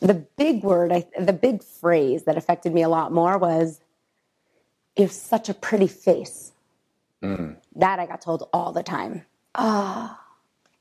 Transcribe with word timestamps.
the 0.00 0.14
big 0.14 0.62
word, 0.64 0.92
I, 0.92 1.06
the 1.18 1.32
big 1.32 1.62
phrase 1.62 2.24
that 2.24 2.36
affected 2.36 2.72
me 2.74 2.82
a 2.82 2.88
lot 2.88 3.12
more 3.12 3.38
was, 3.38 3.80
"You 4.96 5.04
have 5.04 5.12
such 5.12 5.48
a 5.48 5.54
pretty 5.54 5.86
face." 5.86 6.52
Mm. 7.22 7.56
That 7.76 7.98
I 7.98 8.06
got 8.06 8.20
told 8.22 8.48
all 8.52 8.72
the 8.72 8.82
time. 8.82 9.24
Ah, 9.54 10.18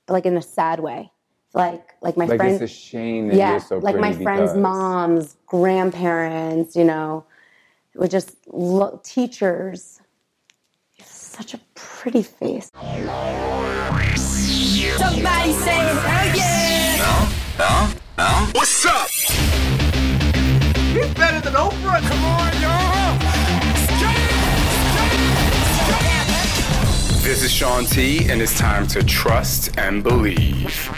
but 0.05 0.13
like 0.13 0.25
in 0.25 0.37
a 0.37 0.41
sad 0.41 0.79
way. 0.79 1.11
Like 1.53 1.95
like 2.01 2.15
my 2.15 2.25
Like 2.25 2.37
friends. 2.37 2.61
it's 2.61 2.71
a 2.71 2.75
shame 2.75 3.27
that 3.29 3.35
yeah, 3.35 3.51
you're 3.51 3.59
so 3.59 3.77
like 3.79 3.95
my 3.95 4.09
pretty 4.11 4.23
friends' 4.23 4.51
because- 4.51 4.57
moms, 4.61 5.35
grandparents, 5.47 6.75
you 6.75 6.83
know, 6.85 7.25
would 7.95 8.11
just 8.11 8.35
look, 8.47 9.03
teachers. 9.03 9.99
You 10.95 11.03
have 11.03 11.07
such 11.11 11.53
a 11.55 11.59
pretty 11.73 12.21
face. 12.23 12.69
Somebody 14.97 15.51
say 15.53 15.77
hell 16.05 16.35
yeah! 17.57 17.93
What's 18.19 18.85
up? 18.85 19.07
He's 20.91 21.13
better 21.13 21.39
than 21.39 21.53
Oprah. 21.53 22.01
Come 22.01 22.25
on, 22.25 22.61
y'all. 22.61 23.17
This 27.23 27.43
is 27.43 27.49
Shaun 27.49 27.85
T, 27.85 28.29
and 28.29 28.41
it's 28.41 28.57
time 28.59 28.87
to 28.87 29.01
trust 29.03 29.77
and 29.77 30.03
believe. 30.03 30.89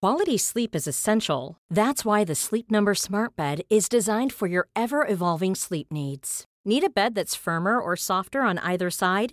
Quality 0.00 0.38
sleep 0.38 0.74
is 0.74 0.88
essential. 0.88 1.56
That's 1.70 2.04
why 2.04 2.24
the 2.24 2.34
Sleep 2.34 2.68
Number 2.68 2.96
Smart 2.96 3.36
Bed 3.36 3.62
is 3.70 3.88
designed 3.88 4.32
for 4.32 4.48
your 4.48 4.66
ever 4.74 5.06
evolving 5.06 5.54
sleep 5.54 5.92
needs. 5.92 6.46
Need 6.64 6.82
a 6.82 6.90
bed 6.90 7.14
that's 7.14 7.36
firmer 7.36 7.80
or 7.80 7.94
softer 7.94 8.40
on 8.40 8.58
either 8.58 8.90
side? 8.90 9.32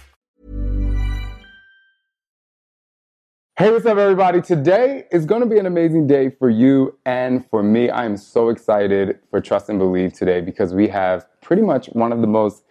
Hey, 3.57 3.69
what's 3.69 3.85
up, 3.85 3.97
everybody? 3.97 4.41
Today 4.41 5.03
is 5.11 5.25
going 5.25 5.41
to 5.41 5.45
be 5.45 5.59
an 5.59 5.65
amazing 5.65 6.07
day 6.07 6.29
for 6.29 6.49
you 6.49 6.97
and 7.05 7.45
for 7.47 7.61
me. 7.61 7.89
I 7.89 8.05
am 8.05 8.15
so 8.15 8.47
excited 8.47 9.19
for 9.29 9.41
Trust 9.41 9.67
and 9.67 9.77
Believe 9.77 10.13
today 10.13 10.39
because 10.39 10.73
we 10.73 10.87
have 10.87 11.27
pretty 11.41 11.61
much 11.61 11.87
one 11.87 12.13
of 12.13 12.21
the 12.21 12.27
most 12.27 12.63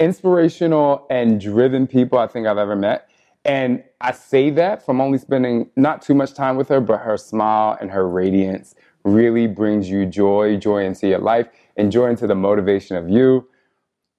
inspirational 0.00 1.06
and 1.08 1.40
driven 1.40 1.86
people 1.86 2.18
I 2.18 2.26
think 2.26 2.48
I've 2.48 2.58
ever 2.58 2.74
met. 2.74 3.08
And 3.44 3.84
I 4.00 4.10
say 4.10 4.50
that 4.50 4.84
from 4.84 5.00
only 5.00 5.18
spending 5.18 5.70
not 5.76 6.02
too 6.02 6.14
much 6.14 6.34
time 6.34 6.56
with 6.56 6.68
her, 6.68 6.80
but 6.80 6.98
her 6.98 7.16
smile 7.16 7.78
and 7.80 7.90
her 7.92 8.06
radiance 8.06 8.74
really 9.04 9.46
brings 9.46 9.88
you 9.88 10.04
joy, 10.04 10.56
joy 10.56 10.84
into 10.84 11.06
your 11.06 11.20
life, 11.20 11.46
and 11.76 11.92
joy 11.92 12.08
into 12.10 12.26
the 12.26 12.34
motivation 12.34 12.96
of 12.96 13.08
you. 13.08 13.48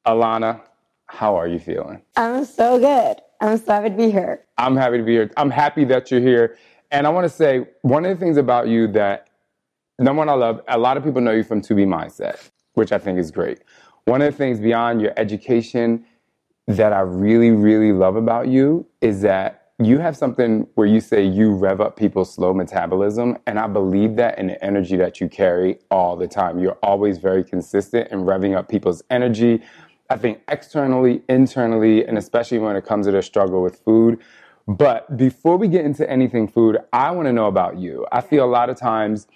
Ilana, 0.07 0.61
how 1.07 1.35
are 1.35 1.47
you 1.47 1.59
feeling? 1.59 2.01
I'm 2.15 2.45
so 2.45 2.79
good. 2.79 3.21
I'm 3.41 3.57
so 3.57 3.71
happy 3.71 3.89
to 3.89 3.95
be 3.95 4.11
here. 4.11 4.43
I'm 4.57 4.75
happy 4.75 4.97
to 4.97 5.03
be 5.03 5.13
here. 5.13 5.31
I'm 5.37 5.49
happy 5.49 5.85
that 5.85 6.11
you're 6.11 6.19
here. 6.19 6.57
And 6.91 7.07
I 7.07 7.09
want 7.09 7.25
to 7.25 7.29
say 7.29 7.67
one 7.83 8.05
of 8.05 8.17
the 8.17 8.23
things 8.23 8.37
about 8.37 8.67
you 8.67 8.87
that 8.89 9.29
number 9.97 10.19
one 10.19 10.29
I 10.29 10.33
love, 10.33 10.61
a 10.67 10.77
lot 10.77 10.97
of 10.97 11.03
people 11.03 11.21
know 11.21 11.31
you 11.31 11.43
from 11.43 11.61
2B 11.61 11.85
Mindset, 11.85 12.49
which 12.73 12.91
I 12.91 12.97
think 12.97 13.17
is 13.17 13.31
great. 13.31 13.59
One 14.05 14.21
of 14.21 14.31
the 14.31 14.37
things 14.37 14.59
beyond 14.59 15.01
your 15.01 15.13
education 15.15 16.05
that 16.67 16.91
I 16.91 16.99
really, 17.01 17.51
really 17.51 17.93
love 17.93 18.15
about 18.15 18.47
you 18.47 18.85
is 19.01 19.21
that 19.21 19.71
you 19.81 19.97
have 19.99 20.17
something 20.17 20.67
where 20.75 20.87
you 20.87 20.99
say 20.99 21.23
you 21.23 21.53
rev 21.53 21.79
up 21.79 21.95
people's 21.95 22.33
slow 22.33 22.53
metabolism. 22.53 23.37
And 23.47 23.57
I 23.57 23.67
believe 23.67 24.17
that 24.17 24.37
in 24.37 24.47
the 24.47 24.63
energy 24.63 24.97
that 24.97 25.21
you 25.21 25.29
carry 25.29 25.79
all 25.89 26.17
the 26.17 26.27
time. 26.27 26.59
You're 26.59 26.77
always 26.83 27.17
very 27.17 27.43
consistent 27.43 28.11
in 28.11 28.25
revving 28.25 28.57
up 28.57 28.67
people's 28.67 29.01
energy. 29.09 29.61
I 30.09 30.17
think 30.17 30.41
externally, 30.47 31.21
internally, 31.29 32.05
and 32.05 32.17
especially 32.17 32.59
when 32.59 32.75
it 32.75 32.85
comes 32.85 33.05
to 33.05 33.11
their 33.11 33.21
struggle 33.21 33.61
with 33.61 33.79
food. 33.79 34.19
But 34.67 35.17
before 35.17 35.57
we 35.57 35.67
get 35.67 35.85
into 35.85 36.09
anything 36.09 36.47
food, 36.47 36.77
I 36.93 37.11
want 37.11 37.27
to 37.27 37.33
know 37.33 37.47
about 37.47 37.77
you. 37.77 38.05
I 38.11 38.21
feel 38.21 38.43
a 38.43 38.49
lot 38.49 38.69
of 38.69 38.79
times 38.79 39.27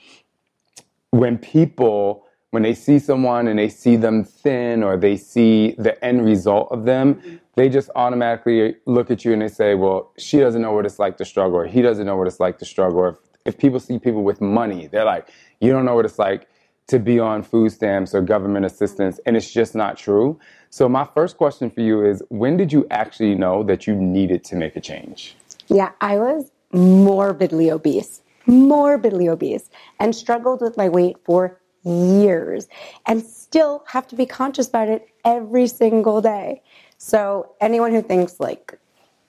when 1.11 1.37
people 1.37 2.25
when 2.53 2.61
they 2.61 2.75
see 2.75 2.99
someone 2.99 3.47
and 3.47 3.57
they 3.57 3.67
see 3.67 3.95
them 3.95 4.23
thin 4.23 4.83
or 4.83 4.95
they 4.95 5.17
see 5.17 5.71
the 5.79 6.03
end 6.05 6.23
result 6.23 6.67
of 6.71 6.85
them, 6.85 7.15
mm-hmm. 7.15 7.37
they 7.55 7.67
just 7.67 7.89
automatically 7.95 8.75
look 8.85 9.09
at 9.09 9.25
you 9.25 9.33
and 9.33 9.41
they 9.41 9.47
say, 9.47 9.73
well, 9.73 10.11
she 10.19 10.37
doesn't 10.37 10.61
know 10.61 10.71
what 10.71 10.85
it's 10.85 10.99
like 10.99 11.17
to 11.17 11.25
struggle, 11.25 11.57
or 11.57 11.65
he 11.65 11.81
doesn't 11.81 12.05
know 12.05 12.15
what 12.15 12.27
it's 12.27 12.39
like 12.39 12.59
to 12.59 12.65
struggle. 12.65 12.99
Or 12.99 13.09
if, 13.09 13.15
if 13.45 13.57
people 13.57 13.79
see 13.79 13.97
people 13.97 14.23
with 14.23 14.39
money, 14.39 14.85
they're 14.85 15.03
like, 15.03 15.29
you 15.61 15.71
don't 15.71 15.83
know 15.83 15.95
what 15.95 16.05
it's 16.05 16.19
like 16.19 16.47
to 16.89 16.99
be 16.99 17.19
on 17.19 17.41
food 17.41 17.71
stamps 17.71 18.13
or 18.13 18.21
government 18.21 18.67
assistance. 18.67 19.19
And 19.25 19.35
it's 19.35 19.51
just 19.51 19.73
not 19.73 19.97
true. 19.97 20.39
So, 20.73 20.89
my 20.89 21.07
first 21.13 21.37
question 21.37 21.69
for 21.69 21.81
you 21.81 22.03
is 22.03 22.23
when 22.29 22.57
did 22.57 22.73
you 22.73 22.87
actually 22.89 23.35
know 23.35 23.61
that 23.61 23.85
you 23.85 23.93
needed 23.93 24.43
to 24.45 24.55
make 24.55 24.75
a 24.75 24.81
change? 24.81 25.35
Yeah, 25.67 25.91
I 26.01 26.17
was 26.17 26.49
morbidly 26.71 27.69
obese, 27.69 28.23
morbidly 28.47 29.29
obese, 29.29 29.69
and 29.99 30.15
struggled 30.15 30.61
with 30.61 30.75
my 30.75 30.89
weight 30.89 31.17
for 31.25 31.61
years 31.83 32.67
and 33.05 33.21
still 33.21 33.83
have 33.87 34.07
to 34.07 34.15
be 34.15 34.25
conscious 34.25 34.67
about 34.67 34.89
it 34.89 35.09
every 35.23 35.67
single 35.67 36.23
day. 36.23 36.63
So 36.97 37.51
anyone 37.61 37.91
who 37.91 38.01
thinks 38.01 38.39
like 38.39 38.79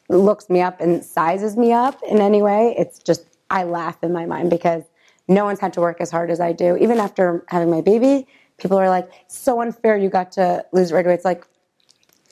looks 0.08 0.48
me 0.48 0.62
up 0.62 0.80
and 0.80 1.04
sizes 1.04 1.58
me 1.58 1.74
up 1.74 2.02
in 2.08 2.22
any 2.22 2.40
way, 2.40 2.74
it's 2.78 3.00
just 3.00 3.26
I 3.50 3.64
laugh 3.64 4.02
in 4.02 4.14
my 4.14 4.24
mind 4.24 4.48
because 4.48 4.84
no 5.28 5.44
one's 5.44 5.60
had 5.60 5.74
to 5.74 5.82
work 5.82 6.00
as 6.00 6.10
hard 6.10 6.30
as 6.30 6.40
I 6.40 6.52
do. 6.52 6.78
Even 6.78 7.00
after 7.00 7.44
having 7.48 7.70
my 7.70 7.82
baby, 7.82 8.26
people 8.58 8.78
are 8.78 8.88
like, 8.88 9.10
"So 9.28 9.60
unfair, 9.60 9.96
you 9.96 10.08
got 10.08 10.32
to 10.32 10.64
lose 10.72 10.92
right 10.92 11.04
away." 11.04 11.14
It's 11.14 11.24
like, 11.24 11.46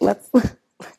let's. 0.01 0.31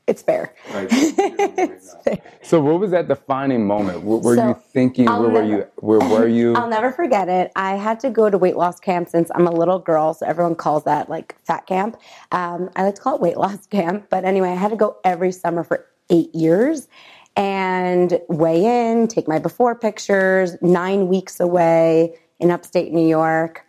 It's 0.08 0.22
fair. 0.22 0.54
It's 0.74 1.96
fair. 2.04 2.20
So, 2.42 2.62
what 2.62 2.80
was 2.80 2.92
that 2.92 3.08
defining 3.08 3.66
moment? 3.66 4.04
What 4.04 4.22
were 4.22 4.36
So, 4.36 4.48
you 4.50 4.54
thinking? 4.72 5.10
I'll 5.10 5.22
Where 5.22 5.30
were 5.30 5.44
you? 5.44 5.68
Where 5.78 6.00
were 6.00 6.28
you? 6.28 6.54
I'll 6.58 6.70
never 6.70 6.92
forget 6.92 7.28
it. 7.30 7.52
I 7.56 7.76
had 7.76 8.00
to 8.02 8.10
go 8.10 8.30
to 8.30 8.38
weight 8.38 8.56
loss 8.56 8.80
camp 8.80 9.10
since 9.10 9.30
I'm 9.36 9.48
a 9.48 9.52
little 9.52 9.80
girl, 9.80 10.14
so 10.14 10.26
everyone 10.26 10.56
calls 10.56 10.84
that 10.86 11.10
like 11.10 11.36
fat 11.44 11.68
camp. 11.68 11.98
Um, 12.32 12.70
I 12.76 12.84
like 12.84 12.96
to 12.96 13.02
call 13.02 13.16
it 13.16 13.22
weight 13.22 13.38
loss 13.38 13.66
camp, 13.68 14.08
but 14.10 14.26
anyway, 14.26 14.50
I 14.50 14.56
had 14.56 14.72
to 14.72 14.78
go 14.78 14.98
every 15.04 15.32
summer 15.32 15.64
for 15.64 15.86
eight 16.10 16.34
years 16.34 16.88
and 17.36 18.20
weigh 18.30 18.92
in, 18.92 19.08
take 19.08 19.28
my 19.28 19.40
before 19.40 19.76
pictures, 19.76 20.56
nine 20.62 21.08
weeks 21.08 21.40
away 21.40 22.16
in 22.40 22.52
upstate 22.52 22.92
New 22.92 23.08
York, 23.08 23.66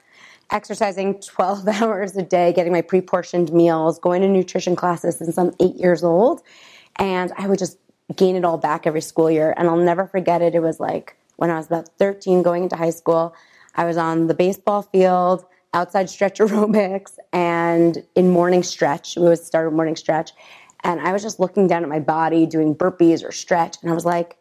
exercising 0.51 1.21
12 1.21 1.69
hours 1.83 2.17
a 2.17 2.23
day, 2.23 2.53
getting 2.53 2.73
my 2.73 2.83
pre 2.83 3.01
portioned 3.01 3.53
meals, 3.53 3.99
going 3.99 4.23
to 4.23 4.29
nutrition 4.29 4.77
classes 4.77 5.19
since 5.19 5.39
I'm 5.39 5.53
eight 5.61 5.77
years 5.77 6.03
old. 6.05 6.43
And 6.97 7.33
I 7.37 7.49
would 7.49 7.59
just 7.59 7.79
gain 8.15 8.37
it 8.37 8.45
all 8.45 8.59
back 8.59 8.87
every 8.87 9.01
school 9.01 9.31
year. 9.31 9.55
And 9.57 9.69
I'll 9.69 9.77
never 9.77 10.07
forget 10.07 10.43
it. 10.43 10.55
It 10.55 10.61
was 10.61 10.79
like 10.79 11.17
when 11.37 11.51
I 11.51 11.57
was 11.57 11.67
about 11.67 11.89
13 11.99 12.43
going 12.43 12.65
into 12.65 12.77
high 12.77 12.91
school, 12.91 13.35
I 13.75 13.85
was 13.85 13.97
on 13.97 14.29
the 14.29 14.35
baseball 14.35 14.83
field, 14.83 15.45
outside 15.73 16.09
stretch 16.09 16.39
aerobics, 16.41 17.19
and 17.33 18.05
in 18.15 18.31
morning 18.31 18.63
stretch. 18.63 19.17
We 19.17 19.23
would 19.23 19.39
start 19.39 19.73
morning 19.73 19.97
stretch. 19.97 20.33
And 20.85 21.01
I 21.01 21.13
was 21.13 21.23
just 21.23 21.41
looking 21.41 21.67
down 21.67 21.83
at 21.83 21.89
my 21.89 22.01
body, 22.01 22.47
doing 22.47 22.75
burpees 22.75 23.27
or 23.27 23.33
stretch. 23.33 23.77
And 23.83 23.91
I 23.91 23.95
was 23.95 24.05
like, 24.05 24.37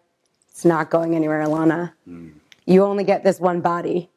it's 0.49 0.65
not 0.65 0.91
going 0.91 1.15
anywhere, 1.15 1.41
Ilana. 1.43 1.93
Hmm. 2.05 2.29
You 2.65 2.83
only 2.83 3.03
get 3.03 3.23
this 3.23 3.39
one 3.39 3.61
body. 3.61 4.09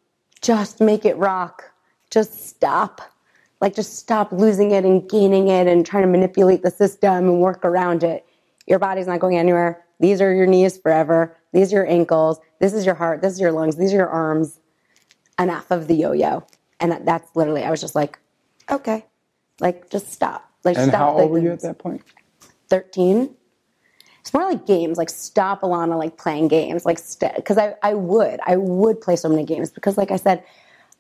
Just 0.43 0.81
make 0.81 1.05
it 1.05 1.17
rock. 1.17 1.73
Just 2.17 2.49
stop. 2.49 3.03
Like, 3.61 3.75
just 3.75 3.99
stop 3.99 4.33
losing 4.33 4.71
it 4.71 4.87
and 4.87 5.07
gaining 5.07 5.49
it 5.49 5.67
and 5.67 5.85
trying 5.85 6.03
to 6.03 6.09
manipulate 6.09 6.63
the 6.63 6.71
system 6.71 7.29
and 7.29 7.43
work 7.43 7.63
around 7.63 8.03
it. 8.03 8.25
Your 8.67 8.79
body's 8.79 9.07
not 9.07 9.21
going 9.21 9.37
anywhere. 9.37 9.85
these 10.01 10.23
are 10.23 10.33
your 10.33 10.47
knees 10.47 10.79
forever. 10.79 11.37
These 11.53 11.75
are 11.75 11.77
your 11.77 11.87
ankles. 11.87 12.41
This 12.59 12.73
is 12.73 12.87
your 12.87 12.95
heart. 12.95 13.21
This 13.21 13.35
is 13.35 13.41
your 13.41 13.53
lungs. 13.53 13.77
These 13.77 13.93
are 13.93 13.97
your 13.97 14.09
arms. 14.09 14.61
Enough 15.39 15.71
of 15.71 15.89
the 15.89 15.95
yo-yo. 15.95 16.43
And 16.81 16.91
that, 16.91 17.05
that's 17.05 17.37
literally, 17.37 17.65
I 17.65 17.71
was 17.71 17.83
just 17.83 17.95
like, 17.95 18.19
okay, 18.71 19.05
like 19.61 19.91
just 19.91 20.11
stop. 20.11 20.51
Like 20.65 20.79
And 20.79 20.89
stop. 20.89 20.99
how 20.99 21.19
old 21.19 21.31
were 21.31 21.39
you 21.39 21.53
at 21.53 21.61
that 21.61 21.77
point? 21.79 22.01
13 22.71 23.29
it's 24.23 24.35
more 24.35 24.43
like 24.43 24.67
games 24.67 24.99
like 24.99 25.09
stop 25.09 25.61
ilana 25.61 25.97
like 25.97 26.17
playing 26.17 26.49
games 26.49 26.85
like 26.85 26.99
because 27.37 27.59
I, 27.59 27.77
I 27.81 27.95
would 27.95 28.41
i 28.45 28.57
would 28.57 29.01
play 29.01 29.15
so 29.15 29.29
many 29.29 29.45
games 29.45 29.71
because 29.71 29.97
like 29.97 30.11
i 30.11 30.17
said 30.17 30.43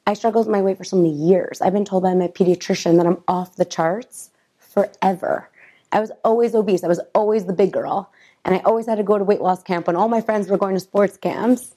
i 0.06 0.14
struggled 0.14 0.46
with 0.46 0.52
my 0.52 0.62
weight 0.62 0.78
for 0.78 0.84
so 0.84 0.96
many 0.96 1.12
years. 1.12 1.60
I've 1.60 1.72
been 1.72 1.84
told 1.84 2.02
by 2.02 2.14
my 2.14 2.28
pediatrician 2.28 2.96
that 2.96 3.06
i'm 3.06 3.22
off 3.28 3.56
the 3.56 3.64
charts 3.64 4.30
forever. 4.58 5.48
I 5.92 6.00
was 6.00 6.10
always 6.24 6.54
obese. 6.54 6.84
I 6.84 6.88
was 6.88 7.00
always 7.14 7.46
the 7.46 7.52
big 7.52 7.72
girl. 7.72 8.12
And 8.44 8.54
i 8.54 8.58
always 8.58 8.86
had 8.86 8.96
to 8.96 9.02
go 9.02 9.18
to 9.18 9.24
weight 9.24 9.40
loss 9.40 9.62
camp 9.62 9.86
when 9.86 9.96
all 9.96 10.08
my 10.08 10.20
friends 10.20 10.48
were 10.48 10.58
going 10.58 10.74
to 10.74 10.80
sports 10.80 11.16
camps. 11.16 11.74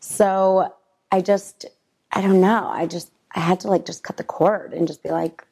So 0.00 0.72
i 1.12 1.20
just 1.20 1.66
i 2.12 2.20
don't 2.20 2.40
know. 2.40 2.68
I 2.68 2.86
just 2.86 3.10
i 3.34 3.40
had 3.40 3.60
to 3.60 3.68
like 3.68 3.84
just 3.86 4.02
cut 4.02 4.16
the 4.16 4.24
cord 4.24 4.72
and 4.72 4.86
just 4.86 5.02
be 5.02 5.10
like 5.10 5.42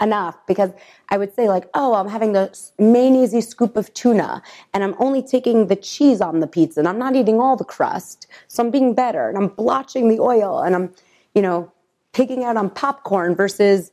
enough. 0.00 0.36
Because 0.46 0.70
I 1.10 1.18
would 1.18 1.34
say 1.34 1.48
like, 1.48 1.68
oh, 1.74 1.94
I'm 1.94 2.08
having 2.08 2.32
the 2.32 2.56
mayonnaise 2.78 3.46
scoop 3.46 3.76
of 3.76 3.92
tuna 3.94 4.42
and 4.72 4.82
I'm 4.82 4.94
only 4.98 5.22
taking 5.22 5.66
the 5.66 5.76
cheese 5.76 6.20
on 6.20 6.40
the 6.40 6.46
pizza 6.46 6.80
and 6.80 6.88
I'm 6.88 6.98
not 6.98 7.16
eating 7.16 7.40
all 7.40 7.56
the 7.56 7.64
crust. 7.64 8.26
So 8.48 8.62
I'm 8.62 8.70
being 8.70 8.94
better 8.94 9.28
and 9.28 9.36
I'm 9.36 9.48
blotching 9.48 10.08
the 10.08 10.20
oil 10.20 10.60
and 10.60 10.74
I'm, 10.74 10.94
you 11.34 11.42
know, 11.42 11.72
picking 12.12 12.44
out 12.44 12.56
on 12.56 12.70
popcorn 12.70 13.34
versus 13.34 13.92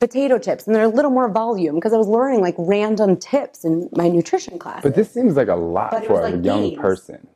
potato 0.00 0.36
chips 0.38 0.66
and 0.66 0.74
they're 0.74 0.82
a 0.82 0.88
little 0.88 1.12
more 1.12 1.28
volume 1.28 1.76
because 1.76 1.92
I 1.92 1.96
was 1.96 2.08
learning 2.08 2.40
like 2.40 2.56
random 2.58 3.16
tips 3.16 3.64
in 3.64 3.88
my 3.92 4.08
nutrition 4.08 4.58
class. 4.58 4.82
But 4.82 4.96
this 4.96 5.12
seems 5.12 5.36
like 5.36 5.48
a 5.48 5.54
lot 5.54 5.92
But 5.92 6.06
for 6.06 6.20
a 6.20 6.30
like 6.30 6.44
young 6.44 6.70
games. 6.70 6.78
person. 6.80 7.28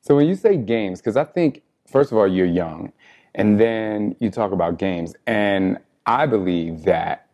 So 0.00 0.14
when 0.16 0.26
you 0.28 0.36
say 0.36 0.56
games, 0.56 1.00
because 1.00 1.16
I 1.16 1.24
think 1.24 1.62
first 1.90 2.12
of 2.12 2.18
all 2.18 2.28
you're 2.28 2.46
young, 2.46 2.92
and 3.34 3.58
then 3.58 4.14
you 4.20 4.30
talk 4.30 4.52
about 4.52 4.78
games, 4.78 5.14
and 5.26 5.78
I 6.06 6.26
believe 6.26 6.84
that 6.84 7.26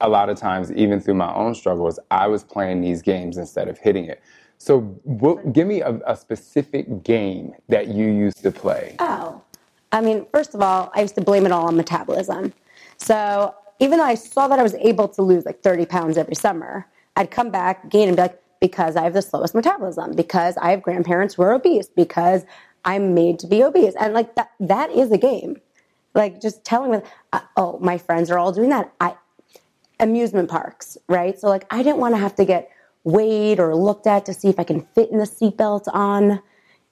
a 0.00 0.08
lot 0.08 0.28
of 0.28 0.36
times, 0.36 0.72
even 0.72 1.00
through 1.00 1.14
my 1.14 1.32
own 1.32 1.54
struggles, 1.54 1.98
I 2.10 2.26
was 2.26 2.42
playing 2.42 2.80
these 2.80 3.00
games 3.02 3.38
instead 3.38 3.68
of 3.68 3.78
hitting 3.78 4.04
it. 4.06 4.20
So 4.58 4.80
what, 5.04 5.52
give 5.52 5.66
me 5.66 5.80
a, 5.80 6.00
a 6.06 6.16
specific 6.16 7.04
game 7.04 7.54
that 7.68 7.88
you 7.88 8.06
used 8.06 8.42
to 8.42 8.50
play. 8.50 8.96
Oh, 8.98 9.40
I 9.92 10.00
mean, 10.00 10.26
first 10.32 10.54
of 10.54 10.62
all, 10.62 10.90
I 10.94 11.02
used 11.02 11.14
to 11.16 11.20
blame 11.20 11.46
it 11.46 11.52
all 11.52 11.66
on 11.68 11.76
metabolism. 11.76 12.52
So 12.96 13.54
even 13.78 13.98
though 13.98 14.04
I 14.04 14.14
saw 14.14 14.48
that 14.48 14.58
I 14.58 14.62
was 14.62 14.74
able 14.74 15.08
to 15.08 15.22
lose 15.22 15.44
like 15.44 15.62
30 15.62 15.86
pounds 15.86 16.16
every 16.16 16.34
summer, 16.34 16.86
I'd 17.16 17.30
come 17.30 17.50
back, 17.50 17.90
gain, 17.90 18.08
and 18.08 18.16
be 18.16 18.22
like, 18.22 18.40
because 18.60 18.96
I 18.96 19.02
have 19.02 19.12
the 19.12 19.22
slowest 19.22 19.54
metabolism, 19.54 20.12
because 20.12 20.56
I 20.56 20.70
have 20.70 20.82
grandparents 20.82 21.34
who 21.34 21.42
are 21.42 21.52
obese, 21.52 21.88
because 21.88 22.44
I'm 22.84 23.12
made 23.12 23.38
to 23.40 23.46
be 23.46 23.62
obese. 23.62 23.94
And 24.00 24.14
like 24.14 24.34
that, 24.36 24.52
that 24.60 24.90
is 24.90 25.10
a 25.12 25.18
game. 25.18 25.60
Like 26.14 26.40
just 26.40 26.64
telling 26.64 26.92
them, 26.92 27.02
uh, 27.32 27.40
oh, 27.56 27.78
my 27.80 27.98
friends 27.98 28.30
are 28.30 28.38
all 28.38 28.52
doing 28.52 28.70
that. 28.70 28.92
I, 29.00 29.14
amusement 30.00 30.50
parks, 30.50 30.98
right? 31.08 31.38
So 31.38 31.48
like 31.48 31.66
I 31.70 31.82
didn't 31.82 31.98
want 31.98 32.14
to 32.14 32.18
have 32.18 32.34
to 32.36 32.44
get 32.44 32.70
weighed 33.04 33.58
or 33.58 33.74
looked 33.74 34.06
at 34.06 34.24
to 34.26 34.34
see 34.34 34.48
if 34.48 34.58
I 34.58 34.64
can 34.64 34.86
fit 34.94 35.10
in 35.10 35.18
the 35.18 35.24
seatbelt 35.24 35.84
on 35.92 36.40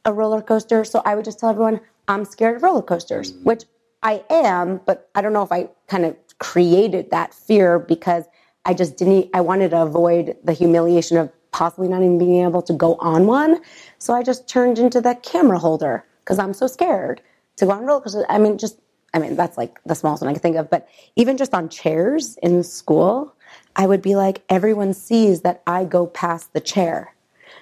a 0.04 0.12
roller 0.12 0.42
coaster. 0.42 0.84
So 0.84 1.02
I 1.04 1.14
would 1.14 1.24
just 1.24 1.38
tell 1.38 1.50
everyone 1.50 1.80
I'm 2.08 2.24
scared 2.24 2.56
of 2.56 2.62
roller 2.62 2.82
coasters, 2.82 3.32
mm. 3.32 3.42
which 3.44 3.64
I 4.02 4.24
am, 4.30 4.80
but 4.86 5.10
I 5.14 5.20
don't 5.20 5.32
know 5.32 5.42
if 5.42 5.52
I 5.52 5.68
kind 5.88 6.04
of 6.04 6.16
created 6.38 7.10
that 7.10 7.34
fear 7.34 7.78
because 7.78 8.24
I 8.64 8.74
just 8.74 8.96
didn't 8.96 9.30
I 9.34 9.40
wanted 9.40 9.70
to 9.70 9.82
avoid 9.82 10.36
the 10.44 10.52
humiliation 10.52 11.16
of 11.16 11.30
possibly 11.52 11.88
not 11.88 12.02
even 12.02 12.18
being 12.18 12.44
able 12.44 12.62
to 12.62 12.72
go 12.72 12.94
on 12.96 13.26
one. 13.26 13.60
So 13.98 14.14
I 14.14 14.22
just 14.22 14.48
turned 14.48 14.78
into 14.78 15.00
the 15.00 15.14
camera 15.16 15.58
holder 15.58 16.04
because 16.20 16.38
I'm 16.38 16.54
so 16.54 16.66
scared 16.66 17.20
to 17.56 17.66
go 17.66 17.72
on 17.72 17.84
roller 17.84 18.00
coasters. 18.00 18.24
I 18.28 18.38
mean 18.38 18.58
just 18.58 18.78
I 19.12 19.18
mean, 19.18 19.36
that's 19.36 19.58
like 19.58 19.80
the 19.84 19.94
smallest 19.94 20.22
one 20.22 20.30
I 20.30 20.34
can 20.34 20.42
think 20.42 20.56
of. 20.56 20.70
But 20.70 20.88
even 21.16 21.36
just 21.36 21.54
on 21.54 21.68
chairs 21.68 22.38
in 22.42 22.62
school, 22.62 23.34
I 23.76 23.86
would 23.86 24.02
be 24.02 24.14
like, 24.14 24.42
everyone 24.48 24.94
sees 24.94 25.40
that 25.40 25.62
I 25.66 25.84
go 25.84 26.06
past 26.06 26.52
the 26.52 26.60
chair. 26.60 27.14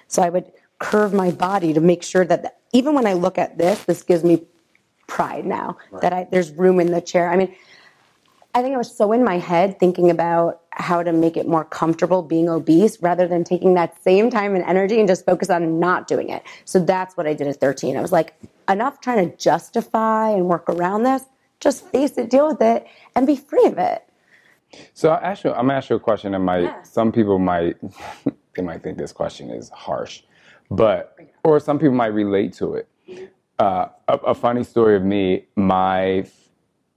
So 0.07 0.21
I 0.21 0.29
would 0.29 0.51
curve 0.79 1.13
my 1.13 1.31
body 1.31 1.73
to 1.73 1.81
make 1.81 2.03
sure 2.03 2.25
that 2.25 2.59
even 2.73 2.93
when 2.95 3.05
I 3.05 3.13
look 3.13 3.37
at 3.37 3.57
this, 3.57 3.83
this 3.83 4.03
gives 4.03 4.23
me 4.23 4.43
pride 5.07 5.45
now 5.45 5.77
that 6.01 6.13
I, 6.13 6.27
there's 6.31 6.51
room 6.51 6.79
in 6.79 6.91
the 6.91 7.01
chair. 7.01 7.29
I 7.29 7.35
mean, 7.35 7.53
I 8.53 8.61
think 8.61 8.73
I 8.73 8.77
was 8.77 8.95
so 8.95 9.11
in 9.11 9.23
my 9.23 9.37
head 9.37 9.79
thinking 9.79 10.09
about 10.09 10.61
how 10.71 11.03
to 11.03 11.11
make 11.11 11.37
it 11.37 11.47
more 11.47 11.63
comfortable 11.65 12.21
being 12.23 12.49
obese 12.49 13.01
rather 13.01 13.27
than 13.27 13.43
taking 13.43 13.73
that 13.75 14.01
same 14.01 14.29
time 14.29 14.55
and 14.55 14.63
energy 14.63 14.99
and 14.99 15.07
just 15.07 15.25
focus 15.25 15.49
on 15.49 15.79
not 15.79 16.07
doing 16.07 16.29
it. 16.29 16.43
So 16.65 16.79
that's 16.79 17.15
what 17.15 17.27
I 17.27 17.33
did 17.33 17.47
at 17.47 17.59
13. 17.59 17.97
I 17.97 18.01
was 18.01 18.11
like, 18.11 18.33
enough 18.67 19.01
trying 19.01 19.29
to 19.29 19.35
justify 19.37 20.29
and 20.29 20.45
work 20.45 20.69
around 20.69 21.03
this. 21.03 21.23
Just 21.59 21.85
face 21.87 22.17
it, 22.17 22.29
deal 22.29 22.47
with 22.47 22.61
it, 22.61 22.87
and 23.15 23.27
be 23.27 23.35
free 23.35 23.65
of 23.65 23.77
it. 23.77 24.03
So 24.93 25.09
I 25.09 25.31
ask 25.31 25.43
you, 25.43 25.51
I'm 25.51 25.65
gonna 25.67 25.73
ask 25.73 25.89
you 25.89 25.97
a 25.97 25.99
question 25.99 26.31
that 26.31 26.39
might 26.39 26.63
Yeah. 26.63 26.81
some 26.83 27.11
people 27.11 27.37
might 27.39 27.75
they 28.55 28.61
might 28.61 28.81
think 28.83 28.97
this 28.97 29.11
question 29.11 29.49
is 29.49 29.69
harsh, 29.69 30.23
but 30.71 31.17
or 31.43 31.59
some 31.59 31.79
people 31.79 31.95
might 31.95 32.07
relate 32.07 32.53
to 32.53 32.75
it. 32.75 32.89
Uh, 33.59 33.87
a, 34.07 34.13
a 34.17 34.35
funny 34.35 34.63
story 34.63 34.95
of 34.95 35.03
me, 35.03 35.45
my 35.55 36.25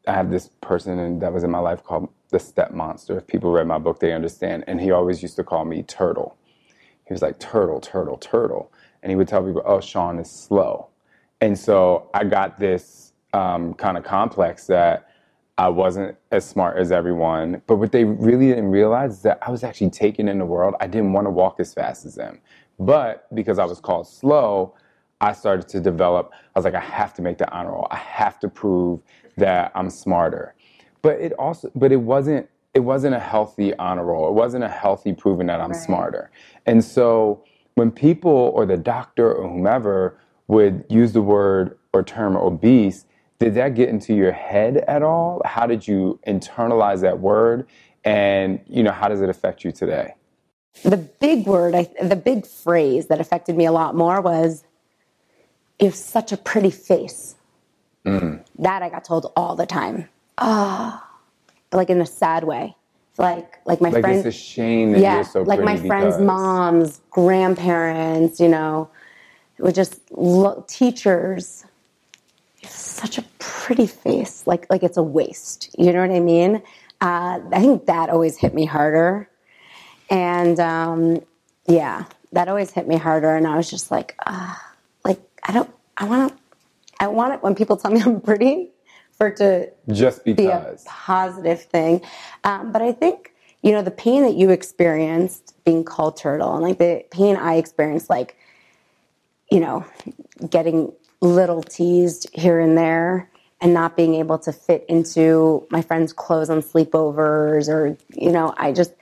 I 0.06 0.12
have 0.12 0.30
this 0.30 0.50
person 0.60 1.20
that 1.20 1.32
was 1.32 1.44
in 1.44 1.50
my 1.50 1.58
life 1.60 1.84
called 1.84 2.08
the 2.30 2.40
Step 2.40 2.72
Monster. 2.72 3.18
If 3.18 3.26
people 3.26 3.52
read 3.52 3.66
my 3.66 3.78
book, 3.78 4.00
they 4.00 4.12
understand. 4.12 4.64
And 4.66 4.80
he 4.80 4.90
always 4.90 5.22
used 5.22 5.36
to 5.36 5.44
call 5.44 5.64
me 5.64 5.82
Turtle. 5.84 6.36
He 7.06 7.14
was 7.14 7.22
like 7.22 7.38
Turtle, 7.38 7.80
Turtle, 7.80 8.16
Turtle, 8.18 8.72
and 9.02 9.10
he 9.10 9.16
would 9.16 9.28
tell 9.28 9.44
people, 9.44 9.62
"Oh, 9.64 9.80
Shaun 9.80 10.18
is 10.18 10.30
slow." 10.30 10.88
And 11.40 11.58
so 11.58 12.10
I 12.14 12.24
got 12.24 12.58
this 12.58 13.12
um, 13.34 13.74
kind 13.74 13.98
of 13.98 14.04
complex 14.04 14.66
that 14.68 15.08
I 15.58 15.68
wasn't 15.68 16.16
as 16.32 16.44
smart 16.44 16.78
as 16.78 16.92
everyone. 16.92 17.62
But 17.66 17.76
what 17.76 17.92
they 17.92 18.04
really 18.04 18.48
didn't 18.48 18.70
realize 18.70 19.12
is 19.14 19.22
that 19.22 19.38
I 19.42 19.50
was 19.50 19.64
actually 19.64 19.90
taken 19.90 20.28
in 20.28 20.38
the 20.38 20.46
world. 20.46 20.74
I 20.80 20.86
didn't 20.86 21.12
want 21.12 21.26
to 21.26 21.30
walk 21.30 21.60
as 21.60 21.74
fast 21.74 22.06
as 22.06 22.14
them. 22.16 22.40
But 22.86 23.32
because 23.34 23.58
I 23.58 23.64
was 23.64 23.80
called 23.80 24.08
slow, 24.08 24.74
I 25.20 25.32
started 25.32 25.68
to 25.68 25.80
develop. 25.80 26.32
I 26.34 26.58
was 26.58 26.64
like, 26.64 26.74
I 26.74 26.80
have 26.80 27.14
to 27.14 27.22
make 27.22 27.38
the 27.38 27.50
honor 27.52 27.70
roll. 27.70 27.86
I 27.90 27.96
have 27.96 28.40
to 28.40 28.48
prove 28.48 29.00
that 29.36 29.70
I'm 29.76 29.88
smarter. 29.88 30.54
But 31.00 31.20
it 31.20 31.32
also, 31.34 31.70
but 31.74 31.92
it 31.92 32.00
wasn't. 32.00 32.48
It 32.74 32.80
wasn't 32.80 33.14
a 33.14 33.20
healthy 33.20 33.74
honor 33.76 34.06
roll. 34.06 34.28
It 34.28 34.32
wasn't 34.32 34.64
a 34.64 34.68
healthy 34.68 35.12
proving 35.12 35.46
that 35.48 35.60
I'm 35.60 35.74
smarter. 35.74 36.30
And 36.64 36.82
so 36.82 37.44
when 37.74 37.90
people 37.90 38.50
or 38.54 38.64
the 38.64 38.78
doctor 38.78 39.30
or 39.30 39.46
whomever 39.46 40.18
would 40.48 40.86
use 40.88 41.12
the 41.12 41.20
word 41.20 41.78
or 41.92 42.02
term 42.02 42.34
obese, 42.34 43.04
did 43.38 43.54
that 43.56 43.74
get 43.74 43.90
into 43.90 44.14
your 44.14 44.32
head 44.32 44.78
at 44.88 45.02
all? 45.02 45.42
How 45.44 45.66
did 45.66 45.86
you 45.86 46.18
internalize 46.26 47.02
that 47.02 47.20
word? 47.20 47.66
And 48.04 48.58
you 48.66 48.82
know, 48.82 48.92
how 48.92 49.08
does 49.08 49.20
it 49.20 49.28
affect 49.28 49.64
you 49.64 49.70
today? 49.70 50.14
The 50.82 50.96
big 50.96 51.46
word, 51.46 51.74
I, 51.74 51.88
the 52.02 52.16
big 52.16 52.46
phrase 52.46 53.06
that 53.06 53.20
affected 53.20 53.56
me 53.56 53.66
a 53.66 53.72
lot 53.72 53.94
more 53.94 54.20
was, 54.20 54.64
"You 55.78 55.86
have 55.86 55.94
such 55.94 56.32
a 56.32 56.36
pretty 56.36 56.70
face." 56.70 57.36
That 58.04 58.82
I 58.82 58.88
got 58.88 59.04
told 59.04 59.32
all 59.36 59.54
the 59.54 59.66
time. 59.66 60.08
Ah, 60.38 61.08
but 61.70 61.76
like 61.76 61.90
in 61.90 62.00
a 62.00 62.06
sad 62.06 62.44
way. 62.44 62.74
Like, 63.18 63.58
like 63.66 63.80
my 63.80 63.90
Like 63.90 64.02
friends. 64.02 64.24
it's 64.26 64.34
a 64.36 64.38
shame 64.38 64.92
that 64.92 65.00
yeah, 65.00 65.14
you're 65.16 65.24
so 65.24 65.42
like 65.42 65.60
my 65.60 65.76
friends' 65.76 66.16
because- 66.16 66.20
moms, 66.26 67.00
grandparents, 67.10 68.40
you 68.40 68.48
know, 68.48 68.88
it 69.58 69.62
was 69.62 69.74
just 69.74 70.00
look, 70.10 70.66
teachers. 70.66 71.64
You 72.60 72.66
have 72.68 72.72
such 72.72 73.18
a 73.18 73.22
pretty 73.38 73.86
face, 73.86 74.46
like 74.46 74.66
like 74.70 74.82
it's 74.82 74.96
a 74.96 75.02
waste. 75.02 75.74
You 75.78 75.92
know 75.92 76.00
what 76.00 76.10
I 76.10 76.20
mean? 76.20 76.56
Uh, 77.00 77.40
I 77.52 77.60
think 77.60 77.86
that 77.86 78.08
always 78.10 78.36
hit 78.38 78.54
me 78.54 78.64
harder, 78.64 79.28
and 80.12 80.60
um, 80.60 81.22
yeah, 81.68 82.06
that 82.32 82.48
always 82.48 82.72
hit 82.72 82.88
me 82.88 82.98
harder. 82.98 83.36
And 83.36 83.48
I 83.48 83.56
was 83.58 83.70
just 83.70 83.90
like, 83.92 84.16
ah, 84.26 84.74
like 85.04 85.20
I 85.44 85.52
don't, 85.54 85.70
I 85.98 86.06
want 86.06 86.32
to, 86.32 86.38
I 87.00 87.08
want 87.08 87.34
it 87.34 87.42
when 87.42 87.56
people 87.56 87.78
tell 87.78 87.92
me 87.92 88.02
I'm 88.06 88.22
pretty, 88.22 88.70
for 89.12 89.28
it 89.28 89.38
to 89.38 89.72
Just 89.92 90.24
be 90.24 90.32
a 90.32 90.34
because. 90.36 90.84
positive 90.86 91.62
thing. 91.64 92.02
Um, 92.44 92.72
but 92.72 92.82
I 92.82 92.92
think, 92.92 93.34
you 93.62 93.72
know, 93.72 93.82
the 93.82 93.92
pain 93.92 94.24
that 94.24 94.34
you 94.36 94.50
experienced 94.50 95.54
being 95.64 95.84
called 95.84 96.18
turtle 96.18 96.54
and 96.54 96.62
like 96.64 96.78
the 96.78 97.04
pain 97.12 97.36
I 97.36 97.56
experienced, 97.56 98.10
like, 98.10 98.36
you 99.50 99.60
know, 99.60 99.86
getting 100.50 100.92
little 101.22 101.62
teased 101.62 102.28
here 102.34 102.60
and 102.60 102.78
there 102.78 103.30
and 103.60 103.74
not 103.74 103.96
being 103.96 104.16
able 104.16 104.38
to 104.40 104.52
fit 104.52 104.84
into 104.88 105.66
my 105.70 105.82
friends' 105.82 106.12
clothes 106.12 106.50
on 106.50 106.62
sleepovers 106.62 107.68
or, 107.68 107.96
you 108.14 108.32
know, 108.32 108.54
I 108.58 108.72
just, 108.72 108.92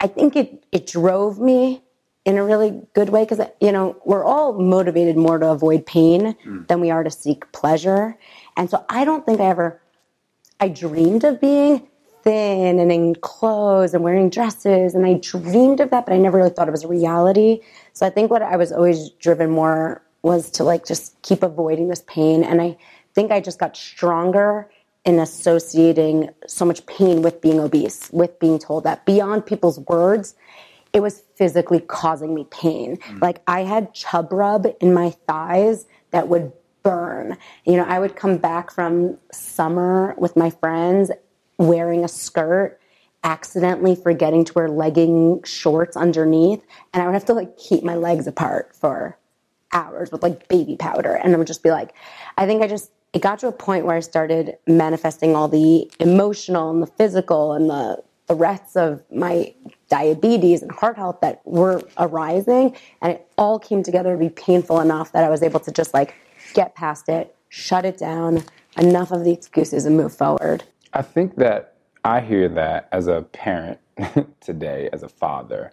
I 0.00 0.06
think 0.06 0.36
it, 0.36 0.64
it 0.72 0.86
drove 0.86 1.38
me 1.38 1.82
in 2.24 2.36
a 2.36 2.44
really 2.44 2.82
good 2.92 3.08
way 3.08 3.24
because, 3.24 3.40
you 3.60 3.70
know, 3.70 3.96
we're 4.04 4.24
all 4.24 4.54
motivated 4.54 5.16
more 5.16 5.38
to 5.38 5.48
avoid 5.48 5.86
pain 5.86 6.34
hmm. 6.42 6.64
than 6.68 6.80
we 6.80 6.90
are 6.90 7.04
to 7.04 7.10
seek 7.10 7.50
pleasure. 7.52 8.18
And 8.56 8.68
so 8.68 8.84
I 8.88 9.04
don't 9.04 9.24
think 9.24 9.40
I 9.40 9.46
ever 9.46 9.80
I 10.58 10.68
dreamed 10.68 11.24
of 11.24 11.40
being 11.40 11.86
thin 12.22 12.80
and 12.80 12.90
in 12.90 13.14
clothes 13.14 13.94
and 13.94 14.02
wearing 14.02 14.30
dresses. 14.30 14.94
And 14.94 15.06
I 15.06 15.14
dreamed 15.14 15.80
of 15.80 15.90
that, 15.90 16.06
but 16.06 16.12
I 16.12 16.18
never 16.18 16.38
really 16.38 16.50
thought 16.50 16.66
it 16.66 16.72
was 16.72 16.82
a 16.82 16.88
reality. 16.88 17.60
So 17.92 18.04
I 18.04 18.10
think 18.10 18.30
what 18.30 18.42
I 18.42 18.56
was 18.56 18.72
always 18.72 19.10
driven 19.10 19.50
more 19.50 20.02
was 20.22 20.50
to 20.52 20.64
like 20.64 20.84
just 20.84 21.20
keep 21.22 21.44
avoiding 21.44 21.88
this 21.88 22.02
pain. 22.08 22.42
And 22.42 22.60
I 22.60 22.76
think 23.14 23.30
I 23.30 23.40
just 23.40 23.60
got 23.60 23.76
stronger 23.76 24.68
in 25.06 25.20
associating 25.20 26.28
so 26.46 26.64
much 26.64 26.84
pain 26.86 27.22
with 27.22 27.40
being 27.40 27.60
obese, 27.60 28.10
with 28.12 28.38
being 28.40 28.58
told 28.58 28.84
that 28.84 29.06
beyond 29.06 29.46
people's 29.46 29.78
words, 29.80 30.34
it 30.92 31.00
was 31.00 31.22
physically 31.36 31.80
causing 31.80 32.34
me 32.34 32.46
pain. 32.50 32.96
Mm. 32.96 33.22
Like 33.22 33.40
I 33.46 33.60
had 33.62 33.94
chub 33.94 34.32
rub 34.32 34.66
in 34.80 34.92
my 34.92 35.10
thighs 35.28 35.86
that 36.10 36.28
would 36.28 36.52
burn. 36.82 37.36
You 37.64 37.76
know, 37.76 37.84
I 37.84 37.98
would 37.98 38.16
come 38.16 38.36
back 38.36 38.70
from 38.70 39.16
summer 39.32 40.14
with 40.18 40.36
my 40.36 40.50
friends 40.50 41.10
wearing 41.58 42.04
a 42.04 42.08
skirt, 42.08 42.80
accidentally 43.24 43.94
forgetting 43.94 44.44
to 44.44 44.52
wear 44.54 44.68
legging 44.68 45.42
shorts 45.44 45.96
underneath, 45.96 46.62
and 46.92 47.02
I 47.02 47.06
would 47.06 47.14
have 47.14 47.24
to 47.26 47.34
like 47.34 47.56
keep 47.56 47.82
my 47.84 47.94
legs 47.94 48.26
apart 48.26 48.74
for 48.74 49.16
hours 49.72 50.10
with 50.10 50.22
like 50.22 50.48
baby 50.48 50.76
powder. 50.76 51.12
And 51.12 51.34
I 51.34 51.38
would 51.38 51.46
just 51.46 51.62
be 51.62 51.70
like, 51.70 51.94
I 52.38 52.46
think 52.46 52.62
I 52.62 52.66
just, 52.66 52.90
it 53.16 53.22
got 53.22 53.38
to 53.38 53.48
a 53.48 53.52
point 53.52 53.86
where 53.86 53.96
I 53.96 54.00
started 54.00 54.58
manifesting 54.66 55.34
all 55.34 55.48
the 55.48 55.90
emotional 55.98 56.68
and 56.68 56.82
the 56.82 56.86
physical 56.86 57.54
and 57.54 57.70
the 57.70 58.02
threats 58.28 58.76
of 58.76 59.02
my 59.10 59.54
diabetes 59.88 60.60
and 60.60 60.70
heart 60.70 60.98
health 60.98 61.22
that 61.22 61.40
were 61.46 61.82
arising. 61.96 62.76
And 63.00 63.14
it 63.14 63.26
all 63.38 63.58
came 63.58 63.82
together 63.82 64.12
to 64.12 64.18
be 64.18 64.28
painful 64.28 64.82
enough 64.82 65.12
that 65.12 65.24
I 65.24 65.30
was 65.30 65.42
able 65.42 65.60
to 65.60 65.72
just 65.72 65.94
like 65.94 66.14
get 66.52 66.74
past 66.74 67.08
it, 67.08 67.34
shut 67.48 67.86
it 67.86 67.96
down, 67.96 68.44
enough 68.76 69.12
of 69.12 69.24
the 69.24 69.32
excuses 69.32 69.86
and 69.86 69.96
move 69.96 70.14
forward. 70.14 70.64
I 70.92 71.00
think 71.00 71.36
that 71.36 71.78
I 72.04 72.20
hear 72.20 72.50
that 72.50 72.86
as 72.92 73.06
a 73.06 73.22
parent 73.22 73.78
today, 74.40 74.90
as 74.92 75.02
a 75.02 75.08
father. 75.08 75.72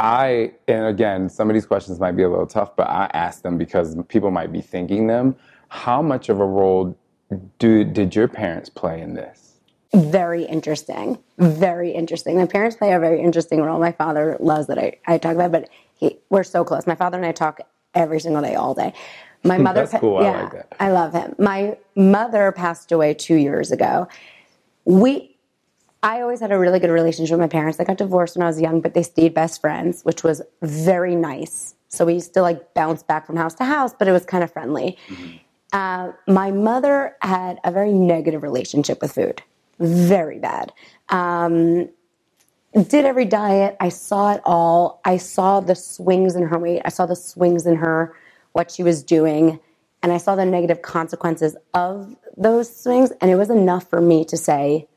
I, 0.00 0.54
and 0.66 0.86
again, 0.86 1.28
some 1.28 1.48
of 1.48 1.54
these 1.54 1.66
questions 1.66 2.00
might 2.00 2.16
be 2.16 2.24
a 2.24 2.28
little 2.28 2.48
tough, 2.48 2.74
but 2.74 2.88
I 2.88 3.08
ask 3.14 3.42
them 3.42 3.56
because 3.56 3.96
people 4.08 4.32
might 4.32 4.50
be 4.50 4.60
thinking 4.60 5.06
them. 5.06 5.36
How 5.72 6.02
much 6.02 6.28
of 6.28 6.38
a 6.38 6.44
role 6.44 6.98
do, 7.58 7.82
did 7.82 8.14
your 8.14 8.28
parents 8.28 8.68
play 8.68 9.00
in 9.00 9.14
this? 9.14 9.54
Very 9.94 10.44
interesting. 10.44 11.18
Very 11.38 11.92
interesting. 11.92 12.36
My 12.36 12.44
parents 12.44 12.76
play 12.76 12.92
a 12.92 13.00
very 13.00 13.22
interesting 13.22 13.62
role. 13.62 13.80
My 13.80 13.92
father 13.92 14.36
loves 14.38 14.66
that 14.66 14.78
I, 14.78 14.98
I 15.06 15.16
talk 15.16 15.34
about, 15.34 15.46
it, 15.46 15.52
but 15.52 15.68
he, 15.94 16.18
we're 16.28 16.42
so 16.42 16.62
close. 16.62 16.86
My 16.86 16.94
father 16.94 17.16
and 17.16 17.24
I 17.24 17.32
talk 17.32 17.62
every 17.94 18.20
single 18.20 18.42
day, 18.42 18.54
all 18.54 18.74
day. 18.74 18.92
My 19.44 19.56
mother, 19.66 19.86
cool. 19.98 20.18
I 20.18 20.22
yeah, 20.24 20.42
like 20.42 20.52
that. 20.52 20.76
I 20.78 20.90
love 20.90 21.14
him. 21.14 21.34
My 21.38 21.78
mother 21.96 22.52
passed 22.52 22.92
away 22.92 23.14
two 23.14 23.36
years 23.36 23.72
ago. 23.72 24.08
We, 24.84 25.38
I 26.02 26.20
always 26.20 26.40
had 26.40 26.52
a 26.52 26.58
really 26.58 26.80
good 26.80 26.90
relationship 26.90 27.32
with 27.32 27.40
my 27.40 27.48
parents. 27.48 27.78
They 27.78 27.84
got 27.84 27.96
divorced 27.96 28.36
when 28.36 28.42
I 28.42 28.46
was 28.46 28.60
young, 28.60 28.82
but 28.82 28.92
they 28.92 29.02
stayed 29.02 29.32
best 29.32 29.62
friends, 29.62 30.02
which 30.02 30.22
was 30.22 30.42
very 30.60 31.16
nice. 31.16 31.74
So 31.88 32.04
we 32.04 32.12
used 32.12 32.34
to 32.34 32.42
like 32.42 32.74
bounce 32.74 33.02
back 33.02 33.26
from 33.26 33.36
house 33.36 33.54
to 33.54 33.64
house, 33.64 33.94
but 33.98 34.06
it 34.06 34.12
was 34.12 34.26
kind 34.26 34.44
of 34.44 34.52
friendly. 34.52 34.98
Mm-hmm. 35.08 35.36
Uh, 35.72 36.12
my 36.28 36.50
mother 36.50 37.16
had 37.22 37.58
a 37.64 37.72
very 37.72 37.92
negative 37.92 38.42
relationship 38.42 39.00
with 39.00 39.12
food, 39.12 39.42
very 39.78 40.38
bad. 40.38 40.72
Um, 41.08 41.88
did 42.74 43.04
every 43.04 43.24
diet. 43.24 43.76
I 43.80 43.90
saw 43.90 44.32
it 44.32 44.40
all. 44.44 45.00
I 45.04 45.18
saw 45.18 45.60
the 45.60 45.74
swings 45.74 46.36
in 46.36 46.44
her 46.44 46.58
weight. 46.58 46.82
I 46.84 46.88
saw 46.88 47.06
the 47.06 47.16
swings 47.16 47.66
in 47.66 47.76
her, 47.76 48.16
what 48.52 48.70
she 48.70 48.82
was 48.82 49.02
doing. 49.02 49.60
And 50.02 50.10
I 50.10 50.16
saw 50.16 50.34
the 50.34 50.46
negative 50.46 50.82
consequences 50.82 51.56
of 51.74 52.16
those 52.36 52.74
swings. 52.74 53.12
And 53.20 53.30
it 53.30 53.36
was 53.36 53.50
enough 53.50 53.88
for 53.88 54.00
me 54.00 54.24
to 54.26 54.36
say, 54.36 54.88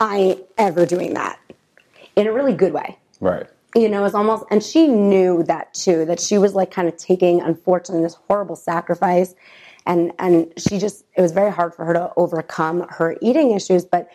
I 0.00 0.16
ain't 0.18 0.42
ever 0.58 0.86
doing 0.86 1.14
that 1.14 1.38
in 2.16 2.26
a 2.26 2.32
really 2.32 2.54
good 2.54 2.72
way. 2.72 2.98
Right. 3.20 3.46
You 3.74 3.88
know, 3.88 4.04
it's 4.04 4.14
almost, 4.14 4.44
and 4.50 4.62
she 4.62 4.86
knew 4.86 5.42
that 5.44 5.72
too, 5.72 6.04
that 6.04 6.20
she 6.20 6.36
was 6.36 6.54
like 6.54 6.70
kind 6.70 6.86
of 6.86 6.96
taking, 6.98 7.40
unfortunately, 7.40 8.04
this 8.04 8.18
horrible 8.28 8.56
sacrifice. 8.56 9.34
And, 9.86 10.12
and 10.18 10.52
she 10.56 10.78
just, 10.78 11.04
it 11.16 11.22
was 11.22 11.32
very 11.32 11.50
hard 11.50 11.74
for 11.74 11.84
her 11.84 11.92
to 11.92 12.12
overcome 12.16 12.86
her 12.88 13.16
eating 13.20 13.52
issues. 13.52 13.84
But 13.84 14.08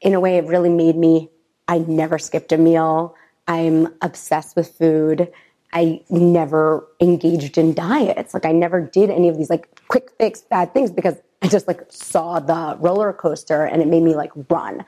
in 0.00 0.14
a 0.14 0.20
way, 0.20 0.36
it 0.36 0.46
really 0.46 0.70
made 0.70 0.96
me 0.96 1.30
I 1.70 1.78
never 1.78 2.18
skipped 2.18 2.50
a 2.50 2.58
meal. 2.58 3.14
I'm 3.46 3.94
obsessed 4.02 4.56
with 4.56 4.76
food. 4.76 5.30
I 5.72 6.02
never 6.10 6.84
engaged 7.00 7.58
in 7.58 7.74
diets. 7.74 8.34
Like 8.34 8.44
I 8.44 8.50
never 8.50 8.80
did 8.80 9.08
any 9.08 9.28
of 9.28 9.38
these 9.38 9.48
like 9.48 9.68
quick 9.86 10.10
fix 10.18 10.40
bad 10.40 10.74
things 10.74 10.90
because 10.90 11.14
I 11.42 11.46
just 11.46 11.68
like 11.68 11.82
saw 11.88 12.40
the 12.40 12.76
roller 12.80 13.12
coaster 13.12 13.64
and 13.64 13.80
it 13.80 13.86
made 13.86 14.02
me 14.02 14.16
like 14.16 14.32
run. 14.48 14.84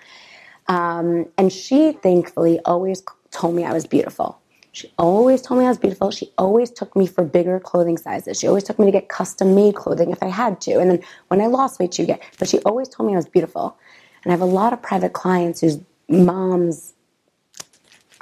Um, 0.67 1.29
and 1.39 1.53
she 1.53 1.93
thankfully 1.93 2.59
always 2.65 3.05
told 3.31 3.55
me 3.55 3.65
I 3.65 3.73
was 3.73 3.87
beautiful. 3.87 4.42
She 4.73 4.91
always 4.99 5.43
told 5.43 5.61
me 5.61 5.67
I 5.67 5.69
was 5.69 5.79
beautiful. 5.79 6.11
She 6.11 6.33
always 6.39 6.71
took 6.71 6.97
me 6.97 7.07
for 7.07 7.23
bigger 7.25 7.61
clothing 7.61 7.99
sizes. 7.99 8.41
She 8.41 8.49
always 8.49 8.65
took 8.65 8.79
me 8.79 8.87
to 8.87 8.93
get 8.93 9.09
custom 9.09 9.55
made 9.55 9.75
clothing 9.75 10.11
if 10.11 10.23
I 10.23 10.29
had 10.29 10.63
to. 10.63 10.79
And 10.79 10.91
then 10.91 11.03
when 11.29 11.43
I 11.43 11.47
lost 11.47 11.79
weight, 11.79 11.93
she 11.95 12.03
would 12.03 12.09
get, 12.09 12.23
but 12.39 12.49
she 12.49 12.59
always 12.61 12.89
told 12.89 13.07
me 13.07 13.13
I 13.13 13.17
was 13.17 13.29
beautiful. 13.29 13.77
And 14.25 14.33
I 14.33 14.35
have 14.35 14.41
a 14.41 14.47
lot 14.47 14.73
of 14.73 14.81
private 14.81 15.13
clients 15.13 15.61
whose 15.61 15.79
moms 16.09 16.95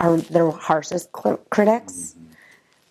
are 0.01 0.17
their 0.17 0.51
harshest 0.51 1.11
cl- 1.17 1.41
critics. 1.51 2.17
Mm-hmm. 2.19 2.27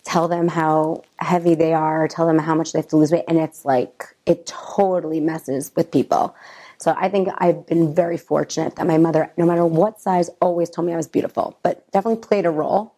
Tell 0.06 0.28
them 0.28 0.48
how 0.48 1.04
heavy 1.18 1.54
they 1.54 1.74
are, 1.74 2.08
tell 2.08 2.26
them 2.26 2.40
how 2.40 2.56
much 2.56 2.72
they 2.72 2.80
have 2.80 2.88
to 2.88 2.98
lose 2.98 3.12
weight, 3.12 3.26
and 3.28 3.38
it's 3.38 3.66
like 3.66 4.06
it 4.26 4.46
totally 4.48 5.20
messes 5.20 5.72
with 5.76 5.92
people. 5.92 6.36
So 6.80 6.96
I 6.98 7.10
think 7.10 7.28
I've 7.40 7.68
been 7.68 7.94
very 7.94 8.18
fortunate 8.18 8.78
that 8.78 8.88
my 8.88 8.98
mother, 8.98 9.32
no 9.38 9.46
matter 9.46 9.66
what 9.66 10.00
size, 10.00 10.30
always 10.42 10.70
told 10.70 10.88
me 10.88 10.94
I 10.94 10.98
was 10.98 11.08
beautiful, 11.08 11.60
but 11.62 11.86
definitely 11.92 12.22
played 12.22 12.46
a 12.46 12.50
role. 12.50 12.94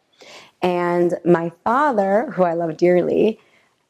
And 0.62 1.16
my 1.26 1.52
father, 1.64 2.32
who 2.32 2.44
I 2.44 2.54
love 2.54 2.78
dearly, 2.78 3.40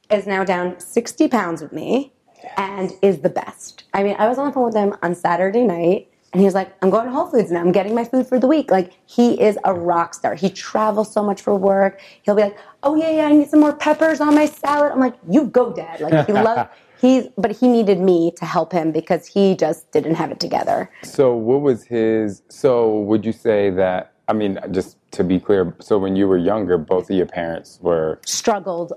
is 0.10 0.26
now 0.26 0.44
down 0.44 0.80
60 0.80 1.28
pounds 1.28 1.62
with 1.62 1.74
me 1.74 2.14
and 2.58 2.92
is 3.02 3.20
the 3.20 3.30
best. 3.30 3.84
I 3.94 4.04
mean, 4.04 4.16
I 4.18 4.28
was 4.28 4.38
on 4.38 4.48
the 4.48 4.52
phone 4.54 4.66
with 4.66 4.76
him 4.76 4.96
on 5.02 5.16
Saturday 5.16 5.64
night 5.64 6.12
and 6.34 6.40
he 6.40 6.46
was 6.46 6.54
like, 6.54 6.74
I'm 6.82 6.90
going 6.90 7.06
to 7.06 7.12
Whole 7.12 7.28
Foods 7.28 7.52
now. 7.52 7.60
I'm 7.60 7.74
getting 7.74 7.94
my 7.94 8.06
food 8.06 8.26
for 8.26 8.40
the 8.40 8.48
week. 8.48 8.72
Like, 8.72 8.94
he 9.06 9.40
is 9.42 9.58
a 9.66 9.74
rock 9.74 10.14
star. 10.14 10.34
He 10.34 10.50
travels 10.50 11.12
so 11.12 11.24
much 11.24 11.42
for 11.42 11.56
work. 11.56 12.00
He'll 12.22 12.36
be 12.36 12.44
like, 12.44 12.58
Oh, 12.84 12.96
yeah, 12.96 13.12
yeah, 13.12 13.26
I 13.26 13.34
need 13.34 13.50
some 13.50 13.60
more 13.60 13.76
peppers 13.76 14.22
on 14.22 14.34
my 14.34 14.46
salad. 14.46 14.94
I'm 14.94 15.00
like, 15.00 15.16
You 15.30 15.46
go, 15.46 15.74
dad. 15.74 16.00
Like, 16.00 16.26
he 16.26 16.34
loves, 16.34 16.70
he's, 17.02 17.28
but 17.38 17.52
he 17.52 17.68
needed 17.68 18.00
me 18.00 18.32
to 18.38 18.46
help 18.46 18.72
him 18.72 18.92
because 18.94 19.28
he 19.28 19.56
just 19.56 19.92
didn't 19.92 20.16
have 20.16 20.32
it 20.32 20.40
together. 20.40 20.90
So, 21.04 21.36
what 21.36 21.62
was 21.62 21.84
his? 21.84 22.44
So, 22.48 23.00
would 23.02 23.26
you 23.26 23.34
say 23.34 23.70
that? 23.72 24.14
I 24.32 24.34
mean, 24.34 24.58
just 24.72 24.96
to 25.12 25.26
be 25.26 25.42
clear, 25.42 25.76
so 25.80 25.98
when 25.98 26.16
you 26.16 26.26
were 26.26 26.38
younger, 26.38 26.78
both 26.78 27.10
of 27.10 27.18
your 27.18 27.26
parents 27.26 27.80
were 27.82 28.22
Struggled 28.26 28.94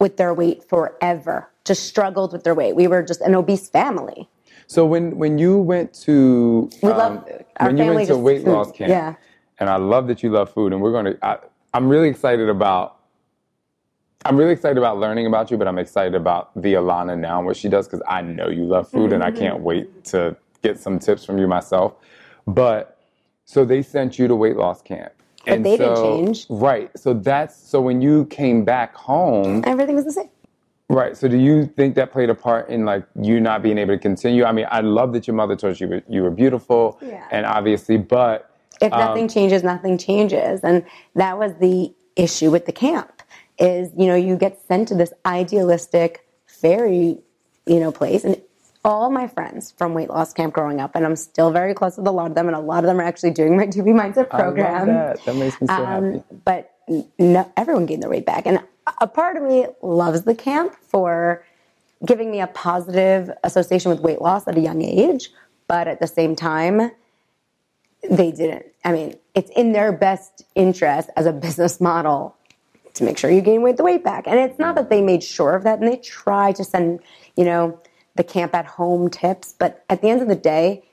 with 0.00 0.16
their 0.16 0.34
weight 0.34 0.64
forever. 0.68 1.48
Just 1.64 1.84
struggled 1.86 2.32
with 2.32 2.42
their 2.42 2.54
weight. 2.56 2.74
We 2.74 2.88
were 2.88 3.04
just 3.04 3.20
an 3.20 3.36
obese 3.36 3.68
family. 3.68 4.28
So 4.66 4.84
when 4.84 5.16
when 5.18 5.38
you 5.38 5.56
went 5.58 5.94
to 6.06 6.68
We 6.82 6.88
um, 6.90 6.98
love 6.98 7.28
food. 7.28 7.44
Our 7.60 7.66
when 7.68 7.76
you 7.76 7.84
went 7.86 8.08
to 8.08 8.16
weight 8.18 8.42
food. 8.42 8.50
loss 8.50 8.72
camp, 8.72 8.90
Yeah. 8.90 9.14
and 9.60 9.70
I 9.70 9.76
love 9.76 10.08
that 10.08 10.24
you 10.24 10.30
love 10.30 10.50
food, 10.52 10.72
and 10.72 10.82
we're 10.82 10.90
going 10.90 11.04
to. 11.04 11.18
I, 11.24 11.38
I'm 11.74 11.88
really 11.88 12.08
excited 12.08 12.48
about. 12.48 12.96
I'm 14.24 14.36
really 14.36 14.52
excited 14.52 14.78
about 14.78 14.98
learning 14.98 15.26
about 15.26 15.50
you, 15.52 15.56
but 15.56 15.68
I'm 15.68 15.78
excited 15.78 16.16
about 16.16 16.50
the 16.60 16.74
Ilana 16.74 17.16
now 17.18 17.38
and 17.38 17.46
what 17.46 17.56
she 17.56 17.68
does 17.68 17.86
because 17.86 18.02
I 18.08 18.20
know 18.22 18.48
you 18.48 18.64
love 18.64 18.88
food, 18.88 19.12
and 19.12 19.22
I 19.22 19.30
Mm-hmm. 19.30 19.38
can't 19.38 19.60
wait 19.60 20.04
to 20.06 20.36
get 20.62 20.80
some 20.80 20.98
tips 20.98 21.24
from 21.24 21.38
you 21.38 21.46
myself. 21.46 21.94
But 22.48 22.91
so 23.52 23.64
they 23.64 23.82
sent 23.82 24.18
you 24.18 24.26
to 24.28 24.34
weight 24.34 24.56
loss 24.56 24.80
camp, 24.82 25.12
But 25.46 25.62
they 25.62 25.76
didn't 25.76 25.96
change. 25.96 26.46
right? 26.48 26.90
So 26.98 27.12
that's 27.14 27.56
so 27.56 27.80
when 27.80 28.00
you 28.00 28.24
came 28.26 28.64
back 28.64 28.94
home, 28.94 29.62
Everything 29.66 29.94
was 29.94 30.04
the 30.06 30.12
same. 30.12 30.30
Right. 30.88 31.16
So, 31.16 31.26
do 31.26 31.38
you 31.38 31.64
think 31.64 31.94
that 31.94 32.12
played 32.12 32.28
a 32.28 32.34
part 32.34 32.68
in 32.68 32.84
like 32.84 33.04
you 33.20 33.40
not 33.40 33.62
being 33.62 33.78
able 33.78 33.94
to 33.94 33.98
continue? 33.98 34.44
I 34.44 34.52
mean, 34.52 34.66
I 34.70 34.80
love 34.80 35.14
that 35.14 35.26
your 35.26 35.34
mother 35.34 35.56
told 35.56 35.80
you 35.80 35.86
you 35.86 35.90
were, 35.94 36.02
you 36.08 36.22
were 36.22 36.30
beautiful, 36.30 36.98
Yeah. 37.00 37.26
and 37.30 37.46
obviously, 37.46 37.96
but 37.96 38.50
if 38.80 38.90
nothing 38.90 39.24
um, 39.24 39.28
changes 39.28 39.62
nothing 39.62 39.96
changes 39.96 40.60
and 40.64 40.84
that 41.14 41.38
was 41.38 41.52
the 41.60 41.94
issue 42.16 42.50
with 42.50 42.66
the 42.66 42.72
camp 42.72 43.22
is 43.58 43.90
you 43.96 44.06
know 44.06 44.14
you 44.16 44.36
get 44.36 44.60
sent 44.66 44.88
to 44.88 44.94
this 44.94 45.12
idealistic 45.24 46.26
fairy 46.46 47.18
you 47.66 47.78
know 47.80 47.92
place 47.92 48.24
and 48.24 48.40
all 48.84 49.10
my 49.10 49.26
friends 49.28 49.72
from 49.78 49.94
weight 49.94 50.10
loss 50.10 50.32
camp 50.32 50.52
growing 50.52 50.80
up 50.80 50.92
and 50.96 51.04
i'm 51.06 51.14
still 51.16 51.50
very 51.52 51.72
close 51.74 51.96
with 51.96 52.06
a 52.06 52.10
lot 52.10 52.26
of 52.28 52.34
them 52.34 52.46
and 52.48 52.56
a 52.56 52.60
lot 52.60 52.82
of 52.82 52.88
them 52.88 52.98
are 52.98 53.04
actually 53.04 53.30
doing 53.30 53.56
my 53.56 53.66
2b 53.74 53.84
mindset 53.94 54.28
program 54.28 54.88
that. 54.88 55.24
That 55.24 55.36
makes 55.36 55.60
me 55.60 55.66
so 55.68 55.74
Um, 55.74 56.04
happy. 56.12 56.22
but 56.44 56.72
no, 57.18 57.50
everyone 57.56 57.86
gained 57.86 58.02
their 58.02 58.10
weight 58.10 58.26
back. 58.26 58.44
And 58.44 58.60
a 59.00 59.06
part 59.06 59.36
of 59.36 59.44
me 59.44 59.66
loves 59.82 60.22
the 60.22 60.34
camp 60.34 60.74
for 60.88 61.44
giving 62.04 62.30
me 62.30 62.40
a 62.40 62.48
positive 62.48 63.30
association 63.44 63.90
with 63.92 64.00
weight 64.00 64.20
loss 64.20 64.48
at 64.48 64.56
a 64.56 64.60
young 64.60 64.82
age. 64.82 65.30
But 65.68 65.86
at 65.86 66.00
the 66.00 66.08
same 66.08 66.34
time, 66.34 66.90
they 68.10 68.32
didn't. 68.32 68.66
I 68.84 68.90
mean, 68.92 69.14
it's 69.34 69.50
in 69.52 69.72
their 69.72 69.92
best 69.92 70.42
interest 70.56 71.08
as 71.16 71.24
a 71.26 71.32
business 71.46 71.80
model 71.80 72.34
to 72.94 73.04
make 73.04 73.16
sure 73.16 73.30
you 73.30 73.40
gain 73.40 73.62
weight 73.62 73.76
the 73.76 73.84
weight 73.84 74.02
back. 74.02 74.26
And 74.26 74.38
it's 74.40 74.58
not 74.58 74.74
that 74.74 74.90
they 74.90 75.00
made 75.00 75.22
sure 75.22 75.54
of 75.54 75.62
that 75.62 75.78
and 75.78 75.86
they 75.86 75.96
try 75.98 76.50
to 76.52 76.64
send, 76.64 76.98
you 77.36 77.44
know, 77.44 77.78
the 78.14 78.24
camp 78.24 78.54
at 78.54 78.66
home 78.66 79.08
tips. 79.10 79.54
But 79.58 79.84
at 79.88 80.02
the 80.02 80.08
end 80.08 80.22
of 80.22 80.28
the 80.28 80.36
day, 80.36 80.84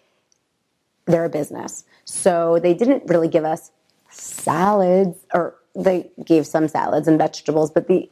they're 1.05 1.25
a 1.25 1.29
business. 1.29 1.83
So 2.05 2.59
they 2.59 2.73
didn't 2.73 3.03
really 3.07 3.27
give 3.27 3.45
us 3.45 3.71
salads, 4.09 5.17
or 5.33 5.55
they 5.75 6.09
gave 6.23 6.45
some 6.47 6.67
salads 6.67 7.07
and 7.07 7.17
vegetables, 7.17 7.71
but 7.71 7.87
the 7.87 8.09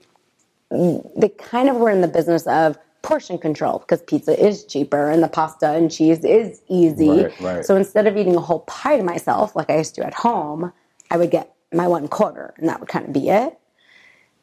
they 0.70 1.30
kind 1.30 1.70
of 1.70 1.78
were 1.78 1.90
in 1.90 2.02
the 2.02 2.08
business 2.10 2.46
of 2.48 2.78
portion 3.02 3.38
control 3.38 3.80
because 3.80 4.02
pizza 4.02 4.38
is 4.38 4.66
cheaper 4.66 5.10
and 5.10 5.24
the 5.24 5.30
pasta 5.30 5.70
and 5.70 5.90
cheese 5.90 6.26
is 6.26 6.62
easy. 6.68 7.10
Right, 7.10 7.40
right. 7.40 7.66
So 7.66 7.78
instead 7.78 8.06
of 8.06 8.18
eating 8.18 8.36
a 8.36 8.42
whole 8.42 8.60
pie 8.62 8.98
to 8.98 9.04
myself, 9.04 9.56
like 9.56 9.70
I 9.70 9.78
used 9.78 9.96
to 9.96 10.06
at 10.06 10.14
home, 10.14 10.74
I 11.10 11.16
would 11.16 11.32
get 11.32 11.56
my 11.74 11.88
one 11.88 12.10
quarter 12.10 12.54
and 12.58 12.68
that 12.68 12.82
would 12.82 12.90
kind 12.90 13.06
of 13.06 13.14
be 13.14 13.30
it. 13.30 13.58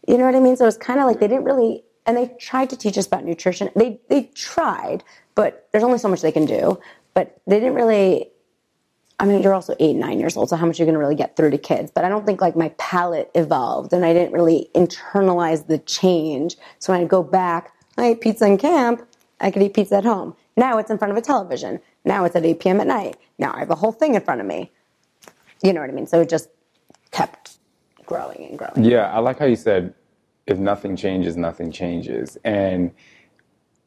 You 0.08 0.16
know 0.16 0.24
what 0.24 0.34
I 0.34 0.40
mean? 0.40 0.56
So 0.56 0.66
it's 0.66 0.78
kind 0.78 0.98
of 0.98 1.06
like 1.06 1.20
they 1.20 1.28
didn't 1.28 1.44
really, 1.44 1.83
and 2.06 2.16
they 2.16 2.34
tried 2.38 2.70
to 2.70 2.76
teach 2.76 2.98
us 2.98 3.06
about 3.06 3.24
nutrition. 3.24 3.70
They 3.74 4.00
they 4.08 4.24
tried, 4.34 5.04
but 5.34 5.68
there's 5.72 5.84
only 5.84 5.98
so 5.98 6.08
much 6.08 6.22
they 6.22 6.32
can 6.32 6.46
do. 6.46 6.78
But 7.14 7.40
they 7.46 7.60
didn't 7.60 7.74
really. 7.74 8.30
I 9.20 9.26
mean, 9.26 9.42
you're 9.42 9.54
also 9.54 9.76
eight, 9.78 9.94
nine 9.94 10.18
years 10.18 10.36
old, 10.36 10.48
so 10.48 10.56
how 10.56 10.66
much 10.66 10.80
are 10.80 10.82
you 10.82 10.86
going 10.86 10.94
to 10.94 10.98
really 10.98 11.14
get 11.14 11.36
through 11.36 11.50
to 11.50 11.58
kids? 11.58 11.92
But 11.94 12.04
I 12.04 12.08
don't 12.08 12.26
think 12.26 12.40
like 12.40 12.56
my 12.56 12.70
palate 12.78 13.30
evolved, 13.36 13.92
and 13.92 14.04
I 14.04 14.12
didn't 14.12 14.32
really 14.32 14.70
internalize 14.74 15.68
the 15.68 15.78
change. 15.78 16.56
So 16.80 16.92
when 16.92 17.00
I 17.00 17.04
go 17.04 17.22
back, 17.22 17.72
I 17.96 18.06
ate 18.06 18.20
pizza 18.20 18.44
in 18.44 18.58
camp. 18.58 19.06
I 19.40 19.52
could 19.52 19.62
eat 19.62 19.74
pizza 19.74 19.96
at 19.96 20.04
home. 20.04 20.34
Now 20.56 20.78
it's 20.78 20.90
in 20.90 20.98
front 20.98 21.12
of 21.12 21.16
a 21.16 21.20
television. 21.20 21.80
Now 22.04 22.24
it's 22.24 22.34
at 22.34 22.44
8 22.44 22.60
p.m. 22.60 22.80
at 22.80 22.88
night. 22.88 23.16
Now 23.38 23.52
I 23.54 23.60
have 23.60 23.70
a 23.70 23.76
whole 23.76 23.92
thing 23.92 24.14
in 24.14 24.20
front 24.20 24.40
of 24.40 24.46
me. 24.46 24.72
You 25.62 25.72
know 25.72 25.80
what 25.80 25.90
I 25.90 25.92
mean? 25.92 26.06
So 26.06 26.20
it 26.20 26.28
just 26.28 26.48
kept 27.10 27.58
growing 28.04 28.46
and 28.48 28.58
growing. 28.58 28.84
Yeah, 28.84 29.10
I 29.12 29.20
like 29.20 29.38
how 29.38 29.46
you 29.46 29.56
said, 29.56 29.94
if 30.46 30.58
nothing 30.58 30.96
changes, 30.96 31.36
nothing 31.36 31.72
changes. 31.72 32.36
And 32.44 32.92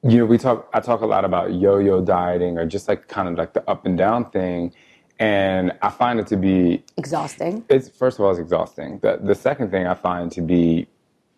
you 0.04 0.20
know, 0.20 0.26
we 0.26 0.38
talk. 0.38 0.70
I 0.74 0.80
talk 0.80 1.02
a 1.02 1.06
lot 1.06 1.26
about 1.26 1.54
yo-yo 1.54 2.02
dieting, 2.02 2.58
or 2.58 2.66
just 2.66 2.88
like 2.88 3.08
kind 3.08 3.28
of 3.28 3.36
like 3.36 3.54
the 3.54 3.68
up 3.70 3.86
and 3.86 3.98
down 3.98 4.30
thing. 4.30 4.74
And 5.20 5.74
I 5.82 5.90
find 5.90 6.20
it 6.20 6.28
to 6.28 6.38
be 6.38 6.84
Exhausting. 6.96 7.66
it's 7.70 7.90
first 7.90 8.20
of 8.20 8.26
all 8.26 8.32
it's 8.32 8.40
exhausting. 8.40 9.00
The 9.00 9.20
the 9.22 9.34
second 9.36 9.72
thing 9.72 9.88
I 9.88 9.96
find 9.96 10.32
to 10.34 10.42
be 10.42 10.88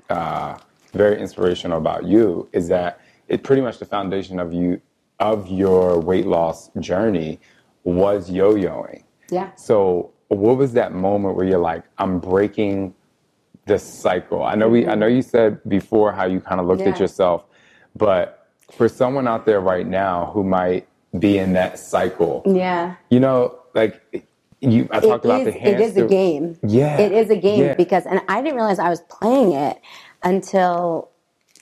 uh, 0.09 0.57
very 0.91 1.19
inspirational 1.19 1.77
about 1.77 2.05
you 2.05 2.49
is 2.51 2.67
that 2.67 2.99
it 3.29 3.43
pretty 3.43 3.61
much 3.61 3.79
the 3.79 3.85
foundation 3.85 4.39
of 4.39 4.51
you 4.51 4.81
of 5.19 5.47
your 5.47 5.99
weight 5.99 6.25
loss 6.27 6.69
journey 6.79 7.39
was 7.83 8.29
yo-yoing. 8.29 9.03
Yeah. 9.31 9.53
So 9.55 10.11
what 10.27 10.57
was 10.57 10.73
that 10.73 10.93
moment 10.93 11.35
where 11.35 11.45
you're 11.45 11.59
like, 11.59 11.83
I'm 11.97 12.19
breaking 12.19 12.93
this 13.69 13.83
cycle? 13.83 14.43
I 14.43 14.55
know 14.55 14.67
we 14.67 14.85
I 14.85 14.89
mm-hmm. 14.89 14.99
know 14.99 15.07
you 15.07 15.21
said 15.21 15.61
before 15.67 16.11
how 16.11 16.25
you 16.25 16.41
kind 16.41 16.59
of 16.59 16.67
looked 16.67 16.81
at 16.81 16.99
yourself, 16.99 17.45
but 17.95 18.47
for 18.71 18.89
someone 18.89 19.27
out 19.27 19.45
there 19.45 19.61
right 19.61 19.87
now 19.87 20.31
who 20.33 20.43
might 20.43 20.87
be 21.17 21.37
in 21.37 21.53
that 21.53 21.79
cycle, 21.79 22.43
Yeah. 22.45 22.95
you 23.09 23.19
know, 23.19 23.57
like 23.73 24.01
you 24.61 24.87
I 24.91 24.99
talked 24.99 25.25
It 25.25 25.27
about 25.29 25.41
is- 25.41 25.53
the 25.53 25.59
hamster. 25.59 25.69
It 25.69 25.81
is 25.81 25.97
a 25.97 26.05
game. 26.05 26.57
Yeah. 26.61 26.99
It 26.99 27.11
is 27.11 27.29
a 27.29 27.35
game 27.35 27.63
Yeah. 27.63 27.73
because, 27.75 28.05
and 28.05 28.21
I 28.27 28.41
didn't 28.41 28.57
realize 28.57 28.77
I 28.77 28.89
was 28.89 29.01
playing 29.01 29.53
it 29.53 29.79
until 30.21 31.09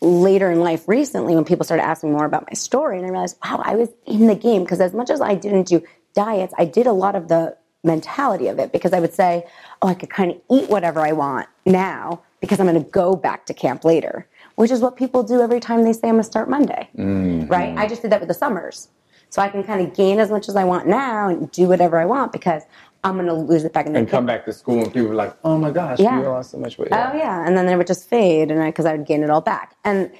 later 0.01 0.51
in 0.51 0.59
life 0.61 0.87
recently 0.87 1.35
when 1.35 1.45
people 1.45 1.63
started 1.63 1.83
asking 1.83 2.11
more 2.11 2.25
about 2.25 2.45
my 2.49 2.53
story. 2.53 2.97
And 2.97 3.05
I 3.05 3.09
realized, 3.09 3.37
wow, 3.43 3.61
I 3.63 3.75
was 3.75 3.89
in 4.05 4.27
the 4.27 4.35
game 4.35 4.63
because 4.63 4.81
as 4.81 4.93
much 4.93 5.09
as 5.09 5.21
I 5.21 5.35
didn't 5.35 5.67
do 5.67 5.81
diets, 6.13 6.53
I 6.57 6.65
did 6.65 6.87
a 6.87 6.93
lot 6.93 7.15
of 7.15 7.27
the 7.27 7.55
mentality 7.87 8.47
of 8.47 8.59
it 8.59 8.71
because 8.71 8.93
I 8.93 8.99
would 8.99 9.13
say, 9.13 9.45
oh, 9.81 9.87
I 9.87 9.93
could 9.93 10.09
kind 10.09 10.31
of 10.31 10.41
eat 10.51 10.69
whatever 10.69 10.99
I 11.01 11.13
want 11.13 11.47
now 11.65 12.21
because 12.41 12.59
I'm 12.59 12.67
going 12.67 12.83
to 12.83 12.89
go 12.91 13.15
back 13.15 13.45
to 13.47 13.53
camp 13.53 13.83
later, 13.83 14.27
which 14.55 14.69
is 14.69 14.79
what 14.81 14.95
people 14.95 15.23
do 15.23 15.41
every 15.41 15.59
time 15.59 15.83
they 15.83 15.93
say 15.93 16.09
I'm 16.09 16.15
going 16.15 16.23
to 16.23 16.29
start 16.29 16.49
Monday. 16.49 16.89
Mm-hmm. 16.95 17.47
Right? 17.47 17.75
I 17.77 17.87
just 17.87 18.01
did 18.03 18.11
that 18.11 18.19
with 18.19 18.29
the 18.29 18.35
summers. 18.35 18.89
So 19.29 19.41
I 19.41 19.49
can 19.49 19.63
kind 19.63 19.85
of 19.85 19.93
gain 19.93 20.19
as 20.19 20.29
much 20.29 20.47
as 20.47 20.55
I 20.55 20.63
want 20.63 20.87
now 20.87 21.27
and 21.27 21.51
do 21.51 21.67
whatever 21.67 21.97
I 21.97 22.05
want 22.05 22.31
because 22.31 22.63
I'm 23.03 23.15
going 23.15 23.27
to 23.27 23.33
lose 23.33 23.63
it 23.63 23.73
back 23.73 23.85
in 23.85 23.93
the 23.93 23.99
and 23.99 24.09
come 24.09 24.25
back 24.25 24.45
to 24.45 24.53
school 24.53 24.83
and 24.83 24.93
people 24.93 25.09
were 25.09 25.15
like, 25.15 25.35
"Oh 25.43 25.57
my 25.57 25.71
gosh, 25.71 25.99
Yeah. 25.99 26.19
you 26.19 26.27
lost 26.27 26.51
so 26.51 26.57
much 26.57 26.77
weight." 26.77 26.89
Oh 26.91 27.13
yeah, 27.13 27.45
and 27.45 27.57
then 27.57 27.67
it 27.67 27.75
would 27.75 27.87
just 27.87 28.09
fade, 28.09 28.51
and 28.51 28.63
because 28.65 28.85
I, 28.85 28.93
would 28.93 29.05
gain 29.05 29.23
it 29.23 29.29
all 29.29 29.41
back, 29.41 29.75
and 29.83 30.11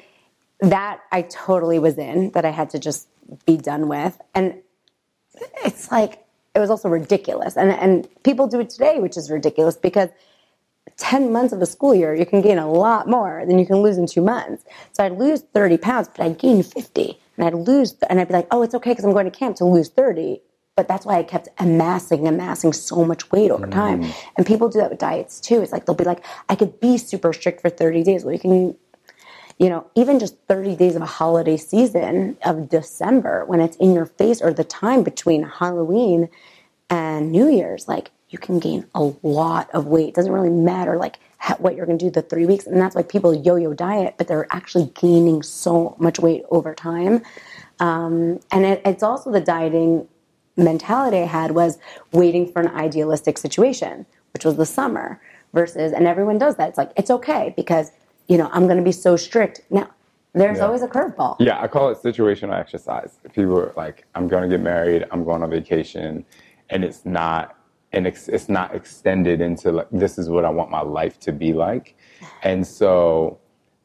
that 0.59 0.99
I 1.11 1.23
totally 1.23 1.79
was 1.79 1.97
in. 1.97 2.31
That 2.31 2.45
I 2.45 2.51
had 2.51 2.69
to 2.71 2.79
just 2.79 3.07
be 3.45 3.57
done 3.57 3.87
with, 3.87 4.19
and 4.35 4.61
it's 5.65 5.91
like 5.91 6.26
it 6.57 6.59
was 6.59 6.71
also 6.71 6.89
ridiculous, 6.89 7.55
and 7.55 7.71
and 7.71 8.07
people 8.23 8.47
do 8.47 8.59
it 8.59 8.69
today, 8.69 8.99
which 8.99 9.17
is 9.17 9.31
ridiculous 9.31 9.77
because. 9.77 10.09
10 10.95 11.31
months 11.31 11.53
of 11.53 11.59
the 11.59 11.65
school 11.65 11.93
year, 11.93 12.15
you 12.15 12.25
can 12.25 12.41
gain 12.41 12.57
a 12.57 12.71
lot 12.71 13.07
more 13.07 13.43
than 13.45 13.59
you 13.59 13.67
can 13.67 13.83
lose 13.83 13.97
in 13.99 14.07
two 14.07 14.21
months. 14.21 14.63
So 14.93 15.03
I'd 15.03 15.11
lose 15.11 15.41
30 15.53 15.77
pounds, 15.77 16.07
but 16.07 16.21
I'd 16.25 16.39
gain 16.39 16.63
50. 16.63 17.19
And 17.35 17.45
I'd 17.45 17.53
lose, 17.53 17.93
and 18.09 18.19
I'd 18.19 18.29
be 18.29 18.33
like, 18.33 18.47
oh, 18.49 18.63
it's 18.63 18.73
okay 18.73 18.91
because 18.91 19.05
I'm 19.05 19.11
going 19.11 19.29
to 19.29 19.37
camp 19.37 19.57
to 19.57 19.65
lose 19.65 19.89
30. 19.89 20.41
But 20.77 20.87
that's 20.87 21.05
why 21.05 21.17
I 21.19 21.23
kept 21.23 21.49
amassing, 21.59 22.27
amassing 22.27 22.71
so 22.73 23.03
much 23.03 23.31
weight 23.31 23.51
over 23.51 23.67
time. 23.67 24.03
Mm. 24.03 24.15
And 24.37 24.45
people 24.45 24.69
do 24.69 24.79
that 24.79 24.89
with 24.89 24.97
diets 24.97 25.39
too. 25.39 25.61
It's 25.61 25.71
like 25.71 25.85
they'll 25.85 25.95
be 25.95 26.03
like, 26.03 26.23
I 26.49 26.55
could 26.55 26.79
be 26.79 26.97
super 26.97 27.33
strict 27.33 27.61
for 27.61 27.69
30 27.69 28.03
days. 28.03 28.23
Well, 28.23 28.33
you 28.33 28.39
can, 28.39 28.75
you 29.57 29.69
know, 29.69 29.87
even 29.95 30.19
just 30.19 30.37
30 30.47 30.75
days 30.75 30.95
of 30.95 31.01
a 31.01 31.07
holiday 31.07 31.57
season 31.57 32.37
of 32.45 32.69
December 32.69 33.43
when 33.45 33.59
it's 33.59 33.75
in 33.77 33.93
your 33.93 34.05
face 34.05 34.41
or 34.41 34.53
the 34.53 34.63
time 34.63 35.03
between 35.03 35.43
Halloween 35.43 36.29
and 36.89 37.31
New 37.31 37.49
Year's, 37.49 37.87
like 37.87 38.11
you 38.29 38.37
can 38.37 38.59
gain 38.59 38.85
a 38.93 39.11
lot 39.23 39.69
of 39.73 39.87
weight. 39.87 40.09
It 40.09 40.15
doesn't 40.15 40.31
really 40.31 40.49
matter 40.49 40.97
like 40.97 41.19
ha- 41.39 41.55
what 41.59 41.75
you're 41.75 41.85
going 41.85 41.97
to 41.97 42.05
do 42.05 42.11
the 42.11 42.21
three 42.21 42.45
weeks. 42.45 42.67
And 42.67 42.79
that's 42.79 42.95
why 42.95 43.03
people 43.03 43.33
yo-yo 43.33 43.73
diet, 43.73 44.15
but 44.17 44.27
they're 44.27 44.47
actually 44.51 44.91
gaining 44.95 45.41
so 45.43 45.95
much 45.97 46.19
weight 46.19 46.43
over 46.51 46.75
time. 46.75 47.23
Um, 47.79 48.39
and 48.51 48.65
it, 48.65 48.81
it's 48.85 49.03
also 49.03 49.31
the 49.31 49.41
dieting 49.41 50.07
mentality 50.55 51.17
I 51.17 51.25
had 51.25 51.51
was 51.51 51.79
waiting 52.11 52.51
for 52.51 52.61
an 52.61 52.69
idealistic 52.69 53.37
situation, 53.37 54.05
which 54.33 54.43
was 54.43 54.57
the 54.57 54.65
summer 54.65 55.21
versus, 55.53 55.93
and 55.93 56.05
everyone 56.07 56.37
does 56.37 56.57
that. 56.57 56.69
It's 56.69 56.77
like, 56.77 56.91
it's 56.95 57.11
okay 57.11 57.53
because, 57.55 57.91
you 58.27 58.37
know, 58.37 58.49
I'm 58.51 58.65
going 58.65 58.77
to 58.77 58.83
be 58.83 58.91
so 58.91 59.15
strict. 59.15 59.61
Now, 59.69 59.89
there's 60.33 60.57
Yeah. 60.59 60.65
always 60.65 60.83
a 60.83 60.87
curveball. 60.87 61.37
Yeah, 61.39 61.61
I 61.61 61.67
call 61.67 61.89
it 61.89 61.97
situational 61.97 62.53
exercise. 62.53 63.17
People 63.33 63.57
are 63.59 63.73
like, 63.75 64.05
I'm 64.15 64.27
going 64.27 64.43
to 64.43 64.49
get 64.49 64.61
married, 64.61 65.05
I'm 65.11 65.23
going 65.23 65.41
on 65.43 65.49
vacation, 65.49 66.25
and 66.69 66.83
it's 66.83 67.05
not 67.05 67.53
and 67.93 68.05
it's, 68.05 68.27
it's 68.27 68.49
not 68.49 68.75
extended 68.75 69.39
into 69.39 69.71
like 69.71 69.87
this 69.93 70.17
is 70.17 70.29
what 70.29 70.43
I 70.43 70.49
want 70.49 70.69
my 70.69 70.81
life 70.81 71.19
to 71.21 71.31
be 71.31 71.53
like. 71.53 71.95
And 72.43 72.67
so 72.67 73.39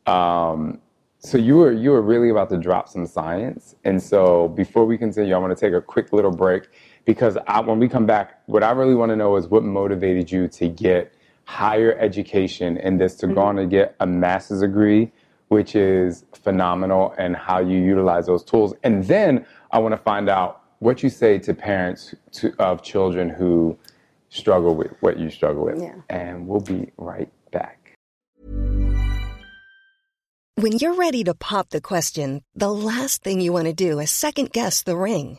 um 0.07 0.81
so 1.21 1.39
you 1.39 1.57
were 1.57 1.71
you 1.73 1.91
were 1.93 2.03
really 2.03 2.29
about 2.31 2.51
to 2.51 2.57
drop 2.59 2.89
some 2.89 3.07
science. 3.07 3.77
And 3.85 4.03
so 4.03 4.49
before 4.49 4.85
we 4.87 4.99
continue, 4.99 5.33
I 5.35 5.39
want 5.39 5.57
to 5.57 5.61
take 5.67 5.73
a 5.73 5.81
quick 5.81 6.13
little 6.13 6.33
break 6.33 6.65
because 7.05 7.39
I, 7.47 7.61
when 7.61 7.79
we 7.79 7.89
come 7.89 8.05
back, 8.07 8.43
what 8.47 8.65
I 8.65 8.73
really 8.73 8.97
want 8.97 9.11
to 9.11 9.17
know 9.17 9.37
is 9.37 9.47
what 9.47 9.63
motivated 9.63 10.31
you 10.33 10.49
to 10.49 10.69
get 10.69 11.15
higher 11.45 11.97
education 11.99 12.77
in 12.79 12.99
this 12.99 13.17
to 13.17 13.27
go 13.27 13.35
mm-hmm. 13.35 13.41
on 13.41 13.57
to 13.57 13.67
get 13.67 13.95
a 14.01 14.07
master's 14.07 14.61
degree 14.61 15.13
which 15.53 15.77
is 15.77 16.25
phenomenal, 16.33 17.15
and 17.19 17.37
how 17.37 17.61
you 17.61 17.79
utilize 17.79 18.25
those 18.25 18.43
tools. 18.43 18.73
And 18.83 19.05
then 19.05 19.45
I 19.71 19.81
want 19.81 19.93
to 19.93 19.99
find 19.99 20.31
out 20.31 20.63
what 20.79 21.03
you 21.03 21.11
say 21.11 21.39
to 21.41 21.53
parents 21.53 22.15
to, 22.33 22.55
of 22.59 22.83
children 22.83 23.29
who 23.29 23.79
struggle 24.31 24.75
with 24.75 24.93
what 25.01 25.19
you 25.19 25.29
struggle 25.29 25.67
with. 25.67 25.79
Yeah. 25.79 25.97
And 26.09 26.49
we'll 26.49 26.63
be 26.63 26.91
right 26.97 27.31
back. 27.51 27.93
When 30.55 30.73
you're 30.79 30.95
ready 30.95 31.23
to 31.25 31.35
pop 31.35 31.69
the 31.69 31.83
question, 31.83 32.41
the 32.55 32.73
last 32.73 33.23
thing 33.23 33.43
you 33.43 33.53
want 33.53 33.67
to 33.67 33.75
do 33.75 33.99
is 33.99 34.11
second 34.11 34.53
guess 34.53 34.83
the 34.83 34.97
ring. 34.97 35.39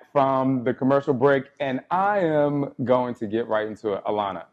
from 0.11 0.63
the 0.63 0.73
commercial 0.73 1.13
break, 1.13 1.45
and 1.59 1.81
I 1.89 2.19
am 2.19 2.73
going 2.83 3.15
to 3.15 3.27
get 3.27 3.47
right 3.47 3.67
into 3.67 3.93
it. 3.93 4.03
Ilana, 4.05 4.45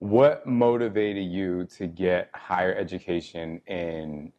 what 0.00 0.46
motivated 0.46 1.24
you 1.24 1.64
to 1.76 1.86
get 1.86 2.30
higher 2.34 2.74
education 2.74 3.60
in 3.66 4.32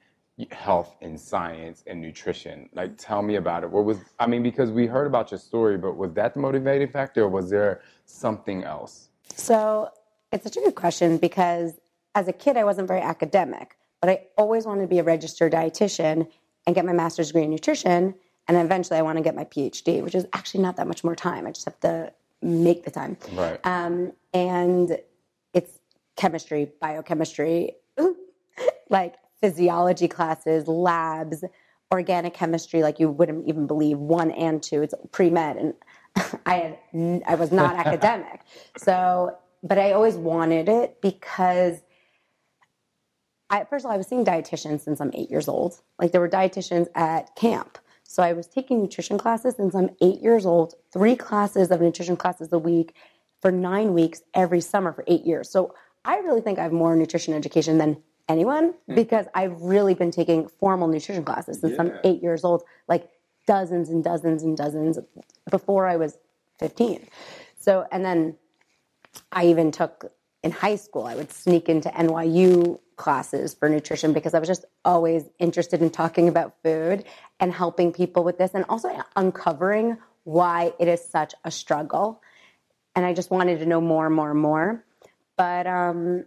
health 0.52 0.96
and 1.02 1.20
science 1.20 1.84
and 1.88 2.00
nutrition? 2.00 2.70
Like, 2.74 2.98
tell 2.98 3.22
me 3.22 3.36
about 3.36 3.64
it. 3.64 3.70
What 3.70 3.86
was, 3.86 3.98
I 4.20 4.28
mean, 4.28 4.44
because 4.44 4.72
we 4.72 4.86
heard 4.88 5.08
about 5.08 5.32
your 5.32 5.40
story, 5.40 5.78
but 5.78 5.98
was 5.98 6.14
that 6.14 6.34
the 6.34 6.40
motivating 6.40 6.88
factor, 6.88 7.24
or 7.24 7.30
was 7.30 7.50
there 7.50 7.82
something 8.06 8.64
else? 8.64 9.10
So 9.36 9.90
it's 10.32 10.44
such 10.44 10.58
a 10.58 10.62
good 10.62 10.76
question 10.76 11.18
because 11.18 11.74
as 12.16 12.28
a 12.28 12.34
kid, 12.34 12.58
I 12.58 12.64
wasn't 12.64 12.88
very 12.88 13.02
academic, 13.02 13.76
but 14.02 14.10
I 14.10 14.28
always 14.38 14.66
wanted 14.66 14.82
to 14.82 14.88
be 14.88 15.00
a 15.00 15.04
registered 15.04 15.52
dietitian 15.52 16.28
and 16.66 16.76
get 16.76 16.86
my 16.86 16.94
master's 16.94 17.28
degree 17.28 17.44
in 17.44 17.50
nutrition. 17.50 18.16
And 18.50 18.58
eventually, 18.58 18.98
I 18.98 19.04
want 19.04 19.20
to 19.20 19.24
get 19.24 19.36
my 19.36 19.46
PhD, 19.46 20.02
which 20.02 20.16
is 20.16 20.26
actually 20.34 20.64
not 20.64 20.76
that 20.78 20.88
much 20.88 21.04
more 21.04 21.16
time. 21.16 21.46
I 21.46 21.52
just 21.52 21.66
have 21.66 21.80
to 21.82 22.12
make 22.42 22.84
the 22.84 22.90
time. 22.90 23.16
Right. 23.34 23.60
Um, 23.64 24.12
and 24.34 24.98
it's 25.54 25.80
chemistry, 26.16 26.72
biochemistry, 26.82 27.76
like 28.90 29.14
physiology 29.40 30.08
classes, 30.08 30.68
labs, 30.68 31.44
organic 31.92 32.34
chemistry, 32.34 32.82
like 32.82 33.00
you 33.00 33.12
wouldn't 33.12 33.48
even 33.48 33.68
believe 33.68 34.00
one 34.00 34.32
and 34.32 34.64
two. 34.64 34.82
It's 34.82 34.96
pre 35.12 35.30
med, 35.30 35.58
and 35.58 35.74
I 36.48 36.56
had 36.56 36.80
n- 36.92 37.22
I 37.28 37.36
was 37.36 37.52
not 37.52 37.76
academic, 37.86 38.42
so 38.78 39.38
but 39.62 39.78
I 39.78 39.92
always 39.92 40.16
wanted 40.16 40.68
it 40.68 41.02
because. 41.02 41.78
I, 43.52 43.64
first 43.64 43.84
of 43.84 43.90
all, 43.90 43.96
I 43.96 43.98
was 43.98 44.06
seeing 44.06 44.24
dietitians 44.24 44.82
since 44.82 45.02
I'm 45.02 45.10
eight 45.16 45.32
years 45.32 45.48
old. 45.48 45.82
Like 45.98 46.12
there 46.12 46.22
were 46.22 46.30
dietitians 46.30 46.88
at 46.94 47.36
camp. 47.36 47.80
So 48.10 48.24
I 48.24 48.34
was 48.34 48.48
taking 48.48 48.82
nutrition 48.82 49.20
classes 49.20 49.54
since 49.58 49.76
I'm 49.76 49.92
eight 50.02 50.20
years 50.20 50.44
old, 50.44 50.74
three 50.92 51.16
classes 51.16 51.70
of 51.70 51.80
nutrition 51.80 52.18
classes 52.18 52.52
a 52.52 52.58
week 52.58 52.96
for 53.40 53.52
nine 53.52 53.94
weeks 53.94 54.24
every 54.34 54.62
summer 54.62 54.92
for 54.92 55.04
eight 55.06 55.26
years. 55.26 55.48
So 55.52 55.76
I 56.04 56.18
really 56.18 56.42
think 56.42 56.58
I 56.58 56.64
have 56.64 56.72
more 56.72 56.96
nutrition 56.96 57.36
education 57.36 57.78
than 57.78 58.02
anyone 58.28 58.74
hmm. 58.88 58.96
because 58.96 59.28
I've 59.36 59.62
really 59.62 59.94
been 59.94 60.10
taking 60.10 60.48
formal 60.48 60.88
nutrition 60.88 61.24
classes 61.24 61.62
since 61.62 61.80
I'm 61.80 61.92
eight 62.04 62.24
years 62.24 62.44
old, 62.44 62.64
like 62.88 63.08
dozens 63.46 63.90
and 63.90 64.04
dozens 64.04 64.42
and 64.42 64.58
dozens 64.58 64.98
before 65.52 65.86
I 65.86 65.98
was 65.98 66.18
15. 66.58 67.08
So, 67.60 67.86
and 67.92 68.04
then 68.04 68.36
I 69.32 69.46
even 69.46 69.70
took 69.70 70.12
in 70.44 70.52
high 70.52 70.76
school, 70.76 71.06
I 71.06 71.16
would 71.16 71.32
sneak 71.32 71.68
into 71.68 71.90
NYU 71.90 72.80
classes 72.96 73.54
for 73.54 73.70
nutrition 73.70 74.14
because 74.14 74.34
I 74.34 74.40
was 74.40 74.48
just 74.48 74.66
always 74.86 75.30
interested 75.40 75.82
in 75.82 75.90
talking 75.90 76.28
about 76.28 76.56
food 76.64 77.04
and 77.40 77.52
helping 77.52 77.92
people 77.92 78.24
with 78.24 78.38
this 78.38 78.52
and 78.54 78.66
also 78.70 78.90
uncovering 79.16 79.98
why 80.24 80.74
it 80.80 80.88
is 80.88 81.04
such 81.04 81.34
a 81.44 81.52
struggle. 81.52 82.22
And 82.96 83.06
I 83.06 83.14
just 83.14 83.32
wanted 83.32 83.60
to 83.60 83.66
know 83.66 83.82
more 83.82 84.06
and 84.06 84.16
more 84.16 84.32
and 84.32 84.40
more. 84.40 84.84
But 85.38 85.68
um, 85.68 86.26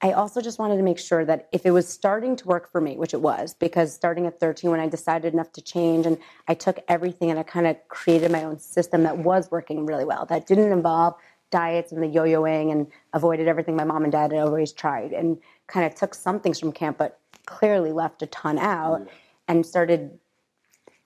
I 0.00 0.12
also 0.12 0.40
just 0.40 0.58
wanted 0.58 0.76
to 0.76 0.82
make 0.82 0.98
sure 0.98 1.24
that 1.24 1.48
if 1.52 1.66
it 1.66 1.70
was 1.70 1.88
starting 1.88 2.36
to 2.36 2.46
work 2.46 2.70
for 2.70 2.80
me, 2.80 2.96
which 2.96 3.14
it 3.14 3.20
was, 3.20 3.54
because 3.54 3.92
starting 3.92 4.26
at 4.26 4.40
13, 4.40 4.70
when 4.70 4.80
I 4.80 4.88
decided 4.88 5.32
enough 5.32 5.52
to 5.52 5.62
change 5.62 6.06
and 6.06 6.18
I 6.46 6.54
took 6.54 6.78
everything 6.88 7.30
and 7.30 7.38
I 7.38 7.42
kind 7.42 7.66
of 7.66 7.76
created 7.88 8.30
my 8.30 8.44
own 8.44 8.58
system 8.58 9.02
that 9.02 9.18
was 9.18 9.50
working 9.50 9.86
really 9.86 10.04
well, 10.04 10.24
that 10.26 10.46
didn't 10.46 10.72
involve 10.72 11.14
diets 11.50 11.92
and 11.92 12.02
the 12.02 12.06
yo 12.06 12.24
yoing 12.24 12.72
and 12.72 12.86
avoided 13.12 13.48
everything 13.48 13.76
my 13.76 13.84
mom 13.84 14.02
and 14.02 14.12
dad 14.12 14.32
had 14.32 14.40
always 14.40 14.72
tried 14.72 15.12
and 15.12 15.38
kind 15.66 15.86
of 15.86 15.94
took 15.94 16.14
some 16.14 16.40
things 16.40 16.58
from 16.60 16.72
camp, 16.72 16.98
but 16.98 17.18
clearly 17.46 17.92
left 17.92 18.22
a 18.22 18.26
ton 18.26 18.58
out 18.58 19.06
and 19.46 19.64
started 19.64 20.18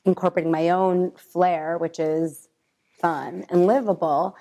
incorporating 0.04 0.50
my 0.50 0.70
own 0.70 1.12
flair, 1.12 1.78
which 1.78 1.98
is 1.98 2.48
fun 3.00 3.44
and 3.50 3.66
livable. 3.66 4.36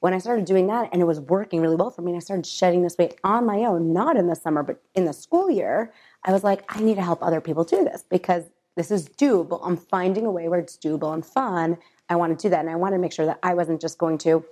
When 0.00 0.14
I 0.14 0.18
started 0.18 0.46
doing 0.46 0.68
that 0.68 0.88
and 0.92 1.02
it 1.02 1.04
was 1.04 1.20
working 1.20 1.60
really 1.60 1.76
well 1.76 1.90
for 1.90 2.02
me, 2.02 2.12
and 2.12 2.16
I 2.16 2.20
started 2.20 2.46
shedding 2.46 2.82
this 2.82 2.96
weight 2.96 3.16
on 3.24 3.44
my 3.44 3.58
own, 3.58 3.92
not 3.92 4.16
in 4.16 4.28
the 4.28 4.36
summer, 4.36 4.62
but 4.62 4.80
in 4.94 5.04
the 5.04 5.12
school 5.12 5.50
year, 5.50 5.92
I 6.24 6.32
was 6.32 6.44
like, 6.44 6.64
I 6.68 6.80
need 6.80 6.94
to 6.94 7.02
help 7.02 7.22
other 7.22 7.40
people 7.40 7.64
do 7.64 7.84
this 7.84 8.04
because 8.08 8.44
this 8.76 8.90
is 8.90 9.08
doable. 9.08 9.60
I'm 9.62 9.76
finding 9.76 10.24
a 10.24 10.30
way 10.30 10.48
where 10.48 10.60
it's 10.60 10.76
doable 10.76 11.12
and 11.12 11.24
fun. 11.24 11.76
I 12.08 12.16
want 12.16 12.38
to 12.38 12.42
do 12.42 12.50
that. 12.50 12.60
And 12.60 12.70
I 12.70 12.76
want 12.76 12.94
to 12.94 12.98
make 12.98 13.12
sure 13.12 13.26
that 13.26 13.38
I 13.42 13.54
wasn't 13.54 13.80
just 13.80 13.98
going 13.98 14.18
to 14.18 14.44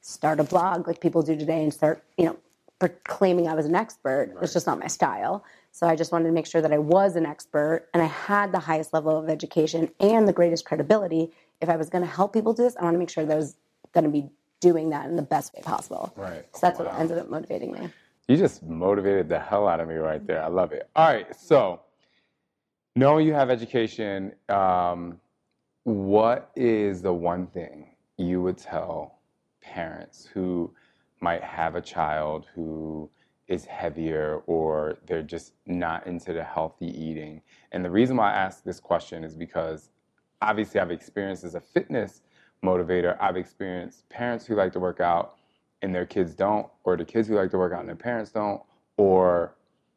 start 0.00 0.40
a 0.40 0.44
blog 0.44 0.86
like 0.86 1.00
people 1.00 1.22
do 1.22 1.36
today 1.36 1.62
and 1.62 1.72
start, 1.72 2.02
you 2.16 2.26
know, 2.26 2.36
proclaiming 2.78 3.46
I 3.46 3.54
was 3.54 3.66
an 3.66 3.74
expert. 3.74 4.34
It's 4.40 4.52
just 4.52 4.66
not 4.66 4.78
my 4.78 4.86
style. 4.86 5.44
So 5.72 5.86
I 5.86 5.94
just 5.94 6.12
wanted 6.12 6.26
to 6.26 6.32
make 6.32 6.46
sure 6.46 6.62
that 6.62 6.72
I 6.72 6.78
was 6.78 7.14
an 7.14 7.26
expert 7.26 7.88
and 7.92 8.02
I 8.02 8.06
had 8.06 8.52
the 8.52 8.58
highest 8.58 8.92
level 8.92 9.16
of 9.16 9.28
education 9.28 9.90
and 10.00 10.26
the 10.26 10.32
greatest 10.32 10.64
credibility. 10.64 11.30
If 11.60 11.68
I 11.68 11.76
was 11.76 11.90
going 11.90 12.02
to 12.02 12.10
help 12.10 12.32
people 12.32 12.54
do 12.54 12.62
this, 12.62 12.76
I 12.76 12.84
want 12.84 12.94
to 12.94 12.98
make 12.98 13.10
sure 13.10 13.24
that 13.24 13.32
I 13.32 13.36
was 13.36 13.54
going 13.92 14.04
to 14.04 14.10
be 14.10 14.28
doing 14.60 14.90
that 14.90 15.06
in 15.06 15.16
the 15.16 15.22
best 15.22 15.54
way 15.54 15.62
possible. 15.62 16.12
Right. 16.16 16.44
So 16.54 16.60
that's 16.62 16.78
what 16.78 16.92
ended 16.98 17.18
up 17.18 17.28
motivating 17.28 17.72
me. 17.72 17.90
You 18.28 18.36
just 18.36 18.62
motivated 18.62 19.28
the 19.28 19.38
hell 19.38 19.68
out 19.68 19.80
of 19.80 19.88
me 19.88 19.96
right 19.96 20.24
there. 20.26 20.42
I 20.42 20.48
love 20.48 20.72
it. 20.72 20.88
All 20.94 21.08
right, 21.08 21.34
so 21.34 21.80
knowing 22.94 23.26
you 23.26 23.32
have 23.34 23.50
education, 23.50 24.32
um, 24.48 25.20
what 25.84 26.50
is 26.54 27.02
the 27.02 27.12
one 27.12 27.48
thing 27.48 27.88
you 28.18 28.40
would 28.40 28.56
tell 28.56 29.19
parents 29.74 30.28
who 30.32 30.72
might 31.20 31.42
have 31.42 31.74
a 31.74 31.80
child 31.80 32.46
who 32.54 33.08
is 33.46 33.64
heavier 33.64 34.42
or 34.46 34.98
they're 35.06 35.22
just 35.22 35.52
not 35.66 36.06
into 36.06 36.32
the 36.32 36.44
healthy 36.44 36.86
eating? 36.86 37.40
And 37.72 37.84
the 37.84 37.90
reason 37.90 38.16
why 38.16 38.32
I 38.32 38.36
ask 38.36 38.64
this 38.64 38.80
question 38.80 39.22
is 39.24 39.34
because 39.34 39.90
obviously 40.42 40.80
I've 40.80 40.90
experienced 40.90 41.44
as 41.44 41.54
a 41.54 41.60
fitness 41.60 42.22
motivator, 42.64 43.16
I've 43.20 43.36
experienced 43.36 44.08
parents 44.08 44.44
who 44.46 44.54
like 44.54 44.72
to 44.72 44.80
work 44.80 45.00
out 45.00 45.36
and 45.82 45.94
their 45.94 46.06
kids 46.06 46.34
don't, 46.34 46.66
or 46.84 46.96
the 46.96 47.04
kids 47.04 47.28
who 47.28 47.36
like 47.36 47.50
to 47.52 47.58
work 47.58 47.72
out 47.72 47.80
and 47.80 47.88
their 47.88 47.96
parents 47.96 48.30
don't, 48.32 48.60
or 48.96 49.54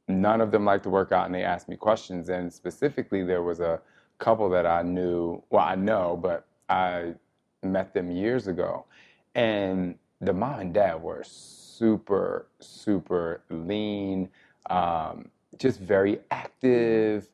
none 0.08 0.40
of 0.40 0.52
them 0.52 0.66
like 0.66 0.84
to 0.84 0.90
work 0.90 1.12
out 1.12 1.26
and 1.26 1.36
they 1.36 1.44
ask 1.44 1.68
me 1.68 1.76
questions. 1.76 2.30
And 2.30 2.52
specifically, 2.54 3.24
there 3.24 3.44
was 3.44 3.60
a 3.60 3.82
couple 4.20 4.50
that 4.50 4.66
I 4.66 4.82
knew, 4.82 5.44
well, 5.50 5.66
I 5.66 5.76
know, 5.76 6.18
but 6.22 6.46
I 6.70 7.14
met 7.62 7.94
them 7.94 8.12
years 8.12 8.48
ago. 8.48 8.86
And 9.36 9.96
the 10.22 10.34
mom 10.34 10.60
and 10.60 10.74
dad 10.74 11.02
were 11.02 11.24
super, 11.24 12.48
super 12.60 13.42
lean, 13.50 14.30
um, 14.70 15.30
just 15.58 15.80
very 15.80 16.20
active. 16.32 17.30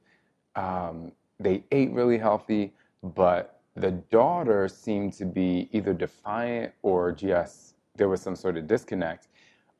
Um, 0.56 1.12
they 1.40 1.64
ate 1.72 1.92
really 1.92 2.18
healthy, 2.18 2.74
but 3.04 3.62
the 3.76 3.92
daughter 3.92 4.68
seemed 4.68 5.14
to 5.14 5.26
be 5.26 5.70
either 5.72 5.94
defiant 5.94 6.74
or 6.82 7.12
just 7.12 7.76
there 7.96 8.10
was 8.10 8.22
some 8.22 8.36
sort 8.36 8.58
of 8.58 8.68
disconnect, 8.68 9.28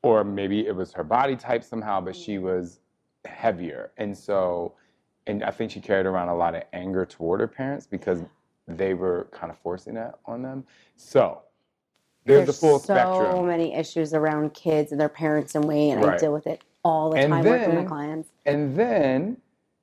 or 0.02 0.24
maybe 0.24 0.66
it 0.66 0.74
was 0.74 0.92
her 0.92 1.04
body 1.04 1.36
type 1.36 1.64
somehow, 1.64 2.00
but 2.00 2.14
she 2.14 2.38
was 2.38 2.80
heavier. 3.24 3.92
And 3.96 4.16
so, 4.16 4.74
and 5.26 5.42
I 5.44 5.50
think 5.50 5.70
she 5.70 5.80
carried 5.80 6.06
around 6.06 6.28
a 6.28 6.34
lot 6.36 6.54
of 6.54 6.62
anger 6.72 7.04
toward 7.04 7.40
her 7.40 7.48
parents 7.48 7.86
because 7.86 8.22
they 8.68 8.94
were 8.94 9.28
kind 9.32 9.50
of 9.50 9.58
forcing 9.58 9.94
that 9.94 10.18
on 10.26 10.42
them. 10.42 10.64
So, 10.96 11.42
there's, 12.24 12.46
the 12.46 12.52
full 12.52 12.78
so 12.78 12.94
spectrum. 12.94 13.46
many 13.46 13.74
issues 13.74 14.14
around 14.14 14.54
kids 14.54 14.92
and 14.92 15.00
their 15.00 15.08
parents 15.08 15.54
and 15.54 15.64
weight, 15.64 15.90
and 15.92 16.04
I 16.04 16.16
deal 16.16 16.32
with 16.32 16.46
it 16.46 16.62
all 16.84 17.10
the 17.10 17.18
And 17.18 17.32
time 17.32 17.44
working 17.44 17.68
then- 17.70 17.76
with 17.78 17.88
clients. 17.88 18.28
And 18.46 18.76
then, 18.76 19.36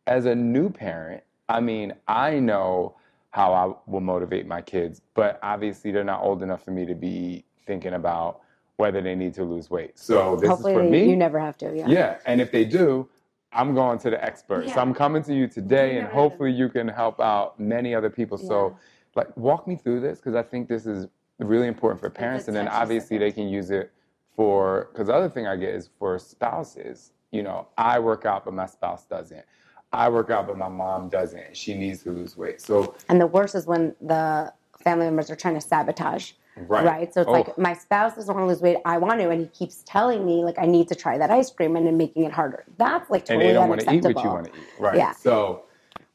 as 0.05 0.25
a 0.25 0.35
new 0.35 0.69
parent, 0.69 1.23
I 1.49 1.59
mean, 1.59 1.93
I 2.07 2.39
know 2.39 2.95
how 3.31 3.53
I 3.53 3.89
will 3.91 4.01
motivate 4.01 4.47
my 4.47 4.61
kids, 4.61 5.01
but 5.13 5.39
obviously 5.43 5.91
they're 5.91 6.03
not 6.03 6.23
old 6.23 6.41
enough 6.41 6.63
for 6.63 6.71
me 6.71 6.85
to 6.85 6.95
be 6.95 7.43
thinking 7.65 7.93
about 7.93 8.41
whether 8.77 9.01
they 9.01 9.15
need 9.15 9.33
to 9.35 9.43
lose 9.43 9.69
weight. 9.69 9.97
So 9.97 10.35
this 10.35 10.49
Hopefully, 10.49 10.73
is 10.73 10.77
for 10.77 10.83
they- 10.83 10.89
me. 10.89 11.09
you 11.09 11.15
never 11.15 11.39
have 11.39 11.57
to. 11.59 11.75
Yeah. 11.75 11.87
Yeah, 11.87 12.17
and 12.25 12.39
if 12.41 12.51
they 12.51 12.63
do, 12.65 13.07
I'm 13.51 13.73
going 13.73 13.97
to 13.99 14.09
the 14.09 14.23
experts. 14.23 14.73
So 14.73 14.79
I'm 14.79 14.93
coming 14.93 15.23
to 15.23 15.33
you 15.33 15.47
today, 15.47 15.97
and 15.97 16.07
hopefully 16.07 16.51
you 16.51 16.69
can 16.69 16.87
help 16.87 17.19
out 17.19 17.59
many 17.59 17.95
other 17.95 18.09
people. 18.09 18.37
So, 18.37 18.75
like, 19.15 19.35
walk 19.37 19.67
me 19.67 19.75
through 19.75 20.01
this 20.01 20.19
because 20.19 20.35
I 20.35 20.43
think 20.43 20.67
this 20.67 20.85
is 20.85 21.07
really 21.39 21.67
important 21.67 21.99
for 22.01 22.09
parents, 22.09 22.47
and 22.47 22.55
then 22.55 22.67
obviously 22.67 23.17
they 23.17 23.31
can 23.31 23.47
use 23.47 23.69
it 23.71 23.91
for. 24.35 24.89
Because 24.91 25.07
the 25.07 25.13
other 25.13 25.29
thing 25.29 25.47
I 25.47 25.55
get 25.55 25.69
is 25.69 25.89
for 25.99 26.17
spouses. 26.19 27.11
You 27.31 27.43
know, 27.43 27.67
I 27.77 27.99
work 27.99 28.25
out, 28.25 28.45
but 28.45 28.53
my 28.53 28.65
spouse 28.65 29.05
doesn't. 29.05 29.45
I 29.93 30.09
work 30.09 30.29
out, 30.29 30.47
but 30.47 30.57
my 30.57 30.69
mom 30.69 31.09
doesn't. 31.09 31.55
She 31.55 31.73
needs 31.73 32.03
to 32.03 32.11
lose 32.11 32.35
weight. 32.37 32.61
So, 32.61 32.95
And 33.09 33.19
the 33.21 33.27
worst 33.27 33.55
is 33.55 33.65
when 33.67 33.95
the 34.01 34.51
family 34.83 35.05
members 35.05 35.29
are 35.29 35.35
trying 35.35 35.55
to 35.55 35.61
sabotage. 35.61 36.31
Right. 36.55 37.13
So 37.13 37.21
it's 37.21 37.27
Oh. 37.27 37.31
like 37.33 37.57
my 37.57 37.73
spouse 37.73 38.15
doesn't 38.15 38.33
want 38.33 38.45
to 38.45 38.49
lose 38.51 38.61
weight. 38.61 38.77
I 38.83 38.97
want 38.97 39.19
to, 39.19 39.29
and 39.29 39.41
he 39.41 39.47
keeps 39.47 39.83
telling 39.85 40.25
me 40.25 40.43
like 40.43 40.57
I 40.57 40.65
need 40.65 40.87
to 40.87 40.95
try 40.95 41.17
that 41.17 41.29
ice 41.29 41.51
cream 41.51 41.75
and 41.75 41.85
then 41.85 41.97
making 41.97 42.23
it 42.23 42.31
harder. 42.31 42.65
That's 42.77 43.09
like 43.11 43.25
totally 43.25 43.45
and 43.45 43.49
they 43.49 43.53
don't 43.53 43.69
want 43.69 43.81
to 43.81 43.85
eat 43.85 44.03
unacceptable. 44.05 44.21
what 44.21 44.23
you 44.23 44.33
want 44.33 44.53
to 44.53 44.59
eat. 44.59 44.65
Right. 44.79 44.97
Yeah. 44.97 45.11
So, 45.11 45.65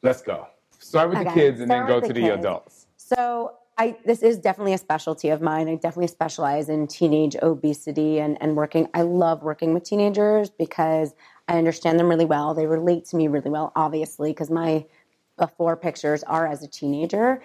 let's 0.02 0.20
go. 0.20 0.48
Start 0.78 1.11
with 1.11 1.18
the 1.20 1.30
kids 1.30 1.61
and 1.61 1.70
then 1.70 1.87
go 1.87 2.00
to 2.00 2.08
the 2.08 2.12
the 2.14 2.35
adults. 2.35 2.87
So 2.96 3.52
I 3.83 3.97
this 4.05 4.23
is 4.23 4.38
definitely 4.38 4.75
a 4.75 4.79
specialty 4.79 5.31
of 5.31 5.42
mine. 5.42 5.68
I 5.68 5.75
definitely 5.75 6.07
specialize 6.07 6.68
in 6.68 6.87
teenage 6.87 7.35
obesity 7.42 8.21
and, 8.21 8.38
and 8.40 8.55
working. 8.55 8.88
I 8.95 9.03
love 9.03 9.42
working 9.42 9.75
with 9.75 9.83
teenagers 9.83 10.51
because 10.51 11.14
I 11.49 11.59
understand 11.59 11.99
them 11.99 12.09
really 12.09 12.25
well. 12.25 12.55
They 12.55 12.66
relate 12.66 13.07
to 13.07 13.16
me 13.16 13.27
really 13.27 13.51
well, 13.51 13.73
obviously, 13.75 14.31
because 14.31 14.51
my 14.51 14.87
before 15.37 15.77
pictures 15.77 16.23
are 16.23 16.47
as 16.47 16.62
a 16.62 16.68
teenager. 16.68 17.42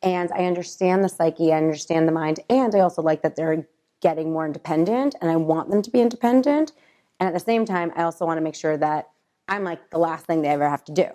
And 0.00 0.30
I 0.30 0.44
understand 0.46 1.02
the 1.02 1.08
psyche, 1.08 1.52
I 1.52 1.56
understand 1.56 2.06
the 2.06 2.12
mind, 2.12 2.38
and 2.48 2.72
I 2.72 2.80
also 2.80 3.02
like 3.02 3.22
that 3.22 3.34
they're 3.34 3.66
getting 4.00 4.32
more 4.32 4.46
independent 4.46 5.16
and 5.20 5.28
I 5.28 5.36
want 5.36 5.70
them 5.70 5.82
to 5.82 5.90
be 5.90 6.00
independent. 6.00 6.70
And 7.18 7.26
at 7.26 7.34
the 7.34 7.40
same 7.40 7.64
time, 7.64 7.92
I 7.96 8.04
also 8.04 8.24
want 8.24 8.38
to 8.38 8.42
make 8.42 8.54
sure 8.54 8.76
that 8.76 9.09
I'm 9.50 9.64
like 9.64 9.90
the 9.90 9.98
last 9.98 10.26
thing 10.26 10.42
they 10.42 10.48
ever 10.48 10.70
have 10.70 10.84
to 10.84 10.92
do, 10.92 11.08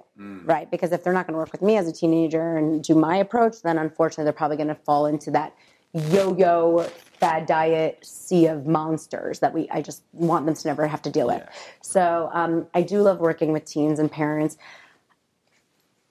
right? 0.46 0.70
Because 0.70 0.92
if 0.92 1.04
they're 1.04 1.14
not 1.14 1.26
going 1.26 1.34
to 1.34 1.38
work 1.40 1.54
with 1.54 1.62
me 1.62 1.78
as 1.78 1.88
a 1.88 1.94
teenager 1.94 2.58
and 2.58 2.84
do 2.84 2.94
my 2.94 3.16
approach, 3.16 3.62
then 3.64 3.78
unfortunately 3.78 4.26
they're 4.26 4.34
probably 4.34 4.58
going 4.58 4.68
to 4.68 4.76
fall 4.76 5.06
into 5.06 5.32
that 5.32 5.56
yo-yo 5.94 6.82
fad 7.20 7.46
diet 7.46 8.06
sea 8.06 8.48
of 8.48 8.68
monsters 8.68 9.40
that 9.40 9.54
we 9.54 9.70
I 9.70 9.82
just 9.82 10.04
want 10.12 10.46
them 10.46 10.54
to 10.54 10.68
never 10.68 10.86
have 10.86 11.02
to 11.04 11.10
deal 11.10 11.28
with. 11.28 11.44
So 11.82 12.30
um, 12.34 12.68
I 12.74 12.82
do 12.82 13.02
love 13.02 13.20
working 13.20 13.54
with 13.54 13.64
teens 13.64 14.00
and 14.00 14.12
parents. 14.12 14.58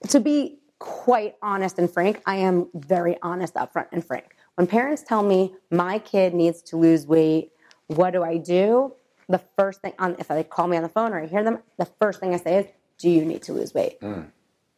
To 0.09 0.19
be 0.19 0.57
quite 0.79 1.35
honest 1.43 1.77
and 1.77 1.89
frank, 1.89 2.21
I 2.25 2.37
am 2.37 2.67
very 2.73 3.17
honest, 3.21 3.53
upfront, 3.53 3.87
and 3.91 4.03
frank. 4.03 4.35
When 4.55 4.65
parents 4.65 5.03
tell 5.03 5.21
me 5.21 5.53
my 5.69 5.99
kid 5.99 6.33
needs 6.33 6.63
to 6.63 6.77
lose 6.77 7.05
weight, 7.05 7.51
what 7.87 8.11
do 8.11 8.23
I 8.23 8.37
do? 8.37 8.93
The 9.27 9.41
first 9.57 9.81
thing 9.81 9.93
on 9.99 10.15
if 10.19 10.27
they 10.27 10.43
call 10.43 10.67
me 10.67 10.77
on 10.77 10.83
the 10.83 10.89
phone 10.89 11.13
or 11.13 11.19
I 11.21 11.25
hear 11.27 11.43
them, 11.43 11.59
the 11.77 11.85
first 11.85 12.19
thing 12.19 12.33
I 12.33 12.37
say 12.37 12.57
is, 12.59 12.65
"Do 12.97 13.09
you 13.09 13.25
need 13.25 13.41
to 13.43 13.53
lose 13.53 13.73
weight?" 13.73 13.99
Mm. 14.01 14.27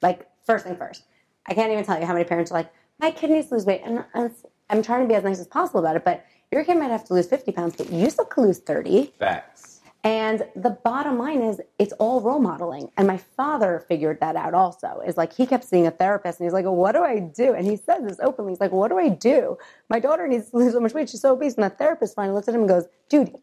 Like 0.01 0.27
first 0.45 0.65
thing 0.65 0.75
first. 0.75 1.03
I 1.47 1.53
can't 1.53 1.71
even 1.71 1.83
tell 1.85 1.99
you 1.99 2.05
how 2.05 2.13
many 2.13 2.25
parents 2.25 2.51
are 2.51 2.55
like, 2.55 2.69
"My 2.99 3.11
kid 3.11 3.29
needs 3.29 3.47
to 3.47 3.55
lose 3.55 3.65
weight," 3.65 3.81
and 3.83 4.05
I'm- 4.13 4.35
I'm 4.69 4.81
trying 4.81 5.01
to 5.01 5.07
be 5.07 5.15
as 5.15 5.23
nice 5.23 5.39
as 5.39 5.47
possible 5.47 5.79
about 5.79 5.95
it. 5.95 6.03
But 6.03 6.23
your 6.51 6.63
kid 6.63 6.77
might 6.77 6.91
have 6.91 7.03
to 7.05 7.13
lose 7.13 7.27
50 7.27 7.51
pounds, 7.51 7.75
but 7.75 7.89
you 7.91 8.09
still 8.09 8.25
can 8.25 8.43
lose 8.43 8.59
30. 8.59 9.13
Facts. 9.19 9.81
And 10.03 10.47
the 10.55 10.69
bottom 10.69 11.17
line 11.17 11.41
is, 11.41 11.59
it's 11.79 11.91
all 11.93 12.21
role 12.21 12.39
modeling. 12.39 12.91
And 12.95 13.07
my 13.07 13.17
father 13.17 13.83
figured 13.89 14.19
that 14.21 14.37
out 14.37 14.53
also. 14.53 15.01
Is 15.05 15.17
like 15.17 15.33
he 15.33 15.45
kept 15.45 15.65
seeing 15.65 15.85
a 15.87 15.91
therapist, 15.91 16.39
and 16.39 16.45
he's 16.45 16.53
like, 16.53 16.65
"What 16.65 16.93
do 16.93 17.03
I 17.03 17.19
do?" 17.19 17.53
And 17.53 17.65
he 17.65 17.75
says 17.75 18.03
this 18.03 18.19
openly. 18.21 18.51
He's 18.53 18.61
like, 18.61 18.71
"What 18.71 18.89
do 18.89 18.97
I 18.97 19.09
do? 19.09 19.57
My 19.89 19.99
daughter 19.99 20.27
needs 20.27 20.51
to 20.51 20.57
lose 20.57 20.73
so 20.73 20.79
much 20.79 20.93
weight; 20.93 21.09
she's 21.09 21.19
so 21.21 21.33
obese." 21.33 21.55
And 21.55 21.63
the 21.65 21.69
therapist 21.69 22.15
finally 22.15 22.35
looks 22.35 22.47
at 22.47 22.53
him 22.53 22.61
and 22.61 22.69
goes, 22.69 22.87
"Dude, 23.09 23.35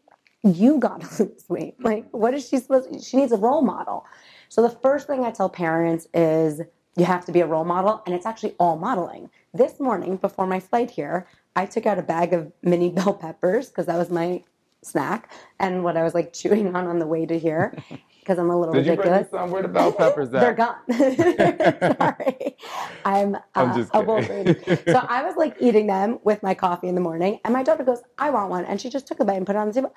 you 0.45 0.79
got 0.79 1.01
to 1.01 1.23
lose 1.23 1.45
weight. 1.49 1.75
Like, 1.83 2.07
what 2.11 2.33
is 2.33 2.47
she 2.47 2.57
supposed? 2.57 2.91
To, 2.93 2.99
she 2.99 3.17
needs 3.17 3.31
a 3.31 3.37
role 3.37 3.61
model." 3.61 4.05
So 4.49 4.61
the 4.61 4.69
first 4.69 5.07
thing 5.07 5.23
I 5.25 5.31
tell 5.31 5.49
parents 5.49 6.07
is, 6.13 6.61
you 6.95 7.05
have 7.05 7.25
to 7.25 7.31
be 7.31 7.41
a 7.41 7.47
role 7.47 7.65
model, 7.65 8.01
and 8.05 8.15
it's 8.15 8.25
actually 8.25 8.55
all 8.59 8.77
modeling. 8.77 9.29
This 9.53 9.79
morning, 9.79 10.17
before 10.17 10.47
my 10.47 10.59
flight 10.59 10.91
here, 10.91 11.27
I 11.55 11.65
took 11.65 11.85
out 11.85 11.97
a 11.99 12.03
bag 12.03 12.33
of 12.33 12.51
mini 12.61 12.89
bell 12.97 13.13
peppers 13.13 13.69
because 13.69 13.87
that 13.87 13.97
was 13.97 14.09
my 14.09 14.43
snack 14.83 15.31
and 15.59 15.83
what 15.83 15.97
I 15.97 16.03
was 16.03 16.13
like 16.13 16.31
chewing 16.31 16.75
on 16.75 16.85
on 16.85 16.99
the 16.99 17.07
way 17.07 17.25
to 17.25 17.39
here 17.39 17.75
because 18.19 18.37
I'm 18.37 18.49
a 18.51 18.59
little 18.59 18.73
Did 18.73 18.85
you 18.85 18.95
bring 18.95 19.09
ridiculous. 19.11 19.31
me 19.33 19.39
some? 19.39 19.51
Where 19.51 19.61
the 19.63 19.67
bell 19.67 19.91
peppers 19.91 20.27
at? 20.33 20.41
They're 20.41 20.53
gone. 20.53 21.97
Sorry. 21.97 22.55
I'm, 23.03 23.35
uh, 23.35 23.39
I'm 23.55 23.75
just 23.75 23.91
a 23.93 24.01
wolf. 24.01 24.25
So 24.25 24.97
I 25.07 25.23
was 25.23 25.35
like 25.37 25.55
eating 25.59 25.87
them 25.87 26.19
with 26.23 26.43
my 26.43 26.53
coffee 26.53 26.87
in 26.87 26.95
the 26.95 27.01
morning, 27.01 27.39
and 27.43 27.53
my 27.53 27.63
daughter 27.63 27.83
goes, 27.83 28.01
I 28.17 28.29
want 28.29 28.49
one. 28.49 28.65
And 28.65 28.79
she 28.79 28.89
just 28.89 29.07
took 29.07 29.19
a 29.19 29.25
bite 29.25 29.37
and 29.37 29.45
put 29.45 29.55
it 29.55 29.59
on 29.59 29.67
the 29.67 29.73
table. 29.73 29.93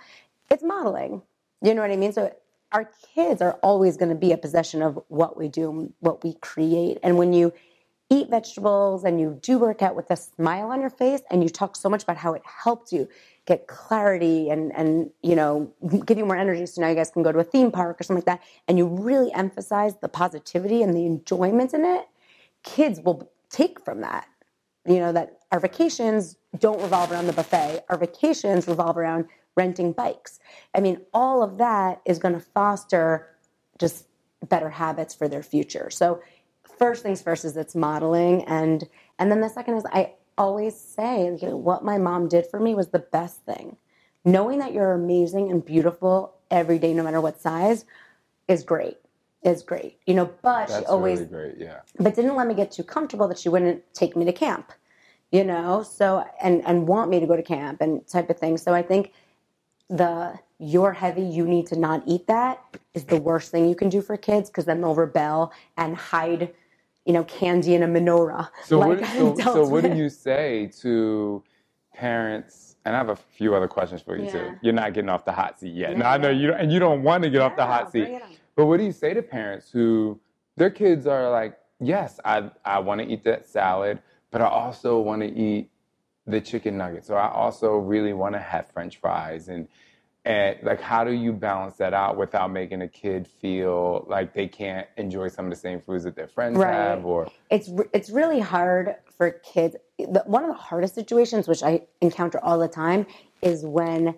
It's 0.51 0.63
modeling. 0.63 1.23
You 1.63 1.75
know 1.75 1.83
what 1.83 1.91
I 1.91 1.97
mean? 1.97 2.13
So 2.13 2.35
our 2.73 2.91
kids 3.15 3.41
are 3.43 3.55
always 3.63 3.97
going 3.97 4.11
to 4.11 4.15
be 4.15 4.33
a 4.33 4.39
possession 4.39 4.83
of 4.83 4.99
what 5.09 5.37
we 5.37 5.49
do, 5.49 5.93
what 6.01 6.23
we 6.23 6.35
create. 6.35 6.99
And 7.03 7.17
when 7.19 7.33
you 7.33 7.53
eat 8.11 8.31
vegetables 8.31 9.05
and 9.05 9.21
you 9.21 9.39
do 9.43 9.59
work 9.59 9.83
out 9.83 9.95
with 9.95 10.11
a 10.11 10.17
smile 10.17 10.71
on 10.71 10.81
your 10.81 10.91
face 10.91 11.21
and 11.31 11.43
you 11.43 11.49
talk 11.49 11.77
so 11.77 11.89
much 11.89 12.03
about 12.03 12.17
how 12.17 12.33
it 12.33 12.43
helped 12.45 12.91
you 12.91 13.09
get 13.47 13.67
clarity 13.67 14.51
and 14.51 14.75
and 14.75 15.11
you 15.23 15.37
know 15.37 15.71
give 16.07 16.17
you 16.17 16.25
more 16.25 16.37
energy 16.37 16.65
so 16.65 16.81
now 16.81 16.89
you 16.89 16.95
guys 16.95 17.11
can 17.11 17.23
go 17.23 17.33
to 17.33 17.39
a 17.39 17.45
theme 17.45 17.71
park 17.71 18.01
or 18.01 18.05
something 18.05 18.25
like 18.27 18.41
that 18.41 18.43
and 18.67 18.79
you 18.79 18.87
really 18.87 19.33
emphasize 19.35 19.95
the 20.01 20.09
positivity 20.09 20.83
and 20.83 20.95
the 20.95 21.05
enjoyment 21.05 21.75
in 21.75 21.85
it 21.85 22.07
kids 22.63 23.01
will 23.01 23.31
take 23.51 23.83
from 23.85 24.01
that 24.01 24.27
you 24.87 24.99
know 24.99 25.13
that 25.13 25.41
our 25.53 25.61
vacations 25.61 26.37
don't 26.59 26.81
revolve 26.81 27.13
around 27.13 27.27
the 27.27 27.33
buffet 27.33 27.85
our 27.89 27.99
vacations 27.99 28.67
revolve 28.67 28.97
around 28.97 29.27
renting 29.59 29.93
bikes 29.93 30.39
i 30.75 30.81
mean 30.81 30.97
all 31.13 31.43
of 31.43 31.59
that 31.59 32.01
is 32.07 32.19
going 32.19 32.35
to 32.35 32.41
foster 32.41 33.27
just 33.79 34.07
better 34.49 34.71
habits 34.71 35.15
for 35.15 35.27
their 35.29 35.43
future 35.43 35.91
so 35.91 36.21
first 36.79 37.03
things 37.03 37.21
first 37.21 37.45
is 37.45 37.57
it's 37.57 37.75
modeling 37.75 38.45
and 38.45 38.89
and 39.19 39.31
then 39.31 39.41
the 39.41 39.49
second 39.49 39.75
is 39.75 39.85
i 39.93 40.13
always 40.37 40.79
say 40.79 41.37
you 41.43 41.49
know, 41.49 41.57
what 41.57 41.85
my 41.85 41.99
mom 41.99 42.29
did 42.29 42.47
for 42.47 42.61
me 42.61 42.75
was 42.75 42.89
the 42.89 43.05
best 43.19 43.45
thing 43.45 43.77
knowing 44.25 44.59
that 44.61 44.73
you're 44.73 44.93
amazing 44.93 45.51
and 45.51 45.65
beautiful 45.65 46.35
every 46.51 46.79
day 46.79 46.95
no 46.95 47.03
matter 47.03 47.21
what 47.21 47.41
size 47.41 47.85
is 48.47 48.63
great 48.63 48.97
is 49.43 49.63
great 49.63 49.99
you 50.07 50.15
know 50.15 50.27
but 50.43 50.69
That's 50.69 50.81
she 50.81 50.87
always 50.87 51.19
really 51.21 51.31
great. 51.31 51.55
Yeah. 51.59 51.81
but 51.99 52.15
didn't 52.15 52.37
let 52.37 52.47
me 52.47 52.55
get 52.55 52.71
too 52.71 52.85
comfortable 52.85 53.27
that 53.29 53.39
she 53.39 53.49
wouldn't 53.49 53.83
take 53.93 54.17
me 54.17 54.25
to 54.25 54.33
camp 54.33 54.73
you 55.33 55.45
know 55.45 55.83
so 55.83 56.25
and 56.41 56.65
and 56.67 56.89
want 56.89 57.11
me 57.11 57.21
to 57.21 57.27
go 57.27 57.37
to 57.37 57.43
camp 57.43 57.81
and 57.81 58.07
type 58.07 58.31
of 58.31 58.39
thing 58.39 58.57
so 58.57 58.75
i 58.75 58.83
think 58.83 59.13
the 59.89 60.39
you're 60.59 60.93
heavy 60.93 61.23
you 61.23 61.47
need 61.47 61.67
to 61.69 61.77
not 61.79 62.03
eat 62.07 62.27
that 62.27 62.63
is 62.95 63.05
the 63.05 63.17
worst 63.21 63.51
thing 63.51 63.69
you 63.69 63.75
can 63.75 63.89
do 63.89 64.03
for 64.03 64.17
kids 64.17 64.51
because 64.51 64.65
then 64.65 64.81
they'll 64.81 64.95
rebel 64.95 65.53
and 65.77 65.97
hide 65.97 66.53
you 67.07 67.13
know 67.13 67.25
candy 67.25 67.75
in 67.75 67.83
a 67.83 67.87
menorah 67.89 68.49
So 68.65 68.79
like 68.79 69.01
what, 69.01 69.09
so, 69.17 69.37
so 69.37 69.67
what 69.67 69.85
do 69.85 69.93
you 69.97 70.09
say 70.09 70.71
to 70.81 71.43
parents? 71.95 72.77
And 72.85 72.95
I 72.95 72.99
have 72.99 73.09
a 73.11 73.17
few 73.17 73.55
other 73.55 73.69
questions 73.69 74.01
for 74.03 74.17
you 74.17 74.25
Yeah. 74.25 74.33
too. 74.33 74.59
You're 74.63 74.73
not 74.73 74.93
getting 74.95 75.11
off 75.11 75.25
the 75.25 75.33
hot 75.33 75.61
seat 75.61 75.75
yet. 75.75 75.91
Yeah, 75.93 75.99
no, 75.99 76.05
I 76.07 76.17
know 76.19 76.31
you, 76.31 76.49
don't- 76.49 76.61
and 76.61 76.73
you 76.73 76.79
don't 76.79 77.03
want 77.03 77.23
to 77.25 77.31
get 77.31 77.41
off 77.43 77.57
the 77.57 77.67
hot 77.67 77.93
seat. 77.93 78.01
bring 78.05 78.15
it 78.15 78.23
on. 78.23 78.29
But 78.57 78.67
what 78.67 78.79
do 78.79 78.85
you 78.85 78.93
say 78.93 79.15
to 79.15 79.23
parents 79.23 79.71
who 79.71 80.19
their 80.57 80.71
kids 80.71 81.07
are 81.07 81.31
like, 81.31 81.59
yes, 81.81 82.19
I 82.25 82.51
I 82.65 82.79
want 82.81 83.01
to 83.01 83.07
eat 83.07 83.25
that 83.25 83.47
salad, 83.47 84.01
but 84.31 84.41
I 84.41 84.47
also 84.49 84.99
want 85.01 85.23
to 85.23 85.29
eat 85.29 85.71
the 86.29 86.41
chicken 86.41 86.77
nuggets, 86.77 87.11
or 87.11 87.19
I 87.19 87.29
also 87.31 87.77
really 87.79 88.13
want 88.13 88.35
to 88.35 88.39
have 88.39 88.69
French 88.71 88.99
fries, 88.99 89.49
and 89.49 89.67
and 90.25 90.59
like, 90.63 90.81
how 90.81 91.05
do 91.05 91.13
you 91.13 91.33
balance 91.33 91.77
that 91.77 91.95
out 91.95 92.17
without 92.19 92.51
making 92.51 92.83
a 92.83 92.89
kid 92.89 93.27
feel 93.27 94.05
like 94.09 94.35
they 94.35 94.47
can't 94.47 94.87
enjoy 94.99 95.29
some 95.29 95.47
of 95.47 95.51
the 95.51 95.57
same 95.57 95.81
foods 95.81 96.05
that 96.05 96.17
their 96.17 96.29
friends 96.29 96.59
Right. 96.59 96.75
have, 96.75 97.05
or 97.07 97.29
it's 97.51 97.71
it's 97.95 98.11
really 98.11 98.41
hard 98.41 98.97
for 99.17 99.31
kids. 99.31 99.77
One 99.99 100.45
of 100.45 100.51
the 100.51 100.55
hardest 100.57 100.95
situations, 100.95 101.49
which 101.49 101.63
I 101.63 101.83
encounter 102.01 102.39
all 102.43 102.59
the 102.59 102.69
time, 102.69 103.07
is 103.43 103.65
when 103.65 104.17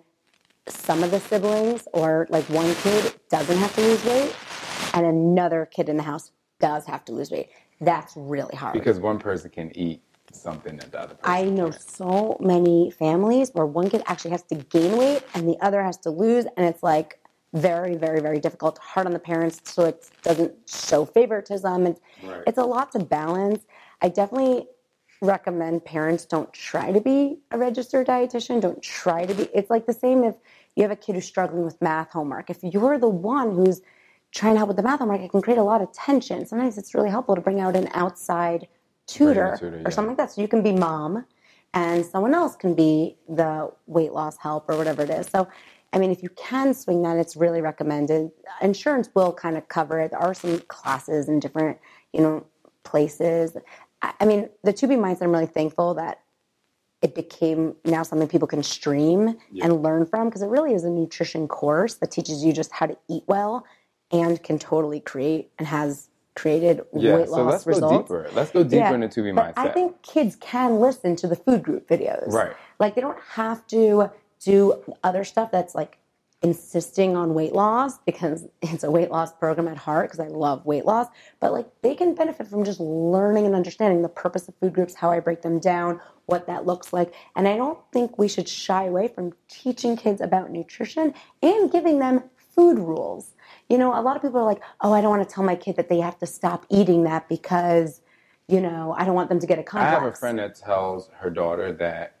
some 0.67 1.03
of 1.03 1.11
the 1.11 1.19
siblings 1.19 1.87
or 1.93 2.27
like 2.29 2.43
one 2.49 2.73
kid 2.75 3.13
doesn't 3.29 3.57
have 3.57 3.73
to 3.75 3.81
lose 3.81 4.03
weight, 4.03 4.35
and 4.93 5.05
another 5.05 5.65
kid 5.65 5.87
in 5.87 5.97
the 5.97 6.03
house 6.03 6.31
does 6.59 6.85
have 6.85 7.05
to 7.05 7.13
lose 7.13 7.31
weight. 7.31 7.49
That's 7.79 8.13
really 8.17 8.55
hard. 8.55 8.73
because 8.73 8.99
one 8.99 9.17
person 9.17 9.49
can 9.49 9.75
eat 9.77 10.01
something 10.33 10.77
that 10.77 10.91
the 10.91 10.99
other 10.99 11.15
person 11.15 11.19
I 11.23 11.43
know 11.45 11.69
can't. 11.69 11.81
so 11.81 12.37
many 12.39 12.91
families 12.91 13.51
where 13.53 13.65
one 13.65 13.89
kid 13.89 14.03
actually 14.05 14.31
has 14.31 14.43
to 14.43 14.55
gain 14.55 14.97
weight 14.97 15.23
and 15.33 15.47
the 15.47 15.57
other 15.61 15.83
has 15.83 15.97
to 15.99 16.09
lose, 16.09 16.45
and 16.57 16.65
it's 16.65 16.83
like 16.83 17.19
very, 17.53 17.95
very, 17.95 18.21
very 18.21 18.39
difficult, 18.39 18.77
hard 18.77 19.07
on 19.07 19.13
the 19.13 19.19
parents, 19.19 19.59
so 19.65 19.85
it 19.85 20.09
doesn't 20.23 20.53
show 20.67 21.05
favoritism. 21.05 21.85
It's, 21.87 22.01
Right. 22.23 22.43
it's 22.47 22.57
a 22.57 22.63
lot 22.63 22.91
to 22.93 22.99
balance. 22.99 23.65
I 24.01 24.07
definitely 24.09 24.67
recommend 25.21 25.85
parents 25.85 26.25
don't 26.25 26.51
try 26.53 26.91
to 26.91 26.99
be 26.99 27.39
a 27.51 27.57
registered 27.57 28.07
dietitian. 28.07 28.59
Don't 28.61 28.81
try 28.81 29.25
to 29.25 29.33
be. 29.33 29.43
It's 29.53 29.69
like 29.69 29.85
the 29.85 29.93
same 29.93 30.23
if 30.23 30.35
you 30.75 30.83
have 30.83 30.91
a 30.91 30.95
kid 30.95 31.15
who's 31.15 31.25
struggling 31.25 31.63
with 31.63 31.79
math 31.81 32.11
homework. 32.11 32.49
If 32.49 32.63
you're 32.63 32.97
the 32.97 33.09
one 33.09 33.51
who's 33.51 33.81
trying 34.31 34.53
to 34.53 34.57
help 34.57 34.69
with 34.69 34.77
the 34.77 34.83
math 34.83 34.99
homework, 34.99 35.21
it 35.21 35.29
can 35.29 35.41
create 35.41 35.59
a 35.59 35.63
lot 35.63 35.81
of 35.81 35.91
tension. 35.91 36.45
Sometimes 36.45 36.77
it's 36.77 36.95
really 36.95 37.09
helpful 37.09 37.35
to 37.35 37.41
bring 37.41 37.59
out 37.59 37.75
an 37.75 37.89
outside 37.93 38.67
tutor, 39.11 39.57
tutor, 39.59 39.77
yeah. 39.77 39.87
or 39.87 39.91
something 39.91 40.09
like 40.09 40.17
that. 40.17 40.31
So 40.31 40.41
you 40.41 40.47
can 40.47 40.61
be 40.61 40.71
mom 40.71 41.25
and 41.73 42.05
someone 42.05 42.33
else 42.33 42.55
can 42.55 42.73
be 42.73 43.17
the 43.29 43.71
weight 43.87 44.13
loss 44.13 44.37
help 44.37 44.69
or 44.69 44.77
whatever 44.77 45.03
it 45.03 45.09
is. 45.09 45.27
So, 45.27 45.47
I 45.93 45.99
mean, 45.99 46.11
if 46.11 46.23
you 46.23 46.29
can 46.29 46.73
swing 46.73 47.01
that, 47.03 47.17
it's 47.17 47.35
really 47.35 47.61
recommended. 47.61 48.31
Insurance 48.61 49.09
will 49.13 49.33
kind 49.33 49.57
of 49.57 49.67
cover 49.67 49.99
it. 49.99 50.11
There 50.11 50.19
are 50.19 50.33
some 50.33 50.59
classes 50.67 51.29
in 51.29 51.39
different, 51.39 51.77
you 52.13 52.21
know, 52.21 52.45
places. 52.83 53.57
I, 54.01 54.13
I 54.19 54.25
mean, 54.25 54.49
the 54.63 54.73
2B 54.73 54.97
mindset, 54.97 55.23
I'm 55.23 55.31
really 55.31 55.45
thankful 55.45 55.93
that 55.95 56.21
it 57.01 57.15
became 57.15 57.75
now 57.83 58.03
something 58.03 58.27
people 58.27 58.47
can 58.47 58.61
stream 58.61 59.35
and 59.61 59.81
learn 59.81 60.05
from 60.05 60.29
because 60.29 60.43
it 60.43 60.47
really 60.47 60.73
is 60.73 60.83
a 60.83 60.89
nutrition 60.89 61.47
course 61.47 61.95
that 61.95 62.11
teaches 62.11 62.43
you 62.43 62.53
just 62.53 62.71
how 62.71 62.85
to 62.85 62.95
eat 63.09 63.23
well 63.27 63.65
and 64.11 64.41
can 64.43 64.59
totally 64.59 64.99
create 64.99 65.51
and 65.57 65.67
has 65.67 66.09
created 66.41 66.81
Yeah, 66.93 67.17
weight 67.17 67.27
so 67.29 67.43
loss 67.43 67.51
let's 67.53 67.67
results. 67.67 68.09
go 68.09 68.17
deeper. 68.23 68.29
Let's 68.33 68.51
go 68.51 68.63
deeper 68.63 68.75
Yeah, 68.77 68.93
into 68.95 69.21
2B 69.21 69.35
but 69.35 69.55
mindset. 69.55 69.57
I 69.57 69.69
think 69.69 70.01
kids 70.01 70.35
can 70.39 70.79
listen 70.79 71.15
to 71.17 71.27
the 71.27 71.35
food 71.35 71.63
group 71.63 71.87
videos. 71.87 72.31
Right. 72.31 72.53
Like 72.79 72.95
they 72.95 73.01
don't 73.01 73.19
have 73.33 73.65
to 73.67 74.09
do 74.43 74.83
other 75.03 75.23
stuff 75.23 75.51
that's 75.51 75.75
like 75.75 75.97
insisting 76.43 77.15
on 77.15 77.35
weight 77.35 77.53
loss 77.53 77.99
because 77.99 78.47
it's 78.63 78.83
a 78.83 78.89
weight 78.91 79.11
loss 79.11 79.31
program 79.33 79.67
at 79.67 79.77
heart 79.77 80.09
because 80.11 80.19
I 80.19 80.29
love 80.29 80.65
weight 80.65 80.85
loss. 80.85 81.07
But 81.39 81.53
like 81.53 81.67
they 81.83 81.95
can 81.95 82.15
benefit 82.15 82.47
from 82.47 82.63
just 82.65 82.79
learning 82.79 83.45
and 83.45 83.55
understanding 83.55 84.01
the 84.01 84.09
purpose 84.09 84.47
of 84.47 84.55
food 84.55 84.73
groups, 84.73 84.95
how 84.95 85.11
I 85.11 85.19
break 85.19 85.43
them 85.43 85.59
down, 85.59 86.01
what 86.25 86.47
that 86.47 86.65
looks 86.65 86.91
like. 86.93 87.13
And 87.35 87.47
I 87.47 87.57
don't 87.57 87.79
think 87.93 88.17
we 88.17 88.27
should 88.27 88.49
shy 88.49 88.85
away 88.85 89.07
from 89.07 89.33
teaching 89.47 89.95
kids 89.95 90.21
about 90.21 90.51
nutrition 90.51 91.13
and 91.43 91.71
giving 91.71 91.99
them 91.99 92.23
food 92.55 92.79
rules. 92.79 93.33
You 93.71 93.77
know, 93.77 93.97
a 93.97 94.01
lot 94.01 94.17
of 94.17 94.21
people 94.21 94.41
are 94.41 94.45
like, 94.45 94.61
oh, 94.81 94.91
I 94.91 94.99
don't 94.99 95.11
want 95.11 95.25
to 95.27 95.33
tell 95.33 95.45
my 95.45 95.55
kid 95.55 95.77
that 95.77 95.87
they 95.87 96.01
have 96.01 96.19
to 96.19 96.25
stop 96.25 96.65
eating 96.69 97.03
that 97.05 97.29
because, 97.29 98.01
you 98.49 98.59
know, 98.59 98.93
I 98.97 99.05
don't 99.05 99.15
want 99.15 99.29
them 99.29 99.39
to 99.39 99.47
get 99.47 99.59
a 99.59 99.63
complex. 99.63 99.95
I 99.95 100.03
have 100.03 100.13
a 100.13 100.13
friend 100.13 100.39
that 100.39 100.55
tells 100.55 101.09
her 101.19 101.29
daughter 101.29 101.71
that 101.71 102.17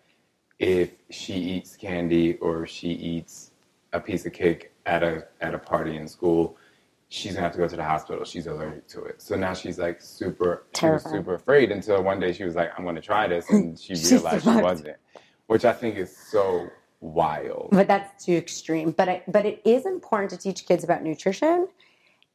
if 0.59 0.91
she 1.09 1.33
eats 1.33 1.75
candy 1.75 2.35
or 2.35 2.65
she 2.65 2.91
eats 2.91 3.51
a 3.91 3.99
piece 3.99 4.25
of 4.25 4.31
cake 4.31 4.71
at 4.85 5.03
a 5.03 5.27
at 5.41 5.53
a 5.53 5.57
party 5.57 5.97
in 5.97 6.07
school, 6.07 6.55
she's 7.09 7.33
gonna 7.33 7.43
have 7.43 7.51
to 7.51 7.57
go 7.57 7.67
to 7.67 7.75
the 7.75 7.83
hospital. 7.83 8.23
She's 8.23 8.47
allergic 8.47 8.87
to 8.87 9.03
it. 9.03 9.21
So 9.21 9.35
now 9.35 9.53
she's 9.53 9.77
like 9.77 10.01
super 10.01 10.63
she 10.73 10.85
was 10.85 11.03
Terrified. 11.03 11.11
super 11.11 11.33
afraid 11.33 11.71
until 11.73 12.01
one 12.01 12.21
day 12.21 12.31
she 12.31 12.45
was 12.45 12.55
like, 12.55 12.71
I'm 12.77 12.85
gonna 12.85 13.01
try 13.01 13.27
this 13.27 13.49
and 13.49 13.77
she 13.77 13.93
She 13.97 14.15
realized 14.15 14.45
she 14.45 14.51
wasn't. 14.51 14.95
Which 15.47 15.65
I 15.65 15.73
think 15.73 15.97
is 15.97 16.15
so 16.15 16.69
wild. 17.01 17.69
but 17.71 17.87
that's 17.87 18.23
too 18.23 18.33
extreme. 18.33 18.91
But 18.91 19.09
I, 19.09 19.23
but 19.27 19.45
it 19.45 19.61
is 19.65 19.85
important 19.85 20.31
to 20.31 20.37
teach 20.37 20.65
kids 20.65 20.83
about 20.83 21.03
nutrition, 21.03 21.67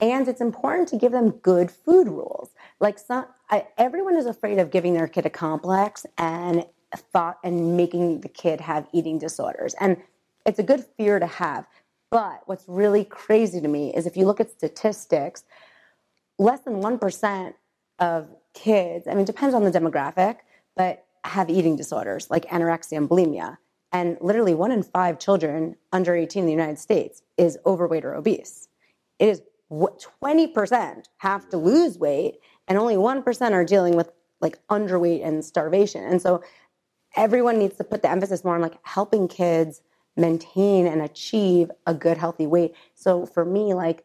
and 0.00 0.29
it's 0.29 0.40
important 0.40 0.88
to 0.88 0.96
give 0.96 1.12
them 1.12 1.31
good 1.31 1.70
food 1.70 2.09
rules. 2.09 2.50
Like 2.81 2.98
some, 2.98 3.26
I, 3.50 3.66
everyone 3.79 4.16
is 4.16 4.26
afraid 4.26 4.59
of 4.59 4.70
giving 4.70 4.92
their 4.94 5.09
kid 5.09 5.24
a 5.24 5.31
complex, 5.31 6.05
and 6.18 6.66
thought 6.94 7.38
and 7.42 7.76
making 7.76 8.20
the 8.20 8.29
kid 8.29 8.61
have 8.61 8.87
eating 8.92 9.18
disorders. 9.18 9.74
And 9.81 9.96
it's 10.44 10.59
a 10.59 10.62
good 10.62 10.85
fear 10.96 11.18
to 11.18 11.26
have. 11.26 11.66
But 12.11 12.42
what's 12.46 12.64
really 12.68 13.05
crazy 13.05 13.61
to 13.61 13.68
me 13.68 13.92
is 13.94 14.07
if 14.07 14.16
you 14.16 14.26
look 14.26 14.40
at 14.40 14.50
statistics, 14.50 15.44
less 16.38 16.61
than 16.61 16.74
1% 16.74 17.55
of 17.98 18.29
kids, 18.55 19.07
I 19.07 19.11
mean, 19.11 19.20
it 19.20 19.26
depends 19.26 19.55
on 19.55 19.64
the 19.64 19.70
demographic, 19.70 20.38
but 20.76 21.05
have 21.24 21.50
eating 21.50 21.74
disorders 21.76 22.31
like 22.31 22.46
anorexia 22.46 22.96
and 22.96 23.09
bulimia. 23.09 23.59
And 23.96 24.18
literally 24.20 24.52
one 24.52 24.72
in 24.72 24.82
five 24.82 25.18
children 25.18 25.74
under 25.90 26.14
18 26.14 26.40
in 26.40 26.44
the 26.46 26.52
United 26.52 26.78
States 26.78 27.22
is 27.38 27.56
overweight 27.64 28.04
or 28.04 28.14
obese. 28.14 28.68
It 29.18 29.28
is 29.30 29.40
20% 29.72 31.04
have 31.16 31.48
to 31.48 31.56
lose 31.56 31.96
weight, 31.96 32.35
and 32.68 32.76
only 32.76 32.96
1% 32.96 33.52
are 33.52 33.64
dealing 33.64 33.96
with 33.96 34.11
like 34.42 34.59
underweight 34.68 35.26
and 35.26 35.42
starvation. 35.42 36.04
And 36.04 36.20
so 36.20 36.42
everyone 37.16 37.59
needs 37.59 37.78
to 37.78 37.85
put 37.85 38.02
the 38.02 38.11
emphasis 38.11 38.44
more 38.44 38.56
on 38.56 38.61
like 38.61 38.76
helping 38.82 39.28
kids 39.28 39.80
maintain 40.14 40.87
and 40.87 41.00
achieve 41.00 41.70
a 41.87 41.94
good 41.94 42.18
healthy 42.18 42.46
weight. 42.46 42.74
So 42.94 43.24
for 43.24 43.46
me, 43.46 43.72
like 43.72 44.04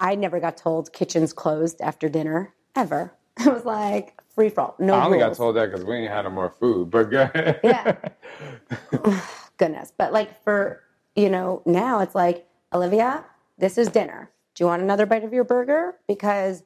I 0.00 0.14
never 0.14 0.40
got 0.40 0.56
told 0.56 0.94
kitchen's 0.94 1.34
closed 1.34 1.82
after 1.82 2.08
dinner 2.08 2.54
ever. 2.74 3.12
It 3.46 3.52
was 3.52 3.64
like 3.64 4.20
free 4.34 4.48
for 4.50 4.60
all. 4.60 4.76
No 4.78 4.94
I 4.94 5.04
only 5.04 5.18
rules. 5.18 5.30
got 5.30 5.36
told 5.36 5.56
that 5.56 5.70
because 5.70 5.84
we 5.84 5.96
ain't 5.96 6.10
had 6.10 6.22
no 6.22 6.30
more 6.30 6.50
food. 6.50 6.90
But 6.90 7.04
go 7.10 7.22
ahead. 7.22 7.60
Yeah. 7.64 7.96
Goodness. 9.56 9.92
But 9.96 10.12
like 10.12 10.42
for, 10.44 10.82
you 11.16 11.28
know, 11.30 11.62
now 11.66 12.00
it's 12.00 12.14
like, 12.14 12.46
Olivia, 12.72 13.24
this 13.58 13.78
is 13.78 13.88
dinner. 13.88 14.30
Do 14.54 14.64
you 14.64 14.68
want 14.68 14.82
another 14.82 15.06
bite 15.06 15.24
of 15.24 15.32
your 15.32 15.44
burger? 15.44 15.96
Because 16.06 16.62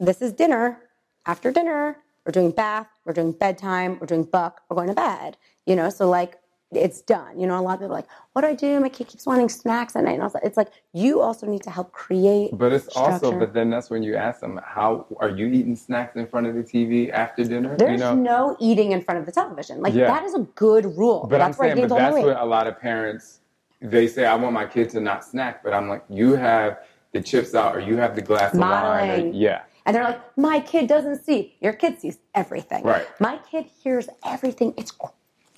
this 0.00 0.20
is 0.22 0.32
dinner. 0.32 0.78
After 1.24 1.52
dinner, 1.52 1.98
we're 2.26 2.32
doing 2.32 2.50
bath, 2.50 2.88
we're 3.04 3.12
doing 3.12 3.32
bedtime, 3.32 3.98
we're 4.00 4.06
doing 4.06 4.24
book, 4.24 4.60
we're 4.68 4.76
going 4.76 4.88
to 4.88 4.94
bed. 4.94 5.36
You 5.66 5.76
know, 5.76 5.88
so 5.90 6.08
like 6.08 6.38
it's 6.74 7.02
done. 7.02 7.38
You 7.38 7.46
know, 7.46 7.58
a 7.58 7.62
lot 7.62 7.74
of 7.74 7.80
people 7.80 7.92
are 7.92 7.98
like, 7.98 8.08
what 8.32 8.42
do 8.42 8.48
I 8.48 8.54
do? 8.54 8.80
My 8.80 8.88
kid 8.88 9.08
keeps 9.08 9.26
wanting 9.26 9.48
snacks 9.48 9.94
at 9.94 10.04
night. 10.04 10.14
And 10.14 10.22
also, 10.22 10.38
it's 10.42 10.56
like 10.56 10.68
you 10.92 11.20
also 11.20 11.46
need 11.46 11.62
to 11.64 11.70
help 11.70 11.92
create. 11.92 12.50
But 12.52 12.72
it's 12.72 12.88
also, 12.96 13.38
but 13.38 13.52
then 13.52 13.70
that's 13.70 13.90
when 13.90 14.02
you 14.02 14.16
ask 14.16 14.40
them, 14.40 14.60
how 14.64 15.06
are 15.18 15.28
you 15.28 15.46
eating 15.46 15.76
snacks 15.76 16.16
in 16.16 16.26
front 16.26 16.46
of 16.46 16.54
the 16.54 16.62
TV 16.62 17.10
after 17.10 17.44
dinner? 17.44 17.76
There's 17.76 17.92
you 18.00 18.06
know? 18.06 18.14
no 18.14 18.56
eating 18.58 18.92
in 18.92 19.02
front 19.02 19.20
of 19.20 19.26
the 19.26 19.32
television. 19.32 19.80
Like 19.82 19.94
Yeah. 19.94 20.06
that 20.06 20.24
is 20.24 20.34
a 20.34 20.40
good 20.54 20.86
rule. 20.96 21.26
But 21.28 21.38
that's 21.38 21.58
I'm 21.58 21.64
saying, 21.64 21.74
but 21.74 21.80
gained 21.80 21.92
all 21.92 21.98
my 21.98 22.10
that's 22.10 22.24
what 22.24 22.40
a 22.40 22.44
lot 22.46 22.66
of 22.66 22.78
parents 22.80 23.40
they 23.80 24.06
say. 24.06 24.24
I 24.24 24.34
want 24.34 24.52
my 24.52 24.66
kid 24.66 24.90
to 24.90 25.00
not 25.00 25.24
snack, 25.24 25.62
but 25.62 25.74
I'm 25.74 25.88
like, 25.88 26.04
you 26.08 26.34
have 26.34 26.78
the 27.12 27.20
chips 27.20 27.54
out, 27.54 27.76
or 27.76 27.80
you 27.80 27.96
have 27.98 28.14
the 28.16 28.22
glass 28.22 28.54
of 28.54 28.60
wine. 28.60 29.10
or- 29.10 29.32
yeah, 29.32 29.62
And 29.84 29.94
they're 29.94 30.04
like, 30.04 30.38
my 30.38 30.60
kid 30.60 30.86
doesn't 30.86 31.22
see. 31.24 31.54
Your 31.60 31.74
kid 31.74 32.00
sees 32.00 32.18
everything. 32.34 32.84
Right. 32.84 33.06
My 33.20 33.36
kid 33.50 33.66
hears 33.82 34.08
everything. 34.24 34.72
It's, 34.78 34.92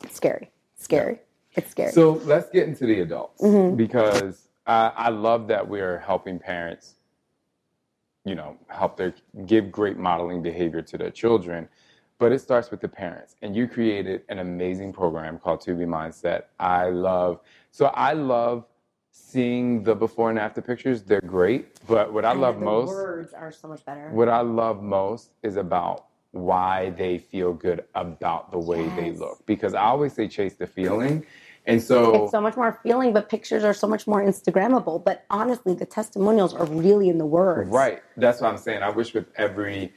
it's 0.03 0.16
scary. 0.16 0.50
Scary. 0.85 1.18
It's 1.55 1.70
scary. 1.70 1.92
So 1.92 2.12
let's 2.25 2.51
get 2.51 2.68
into 2.68 2.85
the 2.87 3.01
adults 3.01 3.42
Mhm. 3.42 3.77
because 3.77 4.49
I, 4.66 4.92
I 4.94 5.09
love 5.09 5.47
that 5.49 5.66
we 5.68 5.81
are 5.81 5.99
helping 5.99 6.38
parents, 6.38 6.94
you 8.25 8.35
know, 8.35 8.57
help 8.68 8.97
their 8.97 9.14
give 9.47 9.70
great 9.73 9.97
modeling 9.97 10.42
behavior 10.42 10.83
to 10.83 10.99
their 10.99 11.11
children. 11.11 11.68
But 12.18 12.33
it 12.33 12.40
starts 12.40 12.70
with 12.70 12.81
the 12.81 12.88
parents. 12.88 13.35
And 13.42 13.57
you 13.57 13.66
created 13.66 14.23
an 14.29 14.38
amazing 14.38 14.92
program 14.92 15.38
called 15.38 15.61
2B 15.61 15.85
Mindset. 15.85 16.44
I 16.61 16.90
love 16.90 17.40
so 17.70 17.87
I 17.87 18.12
love 18.12 18.66
seeing 19.11 19.83
the 19.83 19.94
before 19.94 20.31
and 20.31 20.38
after 20.38 20.61
pictures. 20.61 21.03
They're 21.03 21.20
great. 21.20 21.81
But 21.87 22.12
what 22.12 22.25
I 22.25 22.33
And 22.33 22.40
love 22.40 22.59
most 22.59 22.88
words 22.88 23.33
are 23.33 23.51
so 23.53 23.68
much 23.68 23.85
better. 23.85 24.11
what 24.11 24.29
I 24.29 24.40
love 24.40 24.83
most 24.83 25.31
is 25.42 25.57
about 25.57 26.07
why 26.35 26.90
they 26.90 27.18
feel 27.18 27.53
good 27.53 27.85
about 27.94 28.51
the 28.51 28.59
way 28.59 28.88
they 28.90 29.12
look. 29.12 29.44
Because 29.47 29.73
I 29.75 29.83
always 29.85 30.12
say 30.12 30.29
chase 30.29 30.55
the 30.55 30.66
feeling. 30.66 31.25
And 31.66 31.83
so 31.83 32.25
It's 32.25 32.33
so 32.33 32.40
much 32.42 32.57
more 32.57 32.79
feeling, 32.83 33.12
but 33.14 33.31
pictures 33.31 33.64
are 33.64 33.73
so 33.73 33.87
much 33.87 34.07
more 34.07 34.23
Instagrammable. 34.23 35.03
But 35.03 35.25
honestly, 35.31 35.75
the 35.75 35.87
testimonials 35.87 36.53
are 36.53 36.66
really 36.66 37.09
in 37.09 37.16
the 37.18 37.25
words. 37.27 37.70
Right. 37.70 38.03
That's 38.16 38.40
what 38.40 38.51
I'm 38.51 38.59
saying. 38.59 38.83
I 38.83 38.90
wish 38.90 39.14
with 39.14 39.27
every 39.37 39.92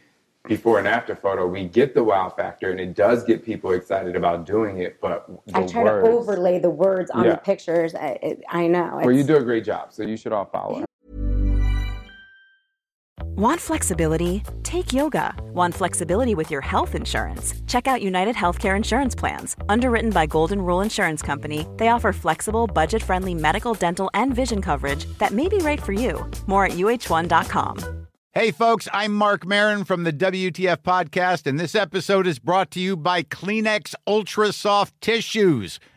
before 0.48 0.80
and 0.80 0.88
after 0.88 1.14
photo, 1.14 1.46
we 1.46 1.66
get 1.68 1.94
the 1.94 2.04
wow 2.06 2.30
factor, 2.30 2.72
and 2.72 2.80
it 2.80 2.96
does 2.96 3.26
get 3.26 3.44
people 3.44 3.72
excited 3.74 4.16
about 4.16 4.46
doing 4.46 4.78
it. 4.78 5.02
But 5.02 5.28
the 5.48 5.58
I 5.58 5.66
try 5.68 5.84
words, 5.84 6.08
to 6.08 6.14
overlay 6.14 6.60
the 6.60 6.70
words 6.70 7.12
on 7.12 7.26
Yeah. 7.26 7.32
the 7.32 7.38
pictures. 7.38 7.94
I, 7.96 8.18
it, 8.24 8.44
I 8.48 8.68
know. 8.68 9.02
well, 9.04 9.12
you 9.12 9.24
do 9.26 9.36
a 9.36 9.44
great 9.44 9.66
job. 9.66 9.92
So 9.92 10.04
you 10.04 10.16
should 10.16 10.32
all 10.32 10.46
follow. 10.46 10.86
Want 13.38 13.62
flexibility? 13.62 14.42
Take 14.64 14.92
yoga. 14.92 15.32
Want 15.54 15.76
flexibility 15.76 16.34
with 16.34 16.50
your 16.50 16.62
health 16.62 16.96
insurance? 16.96 17.54
Check 17.68 17.86
out 17.86 18.02
United 18.02 18.34
Healthcare 18.34 18.76
Insurance 18.76 19.14
Plans. 19.14 19.56
Underwritten 19.70 20.10
by 20.10 20.26
Golden 20.26 20.60
Rule 20.60 20.82
Insurance 20.82 21.22
Company, 21.22 21.68
they 21.78 21.90
offer 21.90 22.12
flexible, 22.14 22.66
budget 22.66 23.04
friendly 23.04 23.36
medical, 23.36 23.76
dental, 23.76 24.10
and 24.16 24.34
vision 24.34 24.60
coverage 24.60 25.06
that 25.20 25.34
may 25.34 25.48
be 25.50 25.60
right 25.60 25.80
for 25.80 25.94
you. 25.94 26.26
More 26.48 26.66
at 26.66 26.72
uh1.com. 26.72 28.08
Hey, 28.32 28.50
folks, 28.50 28.88
I'm 28.92 29.14
Marc 29.14 29.46
Maron 29.46 29.84
from 29.84 30.04
the 30.04 30.14
WTF 30.14 30.78
Podcast, 30.78 31.46
and 31.46 31.60
this 31.60 31.76
episode 31.76 32.26
is 32.26 32.40
brought 32.40 32.72
to 32.72 32.80
you 32.80 32.98
by 32.98 33.22
Kleenex 33.22 33.94
Ultra 34.08 34.52
Soft 34.52 35.00
Tissues, 35.00 35.80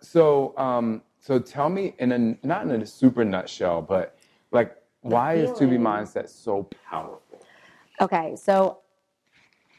so, 0.00 0.56
um, 0.56 1.02
so 1.20 1.38
tell 1.38 1.68
me 1.68 1.94
in 1.98 2.12
a 2.12 2.46
not 2.46 2.62
in 2.68 2.82
a 2.82 2.86
super 2.86 3.24
nutshell, 3.24 3.82
but 3.82 4.16
like, 4.52 4.76
why 5.02 5.34
is 5.34 5.50
2B. 5.50 5.78
Mindset 5.78 6.28
so 6.28 6.68
powerful? 6.88 7.22
Okay, 8.00 8.36
so 8.36 8.78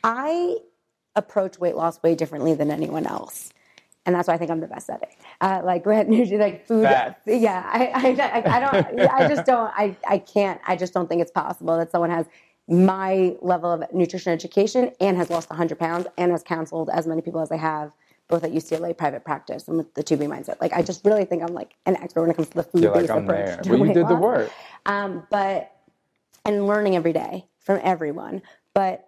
I 0.04 0.58
approach 1.16 1.60
weight 1.60 1.76
loss 1.76 2.02
way 2.04 2.16
differently 2.16 2.54
than 2.54 2.72
anyone 2.72 3.06
else. 3.06 3.52
And 4.06 4.16
that's 4.16 4.30
why 4.30 4.36
I 4.36 4.38
think 4.38 4.52
I'm 4.52 4.62
the 4.62 4.68
best 4.68 4.90
at 4.90 5.04
it. 5.04 5.10
Uh, 5.42 5.62
like, 5.66 5.84
Grant, 5.84 6.10
like 6.32 6.66
food. 6.66 6.84
Yeah, 7.26 7.70
I, 7.70 7.88
I, 7.88 8.10
I, 8.22 8.56
I 8.56 8.60
don't, 8.62 9.12
I 9.12 9.28
just 9.28 9.46
don't, 9.46 9.72
I, 9.76 9.98
I 10.08 10.18
can't, 10.18 10.62
I 10.66 10.78
just 10.78 10.94
don't 10.94 11.10
think 11.10 11.22
it's 11.22 11.32
possible 11.32 11.78
that 11.78 11.92
someone 11.92 12.10
has 12.10 12.26
my 12.70 13.36
level 13.42 13.70
of 13.72 13.84
nutrition 13.94 14.32
education 14.32 14.92
and 15.02 15.18
has 15.18 15.30
lost 15.30 15.50
100 15.50 15.78
pounds 15.78 16.08
and 16.18 16.32
has 16.32 16.42
counseled 16.42 16.90
as 16.90 17.06
many 17.06 17.22
people 17.22 17.42
as 17.42 17.52
I 17.52 17.58
have, 17.58 17.92
both 18.28 18.44
at 18.44 18.52
UCLA 18.52 18.98
private 18.98 19.24
practice 19.24 19.68
and 19.68 19.78
with 19.78 19.94
the 19.94 20.04
2B 20.04 20.28
mindset. 20.28 20.60
Like, 20.60 20.74
I 20.74 20.82
just 20.82 21.06
really 21.06 21.26
think 21.26 21.44
I'm 21.44 21.54
like 21.54 21.76
an 21.86 21.96
expert 21.98 22.22
when 22.22 22.32
it 22.32 22.36
comes 22.36 22.50
to 22.50 22.56
the 22.56 22.64
food 22.64 22.84
You're 22.84 22.94
based 22.94 23.10
like, 23.10 23.24
approach. 23.24 23.68
Well, 23.68 23.86
you 23.86 23.94
did 23.94 24.08
the 24.08 24.16
work. 24.16 24.52
Um, 24.86 25.26
but 25.30 25.74
and 26.46 26.66
learning 26.66 26.96
every 26.96 27.14
day 27.14 27.46
from 27.60 27.80
everyone. 27.84 28.42
But 28.74 29.08